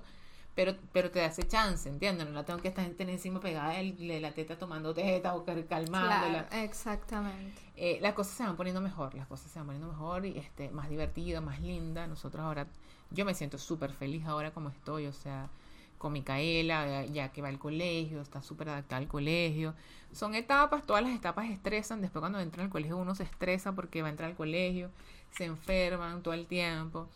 [0.56, 2.26] Pero, pero te da ese chance, ¿entiendes?
[2.28, 6.48] No la tengo que estar encima pegada de la teta tomando teta o cal- calmándola.
[6.48, 7.62] Claro, exactamente.
[7.76, 10.70] Eh, las cosas se van poniendo mejor, las cosas se van poniendo mejor y este,
[10.72, 12.08] más divertida, más linda.
[12.08, 12.68] Nosotros ahora,
[13.12, 15.50] yo me siento súper feliz ahora como estoy, o sea,
[15.98, 19.74] con Micaela, ya, ya que va al colegio, está súper adaptada al colegio.
[20.14, 24.02] Son etapas, todas las etapas estresan, después cuando entra al colegio uno se estresa porque
[24.02, 24.90] va a entrar al colegio,
[25.32, 27.10] se enferman todo el tiempo.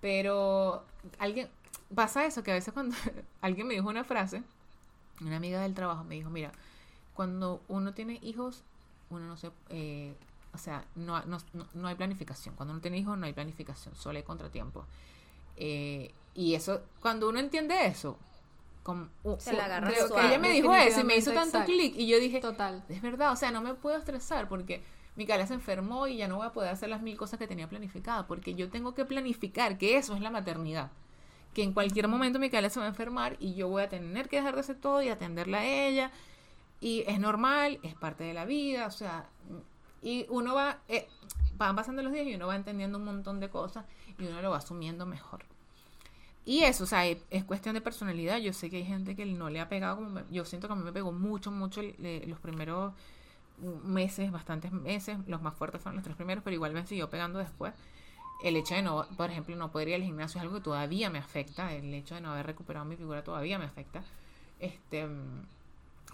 [0.00, 0.84] Pero
[1.18, 1.48] alguien,
[1.94, 2.96] pasa eso, que a veces cuando
[3.40, 4.42] alguien me dijo una frase,
[5.20, 6.52] una amiga del trabajo me dijo, mira,
[7.14, 8.62] cuando uno tiene hijos,
[9.10, 10.14] uno no se, eh,
[10.54, 11.38] o sea, no, no,
[11.74, 12.54] no- hay planificación.
[12.54, 14.86] Cuando uno tiene hijos no hay planificación, solo hay contratiempos.
[15.56, 18.16] Eh, y eso, cuando uno entiende eso,
[18.82, 21.62] como, uh, Se la agarra creo que ella me dijo eso y me hizo tanto
[21.64, 22.82] clic y yo dije, Total.
[22.88, 24.82] es verdad, o sea, no me puedo estresar porque
[25.16, 27.68] Micaela se enfermó y ya no voy a poder hacer las mil cosas que tenía
[27.68, 30.90] planificadas, porque yo tengo que planificar que eso es la maternidad.
[31.54, 34.36] Que en cualquier momento Micaela se va a enfermar y yo voy a tener que
[34.36, 36.10] dejar de hacer todo y atenderla a ella.
[36.80, 39.26] Y es normal, es parte de la vida, o sea,
[40.02, 41.06] y uno va, eh,
[41.56, 43.84] van pasando los días y uno va entendiendo un montón de cosas
[44.18, 45.44] y uno lo va asumiendo mejor.
[46.44, 48.38] Y eso, o sea, es, es cuestión de personalidad.
[48.38, 50.76] Yo sé que hay gente que no le ha pegado como yo siento que a
[50.76, 52.94] mí me pegó mucho, mucho eh, los primeros
[53.84, 55.18] meses, bastantes meses.
[55.26, 57.74] Los más fuertes fueron los tres primeros, pero igual me siguió pegando después.
[58.42, 61.10] El hecho de no, por ejemplo, no poder ir al gimnasio es algo que todavía
[61.10, 61.72] me afecta.
[61.74, 64.02] El hecho de no haber recuperado mi figura todavía me afecta.
[64.58, 65.06] Este,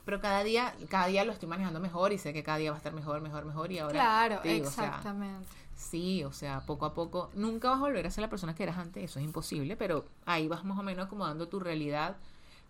[0.05, 2.77] pero cada día, cada día lo estoy manejando mejor y sé que cada día va
[2.77, 3.73] a estar mejor, mejor, mejor.
[3.73, 5.48] Y ahora Claro, te digo, o sea, exactamente.
[5.74, 8.62] Sí, o sea, poco a poco, nunca vas a volver a ser la persona que
[8.62, 12.16] eras antes, eso es imposible, pero ahí vas más o menos acomodando tu realidad,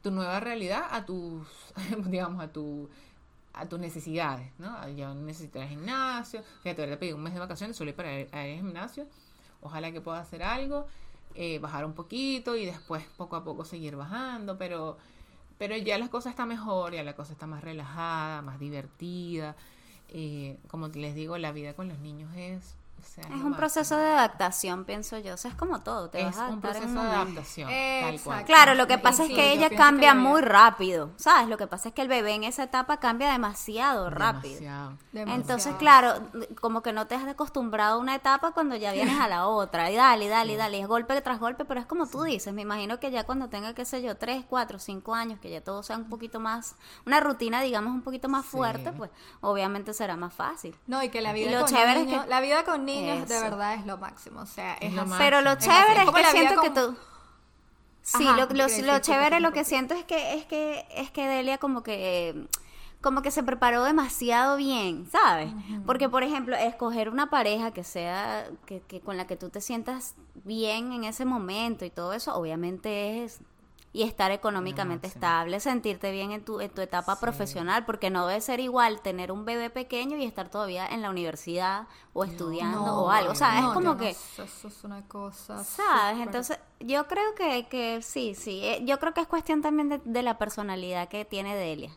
[0.03, 1.47] tu nueva realidad a tus,
[2.07, 2.89] digamos, a tu
[3.53, 4.87] a tus necesidades, ¿no?
[4.91, 8.29] Ya necesitas el gimnasio, fíjate, ahora te pedí un mes de vacaciones solo para ir
[8.33, 9.07] al gimnasio,
[9.61, 10.87] ojalá que pueda hacer algo,
[11.35, 14.97] eh, bajar un poquito y después poco a poco seguir bajando, pero
[15.59, 19.57] pero ya las cosas están mejor, ya la cosa está más relajada, más divertida.
[20.09, 22.77] Eh, como les digo, la vida con los niños es...
[23.07, 25.35] sea, Es un proceso de adaptación, pienso yo.
[25.35, 26.11] O sea, es como todo.
[26.11, 28.45] Te Es vas a un en proceso de adaptación, tal cual.
[28.45, 31.49] Claro, lo que Y pasa es sí, que ella cambia que muy rápido, ¿sabes?
[31.49, 34.61] Lo que pasa es que el bebé en esa etapa cambia demasiado rápido.
[34.61, 34.91] Demasiado.
[35.13, 35.47] Entonces,
[35.79, 35.79] Demasiado.
[35.79, 36.15] claro,
[36.61, 39.91] como que no te has acostumbrado a una etapa cuando ya vienes a la otra.
[39.91, 42.53] Y dale, dale, dale, es golpe tras golpe, pero es como tú dices.
[42.53, 45.63] Me imagino que ya cuando tenga, qué sé yo, tres, cuatro, cinco años, que ya
[45.63, 46.77] todo sea un poquito más,
[47.07, 48.51] una rutina, digamos, un poquito más Sí.
[48.53, 49.11] fuerte, pues
[49.41, 50.77] obviamente será más fácil.
[50.87, 52.85] No, y que la Y vida, lo con, chévere es niños, que- la vida con
[52.85, 53.41] niños de Eso.
[53.45, 54.41] verdad es lo máximo.
[54.41, 55.11] O sea, es, Es lo así.
[55.11, 55.19] máximo.
[55.31, 56.97] Pero lo chévere Es que siento que tú...
[58.03, 61.27] Sí, Ajá, lo, lo- lo chévere, lo que siento es que es que es que
[61.27, 62.47] Delia como que
[63.01, 65.53] como que se preparó demasiado bien, ¿sabes?
[65.87, 69.61] Porque por ejemplo, escoger una pareja que sea que, que con la que tú te
[69.61, 70.15] sientas
[70.45, 73.41] bien en ese momento y todo eso, obviamente es
[73.97, 75.19] y estar económicamente máximo.
[75.25, 77.21] estable, sentirte bien en tu, en tu etapa Sí.
[77.23, 81.09] profesional, porque no debe ser igual tener un bebé pequeño y estar todavía en la
[81.09, 83.33] universidad o estudiando No, o algo.
[83.33, 84.11] O sea, no, es como que...
[84.11, 85.65] Eso es una cosa.
[85.65, 86.21] ¿Sabes?
[86.21, 88.61] Entonces, yo creo que, que sí, sí.
[88.65, 91.91] eh, Yo creo que es cuestión también de, de la personalidad que tiene Delia.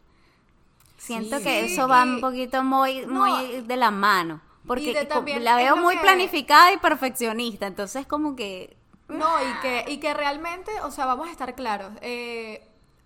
[0.97, 1.43] Siento Sí.
[1.43, 4.41] que Sí, eso va y- un poquito muy, No, muy de la mano.
[4.67, 7.67] Porque de co- también la veo muy que- planificada y perfeccionista.
[7.67, 8.77] Entonces, como que.
[9.09, 11.91] No, y que, y que realmente, o sea, vamos a estar claros.
[12.01, 12.65] Eh,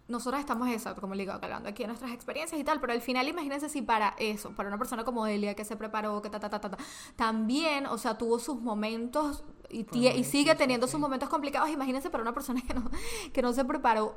[0.09, 3.01] nosotros estamos eso, como le digo, hablando aquí de nuestras experiencias y tal, pero al
[3.01, 6.39] final imagínense si para eso, para una persona como Delia que se preparó, que ta,
[6.41, 6.77] ta, ta, ta, ta,
[7.15, 11.69] también, o sea, tuvo sus momentos y, tie- sigue teniendo sus momentos complicados.
[11.69, 12.83] Imagínense para una persona que no,
[13.31, 14.13] que no se preparó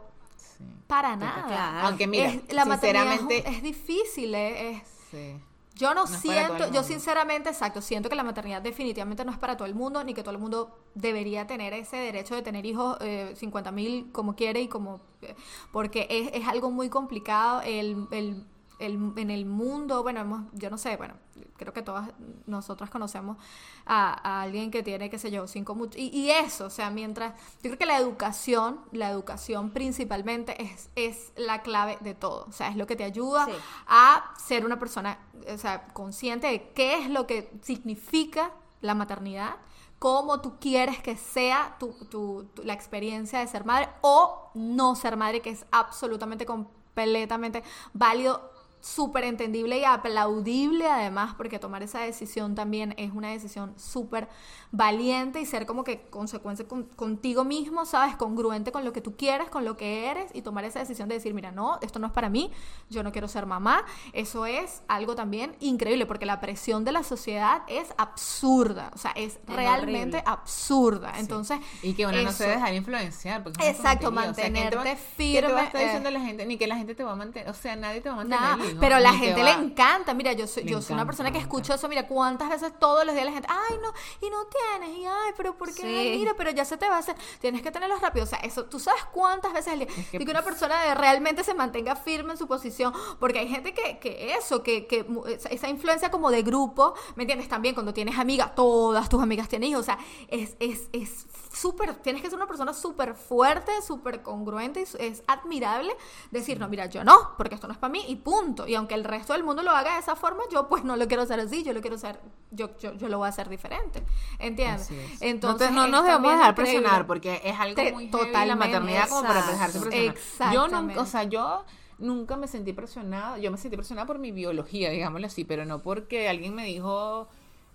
[0.58, 0.64] Sí.
[0.86, 1.44] para nada.
[1.46, 1.86] claro.
[1.88, 3.56] Aunque mira, Es- la maternidad es un- sinceramente...
[3.58, 5.36] es, difícil, eh, es, sí.
[5.76, 9.68] Yo no, siento, yo sinceramente, exacto, siento que la maternidad definitivamente no es para todo
[9.68, 13.34] el mundo, ni que todo el mundo debería tener ese derecho de tener hijos eh,
[13.36, 15.00] 50 mil como quiere y como...
[15.20, 15.36] eh,
[15.72, 18.46] porque es, es algo muy complicado el, el
[18.78, 21.14] el, en el mundo, bueno, hemos, yo no sé, bueno,
[21.56, 22.10] creo que todas
[22.46, 23.38] nosotras conocemos
[23.86, 26.90] a, a alguien que tiene, qué sé yo, cinco much- y, y eso, o sea,
[26.90, 27.32] mientras,
[27.62, 32.52] yo creo que la educación, la educación principalmente es, es la clave de todo, o
[32.52, 33.52] sea, es lo que te ayuda Sí.
[33.86, 35.18] a ser una persona,
[35.52, 38.50] o sea, consciente de qué es lo que significa
[38.82, 39.56] la maternidad,
[39.98, 44.94] cómo tú quieres que sea tu, tu- tu- la experiencia de ser madre o no
[44.94, 47.62] ser madre, que es absolutamente completamente
[47.94, 48.50] válido,
[48.80, 54.28] súper entendible y aplaudible además, porque tomar esa decisión también es una decisión súper
[54.70, 58.16] valiente y ser como que consecuencia con- contigo mismo, ¿sabes?
[58.16, 61.16] Congruente con lo que tú quieres, con lo que eres y tomar esa decisión de
[61.16, 62.52] decir, mira, no, esto no es para mí,
[62.90, 63.84] yo no quiero ser mamá.
[64.12, 69.12] Eso es algo también increíble porque la presión de la sociedad es absurda, o sea,
[69.12, 70.22] es, realmente horrible.
[70.26, 71.12] absurda.
[71.18, 73.42] Entonces, Y que uno no se dejar influenciar.
[73.42, 74.30] Porque Exacto, tontería.
[74.30, 76.12] O sea, ¿quién te va- mantenerte ¿quién te va a estar firme, diciendo eh.
[76.12, 76.46] la gente?
[76.46, 77.48] Ni que la gente te va a mantener.
[77.48, 78.40] O sea, nadie te va a mantener.
[78.40, 80.14] Nada, hijo, pero a la gente va- le encanta.
[80.14, 81.88] Mira, yo soy, Le yo soy una persona que escucho eso.
[81.88, 83.92] Mira, cuántas veces todos los días la gente, ay, no,
[84.26, 85.82] y no tienes, y ay, pero ¿por qué?
[85.82, 85.86] Sí.
[85.86, 87.16] Ay, mira, pero ya se te va a hacer.
[87.40, 88.24] Tienes que tenerlos rápido.
[88.24, 89.88] O sea, eso, tú sabes cuántas veces al día.
[89.96, 92.92] Es que, y que una pues, persona de- realmente se mantenga firme en su posición.
[93.18, 95.06] Porque hay gente que, que eso, que, que
[95.50, 97.48] esa, influencia como de grupo, ¿me entiendes?
[97.48, 99.82] También cuando tienes amigas, todas tus amigas tienen hijos.
[99.82, 99.98] O sea,
[100.28, 104.80] es, es, es súper, tienes que ser una persona súper fuerte, súper congruente.
[104.80, 105.94] y es admirable
[106.30, 108.55] decir, no, mira, yo no, porque esto no es para mí y punto.
[108.68, 111.08] Y aunque el resto del mundo lo haga de esa forma, yo pues no lo
[111.08, 112.20] quiero hacer así, yo lo quiero hacer,
[112.52, 114.02] yo, yo, yo lo voy a hacer diferente.
[114.38, 114.88] ¿Entiendes?
[115.20, 116.72] Entonces, no, te- no nos debemos dejar increíble.
[116.80, 120.52] presionar porque es algo Te- muy heavy la totalmente, maternidad como para exacto, dejarse presionar.
[120.54, 121.64] Yo nunca, o sea, yo
[121.98, 123.38] nunca me sentí presionada.
[123.38, 127.28] Yo me sentí presionada por mi biología, digámoslo así, pero no porque alguien me dijo.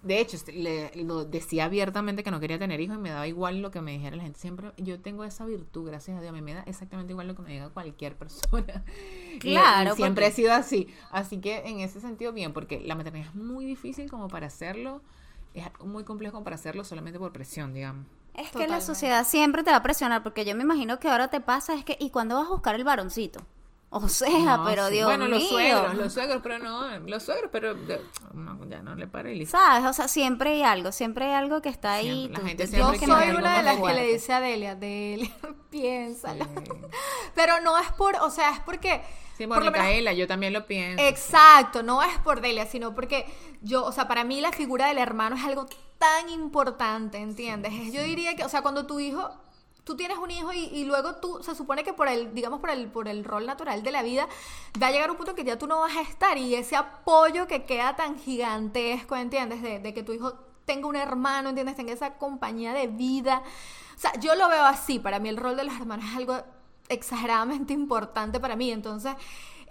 [0.04, 3.28] De hecho, este, le, lo decía abiertamente que no quería tener hijos y me daba
[3.28, 4.40] igual lo que me dijera la gente.
[4.40, 6.32] Siempre yo tengo esa virtud, gracias a Dios.
[6.32, 8.84] A mí me da exactamente igual lo que me diga cualquier persona.
[9.40, 10.88] Claro, y siempre porque- he sido así.
[11.12, 15.02] Así que en ese sentido, bien, porque la maternidad es muy difícil como para hacerlo.
[15.54, 18.06] Es muy complejo como para hacerlo solamente por presión, digamos.
[18.34, 21.28] Es que la sociedad siempre te va a presionar, porque yo me imagino que ahora
[21.28, 23.42] te pasa es que, ¿y cuándo vas a buscar el varoncito?
[23.94, 24.94] O sea, No, pero sí.
[24.94, 25.36] Dios Bueno, mío.
[25.36, 27.98] los suegros, los suegros, pero no, los suegros, pero ya
[28.34, 29.06] no, ya no le
[29.36, 29.58] listo.
[29.58, 29.86] ¿Sabes?
[29.90, 32.22] O sea, siempre hay algo, siempre hay algo que está ahí.
[32.30, 35.30] Siempre, la gente tú Yo soy una de las que le dice a Delia, Delia,
[35.70, 36.46] piénsalo.
[36.46, 36.72] Sí.
[37.36, 39.02] Pero no es por, o sea, es porque...
[39.38, 41.04] Sí, por menos- Micaela, yo también lo pienso.
[41.04, 43.26] Exacto, no es por Delia, sino porque
[43.62, 45.66] yo, o sea, para mí la figura del hermano es algo
[45.98, 47.74] tan importante, ¿entiendes?
[47.74, 49.30] Es- Yo diría que, o sea, cuando tu hijo,
[49.84, 52.70] tú tienes un hijo y, y luego tú, se supone que por el, digamos, por
[52.70, 54.28] el, por el rol natural de la vida,
[54.82, 57.48] va a llegar un punto que ya tú no vas a estar y ese apoyo
[57.48, 59.62] que queda tan gigantesco, ¿entiendes?
[59.62, 60.34] De, de que tu hijo
[60.66, 61.76] tenga un hermano, ¿entiendes?
[61.76, 63.44] Tenga esa compañía de vida.
[63.96, 66.42] O sea, yo lo veo así, para mí el rol de los hermanos es algo
[66.90, 69.16] exageradamente importante para mí, entonces...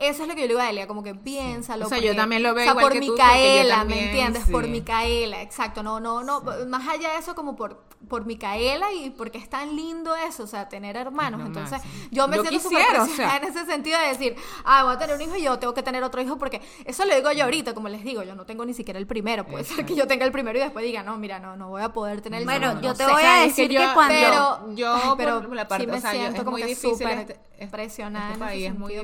[0.00, 1.84] Eso es lo que yo le digo a Delia, como que piénsalo.
[1.84, 4.06] O sea, yo también lo veo o sea, igual por que tú, Micaela, también, ¿me
[4.06, 4.44] entiendes?
[4.46, 4.50] sí.
[4.52, 5.82] Por Micaela, exacto.
[5.82, 6.42] No, no, no.
[6.68, 10.46] Más allá de eso, como por, por Micaela y porque es tan lindo eso, o
[10.46, 11.42] sea, tener hermanos.
[11.44, 13.36] Entonces, yo me Yo siento súper o presionada sea.
[13.36, 15.82] en ese sentido de decir, ah, voy a tener un hijo y yo tengo que
[15.82, 18.64] tener otro hijo porque eso lo digo yo ahorita, como les digo, yo no tengo
[18.64, 19.44] ni siquiera el primero.
[19.46, 21.82] Puede ser que yo tenga el primero y después diga, no, mira, no, no voy
[21.82, 23.10] a poder tener el Bueno, segundo, yo no te sé.
[23.12, 24.14] voy a ¿Sabes decir que yo- que cuando...
[24.14, 26.62] Pero, Yo, ay, por pero la parte- sí me o sea, siento es como muy
[26.62, 28.36] que difícil súper este- este- presionada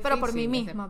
[0.03, 0.86] pero por mí misma,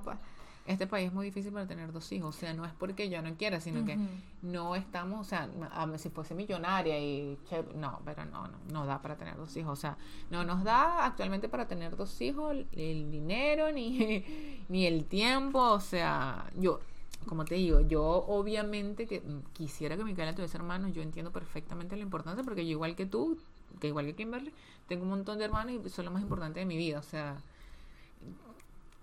[0.66, 2.35] Este país es muy difícil para tener dos hijos.
[2.35, 3.97] O sea, no es porque yo no quiera, sino que
[4.43, 8.85] no estamos, o sea, a- si fuese millonaria y che- no, pero no, no, no
[8.85, 9.78] da para tener dos hijos.
[9.78, 9.97] O sea,
[10.28, 14.24] no nos da actualmente para tener dos hijos el, dinero ni,
[14.68, 15.60] ni el tiempo.
[15.60, 16.81] O sea, yo,
[17.28, 20.93] como te digo, yo obviamente que quisiera que Micaela tuviese hermanos.
[20.93, 23.39] Yo entiendo perfectamente la importancia porque yo igual que tú,
[23.78, 24.52] que igual que Kimberly,
[24.89, 26.98] tengo un montón de hermanos y son lo más importante de mi vida.
[26.98, 27.36] O sea,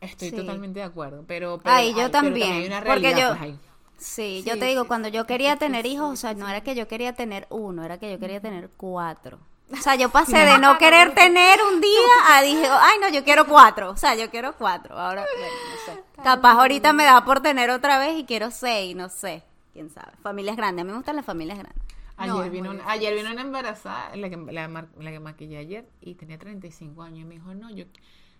[0.03, 0.35] estoy Sí.
[0.35, 1.23] totalmente de acuerdo.
[1.27, 3.59] Pero, pero Ay, yo hay- pero también, hay una porque realidad, yo- pues, ahí.
[3.97, 6.87] Sí, yo te digo, cuando yo quería tener hijos, o sea, no era que yo
[6.89, 9.39] quería tener uno, era que yo quería tener cuatro.
[9.71, 11.99] O sea, yo pasé de no querer tener un día
[12.31, 13.91] a dije, ay, no, yo quiero cuatro.
[13.91, 14.99] O sea, yo quiero cuatro.
[14.99, 16.03] Ahora, bueno, no sé.
[16.23, 19.41] Capaz ahorita me da por tener otra vez y quiero seis, no sé.
[19.71, 20.11] Quién sabe.
[20.21, 20.81] Familias grandes.
[20.81, 21.81] A mí me gustan las familias grandes.
[22.17, 26.13] Ayer, vino una, ayer vino una embarazada, la que, la, la que maquillé ayer, y
[26.15, 27.21] tenía 35 años.
[27.21, 27.85] Y me dijo, no, yo,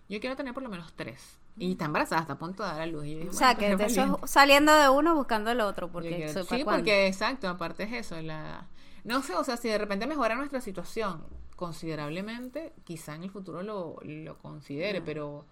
[0.08, 1.38] yo quiero tener por lo menos tres.
[1.56, 3.04] Y está embarazada, está a punto de dar a luz.
[3.06, 4.24] Y yo O sea, bueno, que pues, eso valiente.
[4.24, 7.48] es saliendo de uno buscando el otro, Yo porque quiero- eso, ¿pa' sí, porque exacto,
[7.48, 8.20] aparte es eso.
[8.20, 8.66] La,
[9.04, 11.22] no sé, o sea, si de repente mejora nuestra situación
[11.54, 15.44] considerablemente, quizá en el futuro lo, lo considere, pero...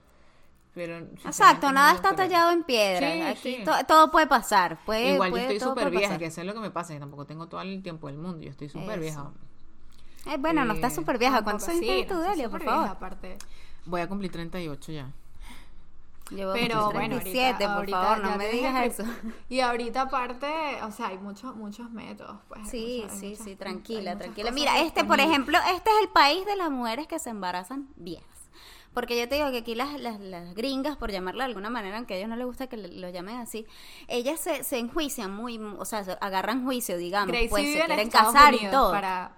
[0.75, 3.13] pero Exacto, nada no está tallado en piedra.
[3.13, 3.65] Sí, Aquí sí.
[3.65, 4.79] to- todo puede pasar.
[4.85, 6.19] Puede, Igual yo puede- estoy todo súper vieja, pasar.
[6.19, 8.43] que eso es lo que me pasa, que tampoco tengo todo el tiempo del mundo,
[8.43, 9.01] yo estoy súper Eso.
[9.01, 9.31] vieja.
[10.35, 11.43] Eh, bueno, no está Eh, súper vieja.
[11.43, 12.81] ¿Cuántos años tienes tú, no, Delia, por favor?
[12.81, 13.39] vieja, aparte.
[13.87, 15.11] Voy a cumplir 38 ya.
[16.35, 19.05] Llevo Pero bueno, 37, ahorita, por ahorita favor, no me digas eso.
[19.49, 20.47] Y ahorita aparte,
[20.83, 22.37] o sea, hay muchos, muchos métodos.
[22.49, 24.51] Pues, Sí, sí, muchas- sí, tranquila, tranquila.
[24.51, 28.27] Mira, este, por ejemplo, este es el país de las mujeres que se embarazan viejas.
[28.95, 31.97] Porque yo te digo que aquí las, las, las gringas, por llamarlo de alguna manera,
[31.97, 33.67] aunque a ellos no les gusta que le- lo llamen así,
[34.07, 37.87] ellas se, se enjuician muy, o sea, se agarran juicio, digamos, Gracie pues se en
[37.87, 38.91] quieren casar y todo.
[38.91, 39.33] Para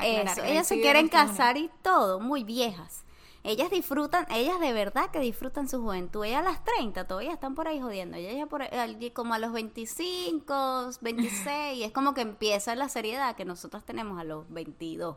[0.00, 3.04] Eso, ellas se quieren casar y todo, muy viejas.
[3.42, 6.24] Ellas disfrutan, ellas de verdad que disfrutan su juventud.
[6.24, 8.18] Ellas a las 30 todavía están por ahí jodiendo.
[8.18, 13.34] Ellas ya por ahí, como a los 25, 26, es como que empieza la seriedad
[13.36, 15.16] que nosotros tenemos a los 22.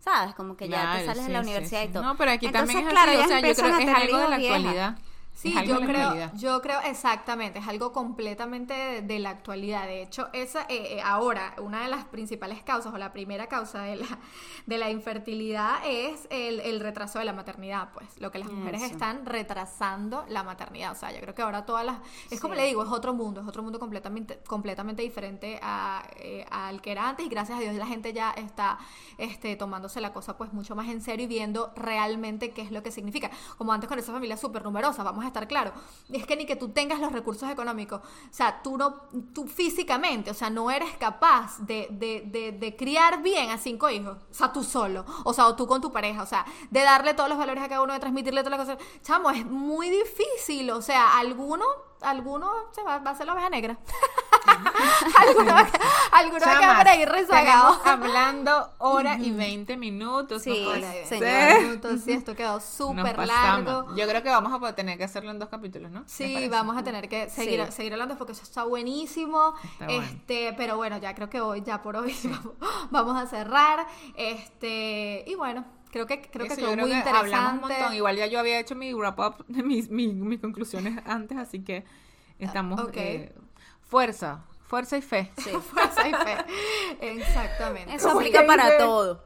[0.00, 0.34] ¿Sabes?
[0.34, 1.88] Como que ya te sales de la universidad sí.
[1.90, 2.02] y todo.
[2.02, 3.94] No, pero aquí Entonces, también es claro, así, o ellas sea, yo creo que es
[3.96, 4.56] algo de la viejas.
[4.56, 4.98] actualidad.
[5.40, 9.86] Sí, yo creo, yo creo exactamente, es algo completamente de, de la actualidad.
[9.86, 13.80] De hecho, esa eh, eh, ahora una de las principales causas o la primera causa
[13.82, 14.18] de la,
[14.66, 18.82] de la infertilidad es el, el retraso de la maternidad, pues lo que las mujeres
[18.82, 18.92] Eso.
[18.92, 20.92] están retrasando la maternidad.
[20.92, 21.96] O sea, yo creo que ahora todas las,
[22.30, 26.44] es como le digo, es otro mundo, es otro mundo completamente, completamente diferente a, eh,
[26.50, 28.78] al que era antes y gracias a Dios la gente ya está
[29.16, 32.82] este, tomándose la cosa pues mucho más en serio y viendo realmente qué es lo
[32.82, 33.30] que significa.
[33.56, 35.72] Como antes con esa familia súper numerosa, vamos a estar claros.
[36.12, 39.02] Es que ni que tú tengas los recursos económicos, o sea, tú no,
[39.32, 43.88] tú físicamente, o sea, no eres capaz de, de, de, de criar bien a cinco
[43.90, 46.80] hijos, o sea, tú solo, o sea, o tú con tu pareja, o sea, de
[46.80, 48.88] darle todos los valores a cada uno, de transmitirle todas las cosas.
[49.02, 51.64] Chamo, es muy difícil, o sea, alguno,
[52.00, 53.78] alguno se va, va a ser la oveja negra.
[55.18, 55.68] alguno va,
[56.12, 57.80] alguno va a quedar Chamas, por ahí rezagado.
[57.84, 60.42] hablando hora y 20 minutos.
[60.42, 61.28] Sí, no señor.
[61.72, 63.94] Entonces, sí, esto quedó súper largo.
[63.96, 66.00] Yo creo que vamos a tener que hacerlo en dos capítulos, ¿no?
[66.00, 67.72] ¿Les Sí, vamos a tener que seguir, Sí.
[67.72, 69.54] seguir hablando porque eso está buenísimo.
[69.64, 70.02] Está bueno.
[70.02, 72.54] este, pero bueno, ya creo que hoy, ya por hoy vamos,
[72.90, 73.86] vamos a cerrar.
[74.16, 77.34] Este, y bueno, creo que creo que Eso, yo creo muy que interesante.
[77.34, 77.94] Hablamos un montón.
[77.94, 81.62] Igual ya yo había hecho mi wrap up de mis, mi- mis conclusiones antes, así
[81.62, 81.84] que
[82.38, 82.80] estamos.
[82.80, 82.96] ok.
[82.96, 83.34] eh,
[83.90, 85.30] fuerza, fuerza y fe.
[85.36, 85.50] Sí.
[85.70, 86.36] Fuerza y fe.
[87.00, 87.94] Exactamente.
[87.94, 88.78] Eso ¿Cómo aplica para dice?
[88.78, 89.24] todo.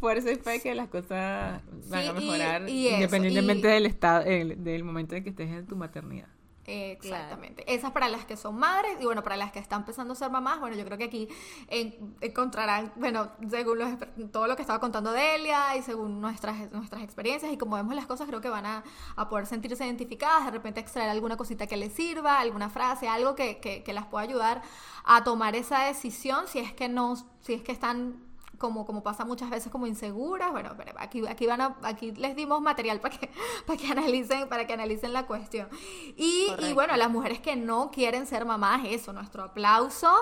[0.00, 4.24] Fuerza y fe que las cosas van Sí, a mejorar y independientemente y- del estado,
[4.24, 6.28] el- del momento en que estés en tu maternidad.
[6.68, 7.64] Exactamente.
[7.72, 10.30] Esas para las que son madres y bueno, para las que están empezando a ser
[10.30, 11.28] mamás, bueno, yo creo que aquí
[11.68, 13.90] en- encontrarán, bueno, según los
[14.30, 18.06] todo lo que estaba contando Delia y según nuestras, nuestras experiencias y como vemos las
[18.06, 18.84] cosas, creo que van a,
[19.16, 23.34] a poder sentirse identificadas, de repente extraer alguna cosita que les sirva, alguna frase, algo
[23.34, 24.62] que, que, que las pueda ayudar
[25.04, 28.27] a tomar esa decisión si es que no, si es que están
[28.58, 32.36] como, como pasa muchas veces como inseguras, bueno, pero aquí, aquí van a, aquí les
[32.36, 33.30] dimos material para que,
[33.66, 35.68] para que analicen, para que analicen la cuestión.
[36.16, 40.12] Y, y bueno, las mujeres que no quieren ser mamás, eso, nuestro aplauso.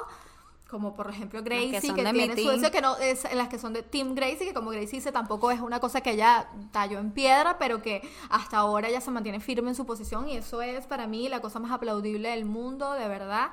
[0.69, 3.57] Como por ejemplo que Gracie, que, mi tiene su deseo, que no es las que
[3.57, 6.99] son de Team Gracie, que como Gracie dice, tampoco es una cosa que ella talló
[6.99, 10.63] en piedra, pero que hasta ahora ella se mantiene firme en su posición, y eso
[10.63, 13.51] es para mí la cosa más aplaudible del mundo, de verdad.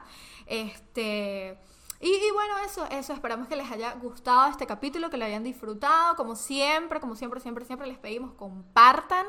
[0.47, 1.59] Este.
[2.03, 5.43] Y, y bueno, eso, eso, esperamos que les haya gustado este capítulo, que lo hayan
[5.43, 9.25] disfrutado, como siempre, como siempre, siempre, siempre les pedimos, compartan.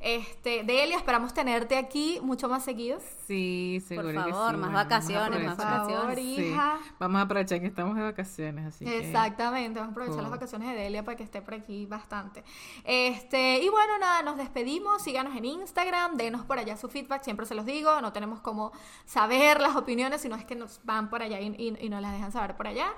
[0.00, 2.98] Este, Delia, esperamos tenerte aquí mucho más seguido.
[3.26, 4.56] Sí, seguro que favor, sí.
[4.56, 5.54] más vacaciones, más.
[5.56, 6.14] Por vacaciones.
[6.16, 6.78] Sí, hija.
[6.98, 10.68] Vamos a aprovechar que estamos de vacaciones, así que- Exactamente, vamos a aprovechar las vacaciones
[10.68, 12.42] de Delia para que esté por aquí bastante.
[12.84, 17.46] Este, y bueno, nada, nos despedimos, síganos en Instagram, denos por allá su feedback, siempre
[17.46, 18.72] se los digo, no tenemos como
[19.04, 22.15] saber las opiniones, sino es que nos van por allá y, y- y nos las
[22.16, 22.92] dejan saber por allá.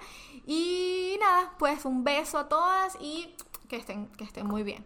[0.46, 3.34] Y nada, pues un beso a todas y
[3.68, 4.84] que estén, que estén muy bien.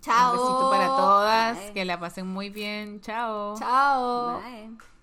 [0.00, 0.32] Chao.
[0.32, 1.72] Un besito para todas, Bye.
[1.72, 3.00] que la pasen muy bien.
[3.00, 3.56] Chao.
[3.58, 4.40] Chao.
[4.40, 4.97] Bye.